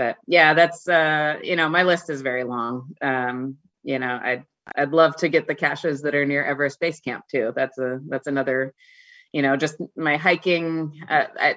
but 0.00 0.16
yeah, 0.26 0.54
that's 0.54 0.88
uh, 0.88 1.38
you 1.42 1.56
know, 1.56 1.68
my 1.68 1.82
list 1.82 2.08
is 2.08 2.22
very 2.22 2.42
long. 2.42 2.96
Um, 3.02 3.58
you 3.82 3.98
know, 3.98 4.18
I'd 4.22 4.46
I'd 4.74 4.92
love 4.92 5.14
to 5.16 5.28
get 5.28 5.46
the 5.46 5.54
caches 5.54 6.00
that 6.00 6.14
are 6.14 6.24
near 6.24 6.42
Everest 6.42 6.80
Base 6.80 7.00
Camp 7.00 7.26
too. 7.30 7.52
That's 7.54 7.76
a 7.76 8.00
that's 8.08 8.26
another, 8.26 8.72
you 9.30 9.42
know, 9.42 9.58
just 9.58 9.76
my 9.94 10.16
hiking. 10.16 11.02
Uh, 11.06 11.24
I, 11.38 11.56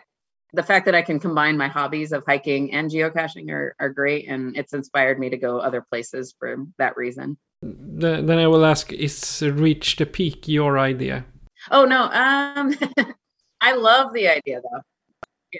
the 0.51 0.62
fact 0.62 0.88
that 0.88 0.93
I 0.93 1.03
can 1.03 1.21
combine 1.21 1.56
my 1.58 1.69
hobbies 1.69 2.12
of 2.12 2.25
hiking 2.27 2.73
and 2.73 2.91
geocaching 2.91 3.49
are, 3.49 3.77
are 3.79 3.89
great, 3.89 4.27
and 4.27 4.58
it's 4.58 4.73
inspired 4.73 5.19
me 5.19 5.29
to 5.29 5.38
go 5.38 5.60
other 5.60 5.82
places 5.82 6.36
for 6.38 6.58
that 6.79 6.97
reason. 6.97 7.38
Then, 7.62 8.25
then 8.25 8.39
I 8.39 8.47
will 8.47 8.65
ask: 8.65 8.91
Is 8.91 9.41
reach 9.41 9.95
the 9.95 10.06
peak 10.06 10.49
your 10.49 10.77
idea? 10.77 11.23
Oh 11.71 11.86
no, 11.86 12.03
um, 12.12 12.75
I 13.62 13.75
love 13.75 14.12
the 14.12 14.27
idea 14.27 14.60
though. 14.60 14.82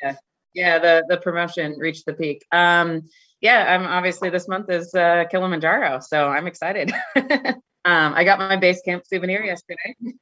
Yeah, 0.02 0.16
yeah 0.54 0.80
the 0.80 1.06
the 1.10 1.18
promotion 1.18 1.76
reached 1.78 2.06
the 2.06 2.14
peak. 2.14 2.46
Um 2.52 3.04
yeah 3.42 3.76
i'm 3.76 3.86
obviously 3.86 4.30
this 4.30 4.48
month 4.48 4.70
is 4.70 4.94
uh 4.96 5.26
kilimanjaro 5.32 6.00
so 6.00 6.28
i'm 6.30 6.48
excited. 6.48 6.92
Um 7.86 8.14
i 8.14 8.24
got 8.24 8.40
my 8.40 8.56
base 8.56 8.82
camp 8.82 9.04
souvenir 9.06 9.44
yesterday. 9.44 9.96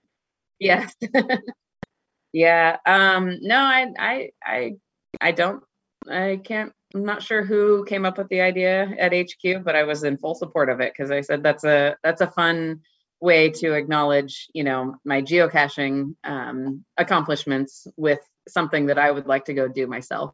Yes 0.59 0.95
yeah 2.33 2.77
um 2.85 3.37
no 3.41 3.57
i 3.57 3.87
i 3.99 4.29
i 4.43 4.73
i 5.19 5.31
don't 5.31 5.63
i 6.09 6.39
can't 6.43 6.71
i'm 6.95 7.03
not 7.03 7.21
sure 7.21 7.43
who 7.43 7.83
came 7.85 8.05
up 8.05 8.17
with 8.17 8.29
the 8.29 8.41
idea 8.41 8.93
at 8.97 9.11
hq 9.11 9.63
but 9.63 9.75
i 9.75 9.83
was 9.83 10.03
in 10.03 10.17
full 10.17 10.35
support 10.35 10.69
of 10.69 10.79
it 10.79 10.93
because 10.93 11.11
i 11.11 11.21
said 11.21 11.43
that's 11.43 11.63
a 11.63 11.95
that's 12.03 12.21
a 12.21 12.31
fun 12.31 12.79
way 13.21 13.49
to 13.49 13.73
acknowledge 13.73 14.47
you 14.53 14.63
know 14.63 14.95
my 15.05 15.21
geocaching 15.21 16.15
um, 16.23 16.83
accomplishments 16.97 17.87
with 17.95 18.19
something 18.47 18.87
that 18.87 18.97
I 18.97 19.11
would 19.11 19.27
like 19.27 19.45
to 19.45 19.53
go 19.53 19.67
do 19.67 19.87
myself. 19.87 20.33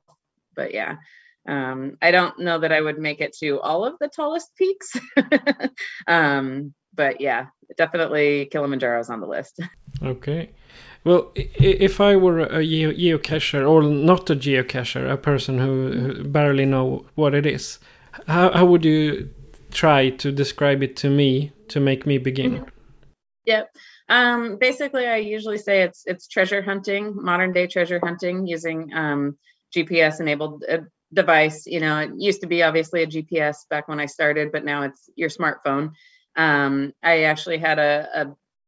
But 0.56 0.73
yeah, 0.73 0.95
um, 1.47 1.97
I 2.02 2.12
don't 2.12 2.39
know 2.39 2.60
that 2.60 2.71
I 2.71 2.82
would 2.82 2.97
make 2.97 3.21
it 3.21 3.36
to 3.39 3.60
all 3.60 3.86
of 3.86 3.95
the 4.00 4.10
tallest 4.10 4.56
peaks. 4.56 4.93
um, 6.08 6.73
but 6.93 7.21
yeah, 7.21 7.47
definitely 7.78 8.47
Kilimanjaro 8.52 9.00
is 9.00 9.10
on 9.10 9.21
the 9.21 9.28
list. 9.28 9.60
Okay. 10.02 10.50
Well, 11.04 11.32
if 11.36 12.02
I 12.02 12.15
were 12.17 12.39
a 12.39 12.60
geocacher 12.60 13.69
or 13.69 13.84
not 13.84 14.30
a 14.30 14.36
geocacher, 14.36 15.10
a 15.10 15.15
person 15.15 15.60
who, 15.60 16.23
barely 16.23 16.65
know 16.65 17.06
what 17.15 17.34
it 17.34 17.45
is, 17.45 17.80
how, 18.28 18.52
how 18.52 18.65
would 18.65 18.84
you 18.84 19.30
try 19.71 20.10
to 20.10 20.32
describe 20.32 20.84
it 20.84 20.97
to 20.97 21.10
me 21.10 21.54
to 21.69 21.80
make 21.80 22.06
me 22.06 22.17
begin? 22.17 22.65
Yep. 23.48 23.76
Um, 24.10 24.58
basically, 24.60 25.08
I 25.08 25.18
usually 25.18 25.58
say 25.58 25.84
it's 25.84 26.04
it's 26.06 26.28
treasure 26.28 26.62
hunting, 26.62 27.14
modern 27.16 27.54
day 27.54 27.68
treasure 27.68 28.02
hunting 28.04 28.48
using 28.48 28.94
um, 28.94 29.38
GPS 29.72 30.22
enabled 30.22 30.66
uh, 30.72 30.80
device. 31.14 31.66
You 31.68 31.80
know, 31.82 32.00
it 32.00 32.12
used 32.18 32.41
to 32.41 32.48
be 32.48 32.64
obviously 32.64 33.04
a 33.04 33.08
GPS 33.08 33.66
back 33.70 33.88
when 33.88 34.00
I 34.02 34.06
started, 34.08 34.52
but 34.52 34.66
now 34.66 34.84
it's 34.84 35.10
your 35.16 35.30
smartphone. 35.30 35.93
Um, 36.38 36.93
I 37.04 37.24
actually 37.24 37.58
had 37.60 37.80
a, 37.80 38.08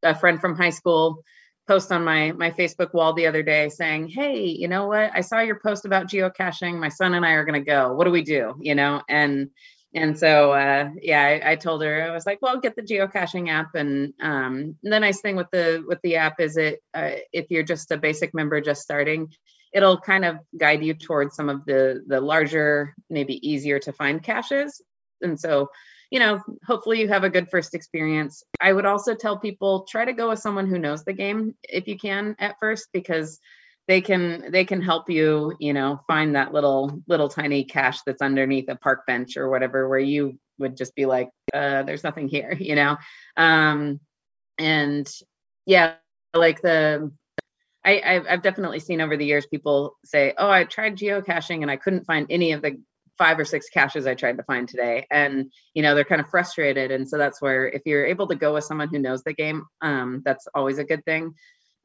a, 0.03 0.11
a 0.11 0.15
friend 0.15 0.41
from 0.41 0.55
high 0.57 0.71
school 0.71 1.23
post 1.67 1.91
on 1.91 2.03
my 2.05 2.31
my 2.31 2.51
Facebook 2.51 2.93
wall 2.93 3.13
the 3.13 3.27
other 3.27 3.43
day 3.43 3.69
saying, 3.69 4.07
"Hey, 4.09 4.45
you 4.45 4.69
know 4.69 4.87
what? 4.87 5.11
I 5.13 5.21
saw 5.21 5.41
your 5.41 5.59
post 5.59 5.85
about 5.85 6.07
geocaching. 6.07 6.79
My 6.79 6.89
son 6.89 7.15
and 7.15 7.25
I 7.25 7.33
are 7.33 7.45
going 7.45 7.61
to 7.61 7.69
go. 7.69 7.93
What 7.93 8.05
do 8.05 8.11
we 8.11 8.23
do?" 8.23 8.55
You 8.61 8.75
know, 8.75 9.01
and 9.09 9.49
and 9.93 10.17
so 10.17 10.51
uh, 10.51 10.89
yeah 11.01 11.21
I, 11.21 11.51
I, 11.51 11.55
told 11.55 11.81
her 11.81 12.03
i 12.03 12.11
was 12.11 12.25
like 12.25 12.39
well 12.41 12.59
get 12.59 12.75
the 12.75 12.81
geocaching 12.81 13.49
app 13.49 13.73
and 13.75 14.13
um, 14.21 14.75
the 14.83 14.99
nice 14.99 15.21
thing 15.21 15.35
with 15.35 15.49
the 15.51 15.83
with 15.87 15.99
the 16.03 16.17
app 16.17 16.39
is 16.39 16.57
it 16.57 16.79
uh, 16.93 17.11
if 17.33 17.49
you're 17.49 17.63
just 17.63 17.91
a 17.91 17.97
basic 17.97 18.33
member 18.33 18.61
just 18.61 18.81
starting 18.81 19.29
it'll 19.73 19.99
kind 19.99 20.25
of 20.25 20.39
guide 20.57 20.83
you 20.83 20.93
towards 20.93 21.35
some 21.35 21.49
of 21.49 21.65
the 21.65 22.03
the 22.07 22.19
larger, 22.19 22.95
maybe 23.09 23.47
easier 23.47 23.79
to 23.79 23.93
find 23.93 24.23
caches. 24.23 24.81
And 25.21 25.39
so, 25.39 25.69
you 26.09 26.19
know, 26.19 26.41
hopefully 26.65 27.01
you 27.01 27.07
have 27.09 27.23
a 27.23 27.29
good 27.29 27.49
first 27.49 27.75
experience. 27.75 28.43
I 28.59 28.73
would 28.73 28.85
also 28.85 29.15
tell 29.15 29.37
people 29.37 29.85
try 29.89 30.05
to 30.05 30.13
go 30.13 30.29
with 30.29 30.39
someone 30.39 30.67
who 30.67 30.79
knows 30.79 31.03
the 31.03 31.13
game 31.13 31.55
if 31.63 31.87
you 31.87 31.97
can 31.97 32.35
at 32.39 32.55
first 32.59 32.87
because 32.93 33.39
they 33.89 34.01
can 34.01 34.51
they 34.51 34.63
can 34.63 34.81
help 34.81 35.09
you 35.09 35.51
you 35.59 35.73
know 35.73 35.99
find 36.07 36.35
that 36.35 36.53
little 36.53 37.01
little 37.07 37.27
tiny 37.27 37.63
cache 37.63 37.99
that's 38.05 38.21
underneath 38.21 38.69
a 38.69 38.75
park 38.75 39.05
bench 39.07 39.35
or 39.35 39.49
whatever 39.49 39.89
where 39.89 39.99
you 39.99 40.39
would 40.59 40.77
just 40.77 40.95
be 40.95 41.07
like 41.07 41.29
uh, 41.53 41.81
there's 41.83 42.03
nothing 42.03 42.29
here 42.29 42.53
you 42.59 42.75
know 42.75 42.95
um 43.35 43.99
and 44.59 45.11
yeah 45.65 45.95
like 46.33 46.61
the 46.61 47.11
I, 47.85 48.21
I've, 48.29 48.41
definitely 48.43 48.81
seen 48.81 48.99
over 48.99 49.15
the 49.15 49.25
years 49.25 49.47
people 49.47 49.97
say, 50.03 50.33
"Oh, 50.37 50.49
I 50.49 50.65
tried 50.65 50.97
geocaching 50.97 51.61
and 51.61 51.71
I 51.71 51.77
couldn't 51.77 52.03
find 52.03 52.27
any 52.29 52.51
of 52.51 52.61
the 52.61 52.77
five 53.17 53.39
or 53.39 53.45
six 53.45 53.69
caches 53.69 54.05
I 54.05 54.15
tried 54.15 54.35
to 54.37 54.43
find 54.43 54.67
today," 54.67 55.07
and 55.09 55.49
you 55.73 55.81
know 55.81 55.95
they're 55.95 56.03
kind 56.03 56.19
of 56.19 56.29
frustrated. 56.29 56.91
And 56.91 57.07
so 57.07 57.17
that's 57.17 57.41
where 57.41 57.69
if 57.69 57.83
you're 57.85 58.05
able 58.05 58.27
to 58.27 58.35
go 58.35 58.53
with 58.53 58.65
someone 58.65 58.89
who 58.89 58.99
knows 58.99 59.23
the 59.23 59.33
game, 59.33 59.63
um, 59.81 60.21
that's 60.25 60.45
always 60.53 60.77
a 60.77 60.83
good 60.83 61.05
thing. 61.05 61.33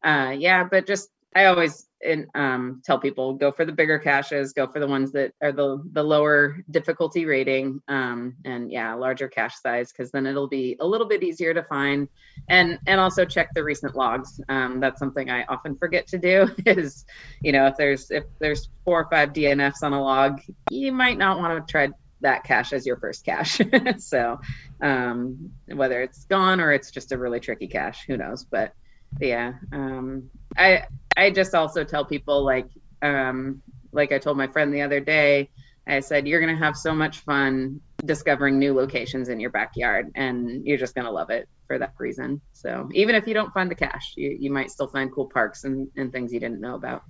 Uh, 0.03 0.35
yeah, 0.37 0.65
but 0.65 0.85
just 0.85 1.09
I 1.35 1.47
always 1.47 1.87
in, 2.05 2.29
um, 2.35 2.83
tell 2.85 2.99
people 2.99 3.35
go 3.35 3.51
for 3.51 3.65
the 3.65 3.73
bigger 3.73 3.99
caches, 3.99 4.53
go 4.53 4.67
for 4.67 4.79
the 4.79 4.87
ones 4.87 5.13
that 5.13 5.33
are 5.43 5.53
the 5.53 5.83
the 5.93 6.03
lower 6.03 6.59
difficulty 6.71 7.25
rating, 7.25 7.81
um, 7.89 8.35
and 8.45 8.71
yeah, 8.71 8.95
larger 8.95 9.29
cache 9.29 9.57
size 9.61 9.93
because 9.93 10.11
then 10.11 10.27
it'll 10.27 10.49
be 10.49 10.77
a 10.81 10.87
little 10.87 11.09
bit 11.09 11.23
easier 11.23 11.55
to 11.55 11.63
find, 11.65 12.09
and 12.49 12.79
and 12.87 13.01
also 13.01 13.25
check 13.25 13.49
the 13.55 13.65
recent 13.65 13.97
logs. 13.97 14.41
Um, 14.49 14.81
that's 14.81 14.99
something 14.99 15.31
I 15.31 15.45
often 15.45 15.77
forget 15.77 16.07
to 16.09 16.19
do. 16.19 16.49
Is 16.67 17.05
you 17.43 17.53
know 17.53 17.67
if 17.67 17.77
there's 17.77 18.11
if 18.11 18.25
there's 18.39 18.69
four 18.85 19.01
or 19.01 19.11
five 19.11 19.33
DNFs 19.33 19.83
on 19.83 19.93
a 19.93 20.01
log, 20.01 20.41
you 20.71 20.93
might 20.93 21.19
not 21.19 21.39
want 21.39 21.67
to 21.67 21.71
try 21.71 21.89
that 22.21 22.45
cache 22.45 22.73
as 22.73 22.87
your 22.87 22.97
first 22.97 23.25
cache. 23.25 23.61
so 23.99 24.41
um, 24.81 25.51
whether 25.67 26.03
it's 26.03 26.25
gone 26.25 26.61
or 26.61 26.73
it's 26.73 26.91
just 26.91 27.13
a 27.13 27.19
really 27.19 27.41
tricky 27.41 27.69
cache, 27.69 28.05
who 28.07 28.17
knows? 28.17 28.45
But 28.45 28.75
yeah, 29.21 29.55
um, 29.73 30.31
I 30.57 30.85
I 31.17 31.31
just 31.31 31.55
also 31.55 31.85
tell 31.85 32.05
people 32.05 32.45
like 32.45 32.67
um 33.03 33.63
like 33.93 34.13
I 34.13 34.19
told 34.19 34.37
my 34.37 34.49
friend 34.49 34.73
the 34.75 34.83
other 34.83 35.01
day, 35.01 35.51
I 35.87 36.01
said 36.01 36.27
you're 36.27 36.41
going 36.41 36.55
to 36.55 36.65
have 36.65 36.77
so 36.77 36.95
much 36.95 37.21
fun 37.21 37.81
discovering 38.05 38.59
new 38.59 38.75
locations 38.75 39.29
in 39.29 39.41
your 39.41 39.51
backyard 39.51 40.11
and 40.15 40.67
you're 40.67 40.79
just 40.79 40.95
going 40.95 41.05
to 41.07 41.11
love 41.11 41.31
it 41.31 41.49
for 41.67 41.79
that 41.79 41.95
reason. 41.99 42.41
So, 42.53 42.89
even 42.93 43.15
if 43.15 43.27
you 43.27 43.35
don't 43.35 43.53
find 43.53 43.71
the 43.71 43.75
cache 43.75 44.15
you 44.17 44.37
you 44.39 44.51
might 44.51 44.71
still 44.71 44.89
find 44.89 45.13
cool 45.13 45.27
parks 45.27 45.65
and 45.65 45.89
and 45.97 46.13
things 46.13 46.33
you 46.33 46.41
didn't 46.41 46.61
know 46.61 46.75
about. 46.75 47.03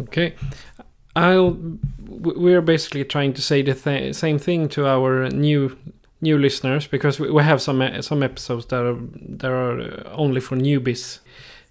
Okay. 0.00 0.34
I'll 1.14 1.56
we're 2.06 2.62
basically 2.62 3.04
trying 3.04 3.32
to 3.34 3.42
say 3.42 3.62
the 3.62 3.74
th- 3.74 4.14
same 4.14 4.38
thing 4.38 4.68
to 4.70 4.86
our 4.86 5.28
new 5.30 5.76
new 6.20 6.38
listeners 6.38 6.86
because 6.86 7.20
we, 7.20 7.30
we 7.30 7.42
have 7.42 7.60
some 7.60 7.82
some 8.02 8.22
episodes 8.22 8.66
that 8.66 8.82
are 8.82 8.98
that 9.28 9.50
are 9.50 10.06
only 10.08 10.40
for 10.40 10.56
newbies 10.56 11.20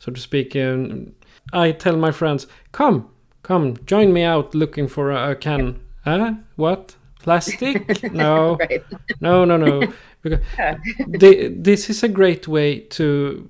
so 0.06 0.12
to 0.12 0.22
speak. 0.22 0.56
Um, 0.56 1.14
I 1.54 1.72
tell 1.72 1.98
my 1.98 2.12
friends, 2.12 2.48
come, 2.72 3.10
come, 3.44 3.78
join 3.86 4.14
me 4.14 4.24
out 4.24 4.54
looking 4.54 4.88
for 4.88 5.12
a, 5.12 5.32
a 5.32 5.36
can. 5.36 5.80
Huh? 6.04 6.34
What? 6.56 6.96
Plastic? 7.20 8.04
No, 8.12 8.58
right. 8.58 8.84
no, 9.20 9.46
no, 9.46 9.58
no. 9.58 9.94
Because 10.22 10.40
yeah. 10.60 10.78
this 11.08 11.90
is 11.90 12.04
a 12.04 12.08
great 12.08 12.48
way 12.48 12.80
to 12.80 13.48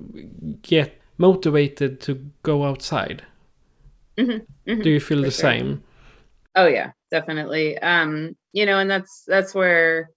get 0.62 1.02
motivated 1.18 2.00
to 2.02 2.26
go 2.44 2.64
outside. 2.64 3.24
Mm-hmm, 4.18 4.72
mm-hmm, 4.72 4.82
Do 4.82 4.90
you 4.90 5.02
feel 5.02 5.22
the 5.22 5.32
sure. 5.32 5.52
same? 5.52 5.84
Oh 6.56 6.68
yeah, 6.68 6.92
definitely. 7.12 7.78
Um, 7.80 8.38
you 8.54 8.66
know, 8.66 8.80
and 8.80 8.90
that's 8.90 9.26
that's 9.28 9.54
where 9.54 10.10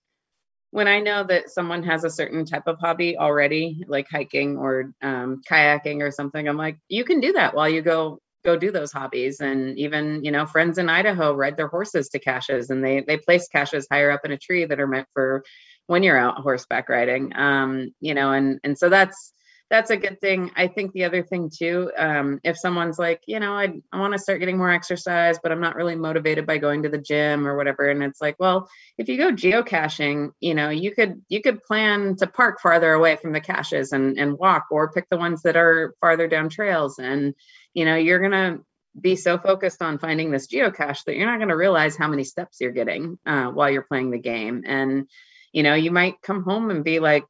when 0.70 0.88
I 0.88 1.00
know 1.00 1.24
that 1.24 1.50
someone 1.50 1.82
has 1.84 2.04
a 2.04 2.10
certain 2.10 2.44
type 2.44 2.66
of 2.66 2.78
hobby 2.78 3.16
already, 3.16 3.84
like 3.88 4.06
hiking 4.10 4.58
or 4.58 4.92
um, 5.02 5.40
kayaking 5.48 6.00
or 6.02 6.10
something, 6.10 6.46
I'm 6.46 6.56
like, 6.56 6.78
you 6.88 7.04
can 7.04 7.20
do 7.20 7.32
that 7.32 7.54
while 7.54 7.68
you 7.68 7.82
go 7.82 8.18
go 8.44 8.56
do 8.56 8.70
those 8.70 8.92
hobbies. 8.92 9.40
And 9.40 9.78
even 9.78 10.24
you 10.24 10.30
know, 10.30 10.46
friends 10.46 10.78
in 10.78 10.88
Idaho 10.88 11.34
ride 11.34 11.56
their 11.56 11.68
horses 11.68 12.08
to 12.10 12.18
caches, 12.18 12.70
and 12.70 12.84
they 12.84 13.00
they 13.00 13.16
place 13.16 13.48
caches 13.48 13.86
higher 13.90 14.10
up 14.10 14.24
in 14.24 14.32
a 14.32 14.38
tree 14.38 14.64
that 14.66 14.80
are 14.80 14.86
meant 14.86 15.08
for 15.14 15.42
when 15.86 16.02
you're 16.02 16.18
out 16.18 16.40
horseback 16.40 16.88
riding. 16.88 17.34
Um, 17.34 17.94
you 18.00 18.14
know, 18.14 18.32
and 18.32 18.60
and 18.62 18.76
so 18.76 18.88
that's 18.90 19.32
that's 19.70 19.90
a 19.90 19.96
good 19.96 20.20
thing. 20.20 20.50
I 20.56 20.66
think 20.66 20.92
the 20.92 21.04
other 21.04 21.22
thing 21.22 21.50
too, 21.54 21.92
um, 21.96 22.40
if 22.42 22.58
someone's 22.58 22.98
like, 22.98 23.22
you 23.26 23.38
know, 23.38 23.52
I, 23.52 23.74
I 23.92 24.00
want 24.00 24.14
to 24.14 24.18
start 24.18 24.40
getting 24.40 24.56
more 24.56 24.70
exercise, 24.70 25.38
but 25.42 25.52
I'm 25.52 25.60
not 25.60 25.76
really 25.76 25.94
motivated 25.94 26.46
by 26.46 26.56
going 26.56 26.84
to 26.84 26.88
the 26.88 26.98
gym 26.98 27.46
or 27.46 27.56
whatever, 27.56 27.88
and 27.88 28.02
it's 28.02 28.20
like, 28.20 28.36
well, 28.38 28.68
if 28.96 29.08
you 29.08 29.18
go 29.18 29.32
geocaching, 29.32 30.30
you 30.40 30.54
know, 30.54 30.70
you 30.70 30.94
could 30.94 31.22
you 31.28 31.42
could 31.42 31.62
plan 31.62 32.16
to 32.16 32.26
park 32.26 32.60
farther 32.62 32.92
away 32.92 33.16
from 33.16 33.32
the 33.32 33.40
caches 33.40 33.92
and 33.92 34.18
and 34.18 34.38
walk, 34.38 34.66
or 34.70 34.92
pick 34.92 35.06
the 35.10 35.18
ones 35.18 35.42
that 35.42 35.56
are 35.56 35.94
farther 36.00 36.28
down 36.28 36.48
trails, 36.48 36.98
and 36.98 37.34
you 37.74 37.84
know, 37.84 37.96
you're 37.96 38.20
gonna 38.20 38.58
be 38.98 39.16
so 39.16 39.38
focused 39.38 39.82
on 39.82 39.98
finding 39.98 40.30
this 40.30 40.48
geocache 40.48 41.04
that 41.04 41.14
you're 41.14 41.30
not 41.30 41.36
going 41.36 41.50
to 41.50 41.56
realize 41.56 41.96
how 41.96 42.08
many 42.08 42.24
steps 42.24 42.56
you're 42.60 42.72
getting 42.72 43.16
uh, 43.26 43.46
while 43.46 43.70
you're 43.70 43.82
playing 43.82 44.10
the 44.10 44.18
game, 44.18 44.64
and 44.66 45.06
you 45.52 45.62
know, 45.62 45.74
you 45.74 45.90
might 45.90 46.20
come 46.22 46.42
home 46.42 46.70
and 46.70 46.84
be 46.84 46.98
like, 47.00 47.24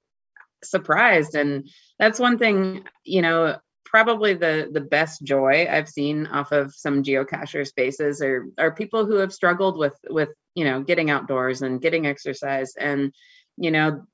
surprised. 0.62 1.34
And 1.34 1.68
that's 1.98 2.18
one 2.18 2.38
thing 2.38 2.84
you 3.04 3.22
know 3.22 3.56
probably 3.84 4.34
the 4.34 4.68
the 4.70 4.82
best 4.82 5.22
joy 5.22 5.66
i've 5.70 5.88
seen 5.88 6.26
off 6.26 6.52
of 6.52 6.74
some 6.74 7.02
geocacher 7.02 7.66
spaces 7.66 8.20
are 8.20 8.44
are 8.58 8.74
people 8.74 9.06
who 9.06 9.14
have 9.14 9.32
struggled 9.32 9.78
with 9.78 9.94
with 10.10 10.28
you 10.54 10.62
know 10.62 10.82
getting 10.82 11.08
outdoors 11.08 11.62
and 11.62 11.80
getting 11.80 12.06
exercise. 12.06 12.74
And 12.78 13.12
you 13.56 13.70
know 13.70 14.04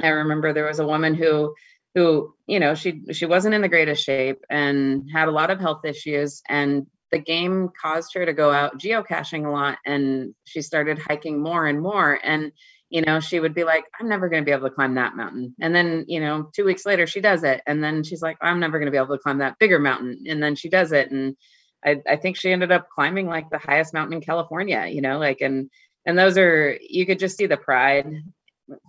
i 0.00 0.08
remember 0.08 0.52
there 0.52 0.66
was 0.66 0.78
a 0.78 0.86
woman 0.86 1.14
who 1.14 1.54
who 1.94 2.34
you 2.46 2.60
know 2.60 2.74
she 2.74 3.02
she 3.12 3.26
wasn't 3.26 3.54
in 3.54 3.62
the 3.62 3.68
greatest 3.68 4.04
shape 4.04 4.44
and 4.48 5.08
had 5.12 5.28
a 5.28 5.32
lot 5.32 5.50
of 5.50 5.60
health 5.60 5.84
issues. 5.84 6.42
And 6.48 6.86
the 7.10 7.18
game 7.18 7.68
caused 7.80 8.14
her 8.14 8.24
to 8.24 8.32
go 8.32 8.50
out 8.50 8.78
geocaching 8.78 9.46
a 9.46 9.50
lot 9.50 9.78
and 9.84 10.34
she 10.44 10.62
started 10.62 10.98
hiking 10.98 11.42
more 11.42 11.66
and 11.66 11.80
more. 11.80 12.18
And 12.22 12.52
you 12.92 13.00
know, 13.00 13.20
she 13.20 13.40
would 13.40 13.54
be 13.54 13.64
like, 13.64 13.86
I'm 13.98 14.06
never 14.06 14.28
going 14.28 14.42
to 14.42 14.44
be 14.44 14.52
able 14.52 14.68
to 14.68 14.74
climb 14.74 14.96
that 14.96 15.16
mountain. 15.16 15.54
And 15.62 15.74
then, 15.74 16.04
you 16.08 16.20
know, 16.20 16.50
two 16.54 16.66
weeks 16.66 16.84
later, 16.84 17.06
she 17.06 17.22
does 17.22 17.42
it. 17.42 17.62
And 17.66 17.82
then 17.82 18.04
she's 18.04 18.20
like, 18.20 18.36
I'm 18.42 18.60
never 18.60 18.78
going 18.78 18.86
to 18.86 18.90
be 18.92 18.98
able 18.98 19.16
to 19.16 19.22
climb 19.22 19.38
that 19.38 19.58
bigger 19.58 19.78
mountain. 19.78 20.24
And 20.28 20.42
then 20.42 20.56
she 20.56 20.68
does 20.68 20.92
it. 20.92 21.10
And 21.10 21.34
I, 21.82 22.02
I 22.06 22.16
think 22.16 22.36
she 22.36 22.52
ended 22.52 22.70
up 22.70 22.90
climbing 22.94 23.28
like 23.28 23.48
the 23.48 23.56
highest 23.56 23.94
mountain 23.94 24.12
in 24.12 24.20
California, 24.20 24.84
you 24.88 25.00
know, 25.00 25.18
like, 25.18 25.40
and, 25.40 25.70
and 26.04 26.18
those 26.18 26.36
are, 26.36 26.76
you 26.86 27.06
could 27.06 27.18
just 27.18 27.38
see 27.38 27.46
the 27.46 27.56
pride 27.56 28.12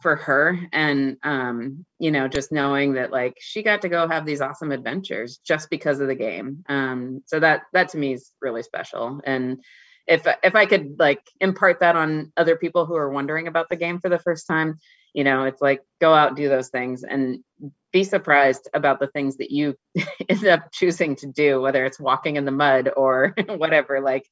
for 0.02 0.18
her. 0.18 0.60
And, 0.74 1.16
um, 1.24 1.86
you 1.98 2.12
know, 2.12 2.28
just 2.28 2.52
knowing 2.52 2.96
that 2.96 3.10
like 3.10 3.38
she 3.40 3.64
got 3.64 3.84
to 3.84 3.90
go 3.90 4.06
have 4.10 4.26
these 4.26 4.42
awesome 4.42 4.74
adventures 4.74 5.40
just 5.48 5.70
because 5.70 6.02
of 6.02 6.10
the 6.10 6.16
game. 6.16 6.66
Um, 6.68 7.24
so 7.26 7.40
that, 7.40 7.62
that 7.72 7.88
to 7.90 7.98
me 7.98 8.12
is 8.16 8.34
really 8.42 8.64
special. 8.64 9.22
And, 9.24 9.64
if 10.08 10.28
if 10.44 10.56
I 10.56 10.66
could 10.66 10.96
like 11.00 11.22
impart 11.40 11.80
that 11.80 11.96
on 11.96 12.32
other 12.38 12.58
people 12.58 12.86
who 12.86 12.96
are 12.96 13.10
wondering 13.10 13.48
about 13.48 13.70
the 13.70 13.76
game 13.76 14.00
for 14.00 14.10
the 14.10 14.20
first 14.20 14.48
time, 14.48 14.80
you 15.14 15.24
know, 15.24 15.46
it's 15.46 15.62
like 15.62 15.82
go 16.02 16.14
out 16.14 16.36
do 16.36 16.50
those 16.50 16.70
things 16.70 17.04
and 17.04 17.40
be 17.92 18.04
surprised 18.04 18.68
about 18.74 19.00
the 19.00 19.08
things 19.08 19.38
that 19.38 19.52
you 19.52 19.76
end 20.30 20.46
up 20.46 20.72
choosing 20.72 21.16
to 21.18 21.28
do, 21.28 21.62
whether 21.62 21.86
it's 21.86 22.00
walking 22.00 22.36
in 22.36 22.46
the 22.46 22.52
mud 22.52 22.90
or 22.98 23.34
whatever. 23.48 24.02
Like 24.02 24.28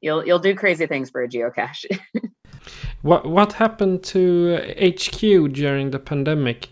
you'll 0.00 0.26
you'll 0.26 0.38
do 0.38 0.54
crazy 0.54 0.86
things 0.86 1.10
for 1.10 1.22
a 1.22 1.28
geocache. 1.28 1.98
what 3.02 3.26
what 3.26 3.54
happened 3.54 4.02
to 4.04 4.56
HQ 4.80 5.52
during 5.52 5.90
the 5.90 5.98
pandemic? 5.98 6.68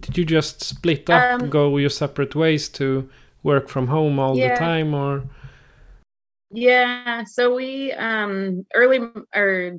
Did 0.00 0.16
you 0.16 0.24
just 0.24 0.62
split 0.62 1.08
up, 1.10 1.42
um, 1.42 1.50
go 1.50 1.76
your 1.76 1.90
separate 1.90 2.34
ways 2.34 2.68
to 2.70 3.08
work 3.42 3.68
from 3.68 3.88
home 3.88 4.18
all 4.18 4.36
yeah. 4.36 4.54
the 4.54 4.58
time, 4.58 4.94
or? 4.94 5.24
Yeah, 6.56 7.24
so 7.24 7.54
we 7.54 7.92
um 7.92 8.64
early 8.74 9.00
or 9.34 9.78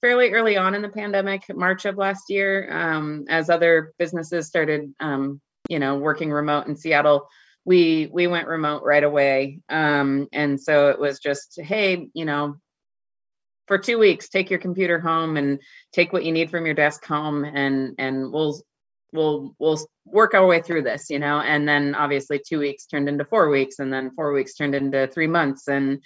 fairly 0.00 0.30
early 0.32 0.56
on 0.56 0.76
in 0.76 0.82
the 0.82 0.88
pandemic, 0.88 1.42
March 1.54 1.86
of 1.86 1.96
last 1.96 2.30
year, 2.30 2.68
um, 2.72 3.24
as 3.28 3.50
other 3.50 3.92
businesses 3.98 4.46
started 4.46 4.94
um, 5.00 5.40
you 5.68 5.80
know, 5.80 5.96
working 5.98 6.30
remote 6.30 6.68
in 6.68 6.76
Seattle, 6.76 7.28
we 7.64 8.08
we 8.12 8.28
went 8.28 8.46
remote 8.46 8.82
right 8.84 9.02
away. 9.02 9.58
Um, 9.68 10.28
and 10.32 10.60
so 10.60 10.90
it 10.90 11.00
was 11.00 11.18
just, 11.18 11.58
hey, 11.60 12.08
you 12.14 12.24
know, 12.24 12.56
for 13.66 13.76
two 13.76 13.98
weeks, 13.98 14.28
take 14.28 14.50
your 14.50 14.60
computer 14.60 15.00
home 15.00 15.36
and 15.36 15.60
take 15.92 16.12
what 16.12 16.24
you 16.24 16.30
need 16.32 16.50
from 16.50 16.64
your 16.64 16.76
desk 16.76 17.04
home 17.04 17.44
and 17.44 17.96
and 17.98 18.32
we'll 18.32 18.60
we'll 19.12 19.54
we'll 19.58 19.78
work 20.04 20.34
our 20.34 20.46
way 20.46 20.60
through 20.60 20.82
this 20.82 21.10
you 21.10 21.18
know? 21.18 21.40
And 21.40 21.68
then 21.68 21.94
obviously 21.94 22.40
two 22.44 22.58
weeks 22.58 22.86
turned 22.86 23.08
into 23.08 23.24
four 23.24 23.48
weeks 23.48 23.78
and 23.78 23.92
then 23.92 24.10
four 24.12 24.32
weeks 24.32 24.54
turned 24.54 24.74
into 24.74 25.06
three 25.08 25.26
months. 25.26 25.68
And 25.68 26.02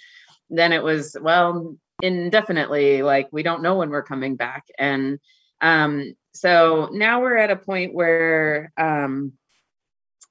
then 0.49 0.71
it 0.71 0.83
was 0.83 1.15
well 1.19 1.75
indefinitely 2.01 3.01
like 3.01 3.29
we 3.31 3.43
don't 3.43 3.61
know 3.61 3.75
when 3.75 3.89
we're 3.89 4.03
coming 4.03 4.35
back. 4.35 4.65
And 4.77 5.19
um 5.61 6.15
so 6.33 6.89
now 6.91 7.21
we're 7.21 7.37
at 7.37 7.51
a 7.51 7.55
point 7.55 7.93
where 7.93 8.71
um 8.77 9.33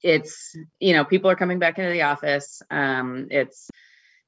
it's 0.02 0.54
you 0.80 0.94
know 0.94 1.04
people 1.04 1.30
are 1.30 1.36
coming 1.36 1.58
back 1.58 1.78
into 1.78 1.90
the 1.90 2.02
office. 2.02 2.62
Um 2.70 3.28
it's 3.30 3.70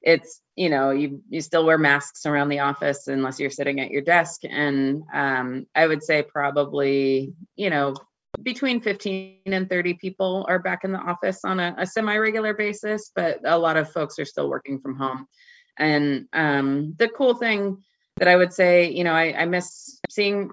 it's 0.03 0.40
you 0.55 0.68
know 0.68 0.90
you 0.90 1.22
you 1.28 1.40
still 1.40 1.64
wear 1.64 1.78
masks 1.78 2.26
around 2.26 2.49
the 2.49 2.61
office 2.61 3.09
unless 3.09 3.40
you're 3.40 3.51
sitting 3.51 3.80
at 3.80 3.90
your 3.90 4.03
desk. 4.03 4.42
And 4.45 5.03
um 5.12 5.66
i 5.74 5.86
would 5.86 6.03
say 6.03 6.22
probably 6.22 7.34
you 7.57 7.70
know 7.70 7.95
between 8.43 8.80
15 8.80 9.39
and 9.47 9.68
30 9.68 9.95
people 9.95 10.45
are 10.49 10.59
back 10.59 10.85
in 10.85 10.93
the 10.93 10.99
office 10.99 11.45
on 11.45 11.61
a, 11.61 11.74
a 11.78 11.87
semi-regular 11.87 12.55
basis 12.55 13.11
but 13.14 13.41
a 13.45 13.59
lot 13.59 13.76
of 13.76 13.91
folks 13.91 14.18
are 14.18 14.24
still 14.24 14.49
working 14.49 14.80
from 14.80 14.97
home 14.97 15.26
and 15.78 16.26
um 16.32 16.95
the 16.99 17.09
cool 17.09 17.35
thing 17.35 17.78
that 18.16 18.28
i 18.28 18.37
would 18.37 18.53
say 18.53 18.91
you 18.91 19.05
know 19.05 19.12
i, 19.12 19.32
I 19.32 19.45
miss 19.45 20.01
seeing 20.09 20.51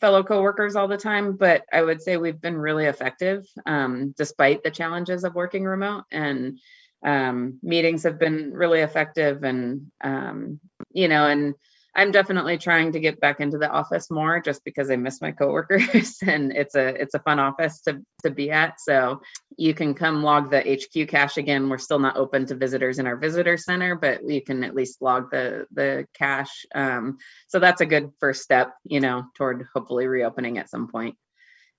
fellow 0.00 0.22
coworkers 0.22 0.76
all 0.76 0.88
the 0.88 0.96
time, 0.96 1.36
but 1.36 1.64
I 1.72 1.82
would 1.82 2.02
say 2.02 2.16
we've 2.16 2.40
been 2.40 2.56
really 2.56 2.86
effective 2.86 3.44
um, 3.66 4.14
despite 4.16 4.62
the 4.62 4.70
challenges 4.70 5.24
of 5.24 5.34
working 5.34 5.64
remote. 5.64 6.04
And 6.10 6.58
um, 7.04 7.58
meetings 7.62 8.04
have 8.04 8.18
been 8.18 8.52
really 8.52 8.80
effective, 8.80 9.42
and 9.42 9.90
um, 10.02 10.60
you 10.92 11.08
know, 11.08 11.26
and 11.26 11.54
I'm 11.94 12.10
definitely 12.10 12.56
trying 12.56 12.92
to 12.92 13.00
get 13.00 13.20
back 13.20 13.40
into 13.40 13.58
the 13.58 13.68
office 13.68 14.10
more 14.10 14.40
just 14.40 14.64
because 14.64 14.90
I 14.90 14.96
miss 14.96 15.20
my 15.20 15.30
coworkers 15.30 16.18
and 16.26 16.50
it's 16.52 16.74
a 16.74 16.88
it's 17.00 17.14
a 17.14 17.18
fun 17.18 17.38
office 17.38 17.82
to 17.82 18.00
to 18.22 18.30
be 18.30 18.50
at. 18.50 18.80
So 18.80 19.20
you 19.58 19.74
can 19.74 19.92
come 19.92 20.22
log 20.22 20.50
the 20.50 20.60
HQ 20.60 21.08
cache 21.08 21.36
again. 21.36 21.68
We're 21.68 21.78
still 21.78 21.98
not 21.98 22.16
open 22.16 22.46
to 22.46 22.54
visitors 22.54 22.98
in 22.98 23.06
our 23.06 23.16
visitor 23.16 23.58
center, 23.58 23.94
but 23.94 24.28
you 24.28 24.40
can 24.42 24.64
at 24.64 24.74
least 24.74 25.02
log 25.02 25.30
the 25.30 25.66
the 25.72 26.06
cache. 26.14 26.64
Um, 26.74 27.18
so 27.48 27.58
that's 27.58 27.82
a 27.82 27.86
good 27.86 28.10
first 28.20 28.42
step, 28.42 28.72
you 28.84 29.00
know, 29.00 29.24
toward 29.34 29.66
hopefully 29.74 30.06
reopening 30.06 30.56
at 30.56 30.70
some 30.70 30.88
point. 30.88 31.16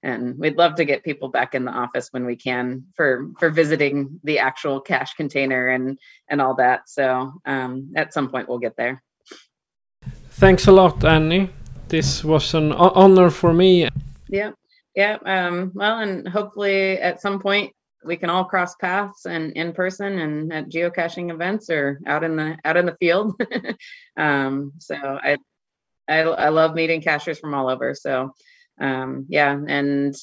And 0.04 0.38
we'd 0.38 0.58
love 0.58 0.76
to 0.76 0.86
get 0.86 1.06
people 1.06 1.30
back 1.30 1.56
in 1.56 1.64
the 1.64 1.72
office 1.72 2.10
when 2.12 2.26
we 2.26 2.36
can 2.36 2.84
for 2.96 3.32
for 3.40 3.50
visiting 3.50 4.20
the 4.24 4.40
actual 4.40 4.80
cache 4.80 5.16
container 5.16 5.70
and 5.70 5.98
and 6.30 6.40
all 6.40 6.56
that. 6.56 6.88
So 6.88 7.34
um, 7.46 7.94
at 7.96 8.14
some 8.14 8.30
point 8.30 8.48
we'll 8.48 8.60
get 8.60 8.78
there. 8.78 9.02
Thanks 10.38 10.66
a 10.66 10.72
lot, 10.72 11.06
Annie. 11.06 11.52
This 11.90 12.24
was 12.24 12.56
an 12.56 12.72
honor 12.74 13.30
for 13.30 13.54
me. 13.54 13.88
Yeah, 14.28 14.52
yeah. 14.96 15.18
Um, 15.26 15.72
well, 15.76 16.00
and 16.00 16.28
hopefully 16.28 16.98
at 16.98 17.22
some 17.22 17.40
point 17.40 17.72
we 18.04 18.18
can 18.18 18.32
all 18.32 18.44
cross 18.44 18.76
paths 18.76 19.26
and 19.28 19.52
in 19.54 19.74
person 19.74 20.18
and 20.18 20.52
at 20.52 20.70
geocaching 20.70 21.32
events 21.32 21.70
or 21.70 22.00
out 22.08 22.24
in 22.24 22.36
the 22.36 22.58
out 22.66 22.78
in 22.78 22.88
the 22.88 22.98
field. 23.00 23.40
um, 24.18 24.74
so 24.80 24.96
I, 24.96 25.38
I 26.10 26.22
I 26.22 26.50
love 26.50 26.74
meeting 26.74 27.02
cachers 27.02 27.40
from 27.40 27.54
all 27.54 27.70
over. 27.70 27.94
So 27.94 28.34
um, 28.82 29.28
yeah, 29.30 29.56
and 29.68 30.16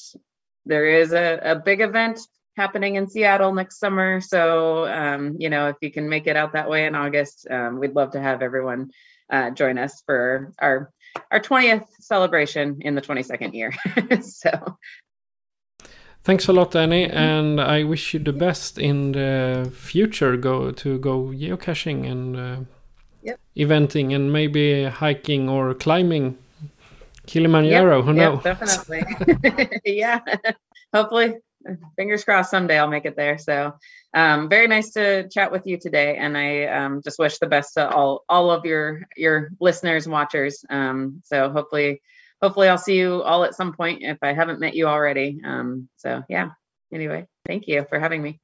there 0.65 0.85
is 0.87 1.13
a, 1.13 1.39
a 1.41 1.55
big 1.55 1.79
event 1.79 2.19
happening 2.57 2.95
in 2.95 3.07
Seattle 3.07 3.53
next 3.53 3.79
summer. 3.79 4.19
So 4.19 4.85
um, 4.87 5.37
you 5.39 5.49
know, 5.49 5.69
if 5.69 5.77
you 5.81 5.89
can 5.89 6.09
make 6.09 6.27
it 6.27 6.35
out 6.35 6.51
that 6.51 6.69
way 6.69 6.85
in 6.85 6.95
August, 6.95 7.47
um, 7.49 7.79
we'd 7.79 7.95
love 7.95 8.11
to 8.11 8.21
have 8.21 8.41
everyone 8.41 8.91
uh, 9.31 9.49
join 9.51 9.77
us 9.77 10.03
for 10.05 10.53
our 10.59 10.91
our 11.29 11.39
20th 11.39 11.87
celebration 11.99 12.81
in 12.81 12.95
the 12.95 13.01
22nd 13.01 13.53
year. 13.53 13.73
so 14.21 14.77
Thanks 16.23 16.47
a 16.47 16.53
lot, 16.53 16.75
Annie, 16.75 17.09
and 17.09 17.59
I 17.59 17.83
wish 17.83 18.13
you 18.13 18.19
the 18.19 18.31
best 18.31 18.77
in 18.77 19.13
the 19.13 19.71
future. 19.73 20.37
Go 20.37 20.71
to 20.71 20.99
go 20.99 21.31
geocaching 21.33 22.05
and 22.05 22.37
uh, 22.37 22.57
yep. 23.23 23.39
eventing, 23.57 24.13
and 24.13 24.31
maybe 24.31 24.83
hiking 24.83 25.49
or 25.49 25.73
climbing 25.73 26.37
Kilimanjaro. 27.25 27.97
Yep, 27.97 28.05
Who 28.05 28.13
yep, 28.13 28.33
knows? 28.33 28.43
Definitely. 28.43 29.81
yeah. 29.85 30.19
Hopefully, 30.93 31.37
fingers 31.95 32.23
crossed. 32.23 32.51
Someday 32.51 32.77
I'll 32.77 32.87
make 32.87 33.05
it 33.05 33.15
there. 33.15 33.37
So 33.37 33.73
um, 34.13 34.49
very 34.49 34.67
nice 34.67 34.91
to 34.91 35.27
chat 35.29 35.51
with 35.51 35.65
you 35.65 35.77
today, 35.77 36.17
and 36.17 36.37
I 36.37 36.65
um, 36.65 37.01
just 37.03 37.19
wish 37.19 37.37
the 37.37 37.47
best 37.47 37.75
to 37.75 37.89
all 37.89 38.23
all 38.27 38.51
of 38.51 38.65
your 38.65 39.01
your 39.15 39.51
listeners 39.59 40.05
and 40.05 40.13
watchers. 40.13 40.65
Um, 40.69 41.21
so 41.23 41.49
hopefully, 41.49 42.01
hopefully 42.41 42.67
I'll 42.67 42.77
see 42.77 42.97
you 42.97 43.21
all 43.23 43.43
at 43.43 43.55
some 43.55 43.73
point 43.73 44.03
if 44.03 44.17
I 44.21 44.33
haven't 44.33 44.59
met 44.59 44.75
you 44.75 44.87
already. 44.87 45.39
Um, 45.43 45.87
so 45.97 46.23
yeah. 46.29 46.49
Anyway, 46.93 47.25
thank 47.45 47.67
you 47.67 47.85
for 47.89 47.99
having 47.99 48.21
me. 48.21 48.39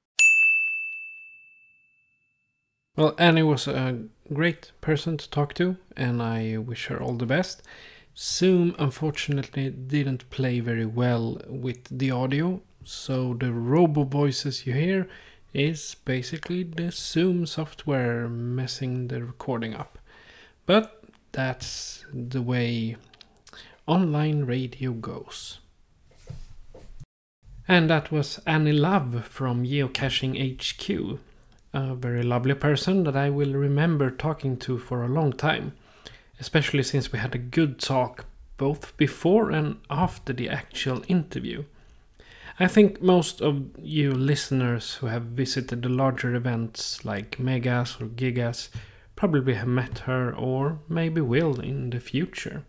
Well, 2.95 3.13
Annie 3.19 3.43
was 3.43 3.67
a 3.67 4.05
great 4.33 4.71
person 4.81 5.17
to 5.17 5.29
talk 5.29 5.53
to, 5.55 5.77
and 5.95 6.21
I 6.21 6.57
wish 6.57 6.87
her 6.87 6.99
all 6.99 7.13
the 7.13 7.27
best. 7.27 7.61
Zoom 8.17 8.75
unfortunately 8.79 9.69
didn't 9.69 10.27
play 10.31 10.59
very 10.59 10.87
well 10.87 11.39
with 11.47 11.83
the 11.91 12.09
audio, 12.09 12.61
so 12.87 13.33
the 13.33 13.51
robo 13.51 14.03
voices 14.03 14.65
you 14.65 14.73
hear 14.73 15.09
is 15.53 15.95
basically 16.05 16.63
the 16.63 16.89
Zoom 16.89 17.45
software 17.45 18.29
messing 18.29 19.09
the 19.09 19.21
recording 19.23 19.73
up. 19.73 19.97
But 20.65 21.03
that's 21.33 22.05
the 22.13 22.41
way 22.41 22.95
online 23.85 24.45
radio 24.45 24.93
goes. 24.93 25.59
And 27.67 27.89
that 27.89 28.09
was 28.09 28.39
Annie 28.45 28.71
Love 28.71 29.25
from 29.25 29.65
Geocaching 29.65 30.37
HQ, 30.37 31.19
a 31.73 31.93
very 31.93 32.23
lovely 32.23 32.53
person 32.53 33.03
that 33.03 33.17
I 33.17 33.29
will 33.29 33.53
remember 33.53 34.09
talking 34.09 34.55
to 34.59 34.77
for 34.77 35.03
a 35.03 35.09
long 35.09 35.33
time, 35.33 35.73
especially 36.39 36.83
since 36.83 37.11
we 37.11 37.19
had 37.19 37.35
a 37.35 37.39
good 37.39 37.79
talk 37.79 38.25
both 38.55 38.95
before 38.95 39.51
and 39.51 39.79
after 39.89 40.31
the 40.31 40.47
actual 40.49 41.03
interview. 41.09 41.65
I 42.59 42.67
think 42.67 43.03
most 43.03 43.39
of 43.39 43.69
you 43.77 44.11
listeners 44.11 44.95
who 44.95 45.07
have 45.07 45.23
visited 45.23 45.83
the 45.83 45.89
larger 45.89 46.33
events 46.33 47.05
like 47.05 47.37
Megas 47.37 48.01
or 48.01 48.07
Gigas 48.07 48.69
probably 49.15 49.53
have 49.53 49.67
met 49.67 49.99
her 49.99 50.35
or 50.35 50.79
maybe 50.89 51.21
will 51.21 51.59
in 51.59 51.91
the 51.91 51.99
future. 51.99 52.63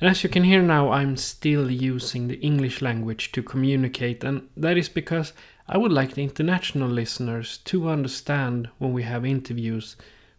And 0.00 0.10
as 0.10 0.24
you 0.24 0.28
can 0.28 0.42
hear 0.42 0.62
now, 0.62 0.90
I'm 0.90 1.16
still 1.16 1.70
using 1.70 2.26
the 2.26 2.40
English 2.40 2.82
language 2.82 3.30
to 3.32 3.42
communicate, 3.42 4.24
and 4.24 4.48
that 4.56 4.76
is 4.76 4.88
because 4.88 5.32
I 5.68 5.78
would 5.78 5.92
like 5.92 6.14
the 6.14 6.24
international 6.24 6.88
listeners 6.88 7.58
to 7.66 7.88
understand 7.88 8.68
when 8.78 8.92
we 8.92 9.04
have 9.04 9.24
interviews 9.24 9.96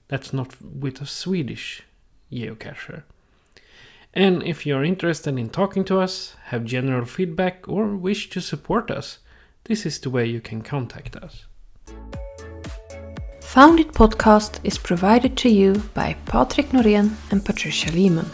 that's 0.09 0.33
not 0.33 0.61
with 0.61 1.01
a 1.01 1.05
Swedish 1.05 1.83
geocacher. 2.31 3.03
And 4.13 4.43
if 4.43 4.65
you're 4.65 4.83
interested 4.83 5.37
in 5.37 5.49
talking 5.49 5.83
to 5.85 5.99
us, 5.99 6.35
have 6.45 6.65
general 6.65 7.05
feedback, 7.05 7.67
or 7.67 7.95
wish 7.95 8.29
to 8.31 8.41
support 8.41 8.89
us, 8.89 9.19
this 9.65 9.85
is 9.85 9.99
the 9.99 10.09
way 10.09 10.25
you 10.25 10.41
can 10.41 10.61
contact 10.61 11.15
us. 11.15 11.45
Found 13.41 13.79
It 13.79 13.93
podcast 13.93 14.59
is 14.63 14.77
provided 14.77 15.35
to 15.37 15.49
you 15.49 15.73
by 15.93 16.15
Patrick 16.25 16.69
Norén 16.69 17.13
and 17.31 17.43
Patricia 17.43 17.91
Lehman. 17.91 18.29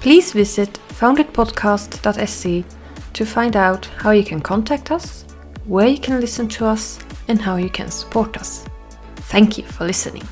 Please 0.00 0.32
visit 0.32 0.78
founditpodcast.se 0.88 2.64
to 3.12 3.26
find 3.26 3.56
out 3.56 3.86
how 3.96 4.10
you 4.10 4.24
can 4.24 4.40
contact 4.40 4.90
us, 4.90 5.24
where 5.66 5.88
you 5.88 5.98
can 5.98 6.20
listen 6.20 6.48
to 6.48 6.66
us, 6.66 6.98
and 7.28 7.40
how 7.40 7.56
you 7.56 7.70
can 7.70 7.90
support 7.90 8.36
us. 8.36 8.64
Thank 9.30 9.58
you 9.58 9.64
for 9.64 9.84
listening. 9.86 10.26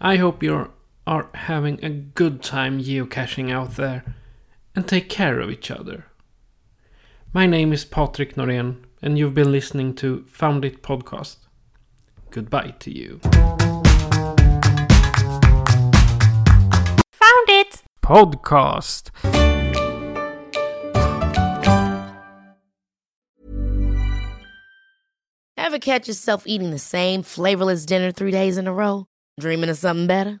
I 0.00 0.16
hope 0.16 0.42
you're 0.42 0.70
are 1.06 1.28
having 1.34 1.84
a 1.84 1.90
good 1.90 2.42
time 2.42 2.80
geocaching 2.80 3.52
out 3.52 3.76
there 3.76 4.04
and 4.74 4.88
take 4.88 5.08
care 5.08 5.40
of 5.40 5.50
each 5.50 5.70
other. 5.70 6.06
My 7.32 7.46
name 7.46 7.72
is 7.72 7.84
Patrick 7.84 8.36
Norén, 8.36 8.84
and 9.02 9.18
you've 9.18 9.34
been 9.34 9.52
listening 9.52 9.94
to 9.96 10.24
Found 10.24 10.64
It 10.64 10.82
Podcast. 10.82 11.36
Goodbye 12.30 12.74
to 12.78 12.90
you. 12.90 13.20
Found 17.12 17.48
it! 17.48 17.82
Podcast. 18.02 19.10
Ever 25.56 25.78
catch 25.78 26.08
yourself 26.08 26.46
eating 26.46 26.70
the 26.70 26.78
same 26.78 27.22
flavorless 27.22 27.84
dinner 27.84 28.12
three 28.12 28.30
days 28.30 28.58
in 28.58 28.66
a 28.66 28.72
row? 28.72 29.06
Dreaming 29.40 29.70
of 29.70 29.76
something 29.76 30.06
better? 30.06 30.40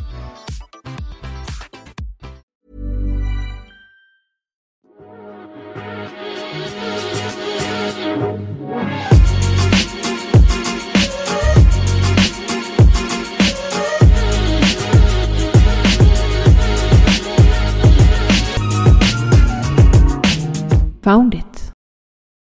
found 21.01 21.33
it. 21.33 21.50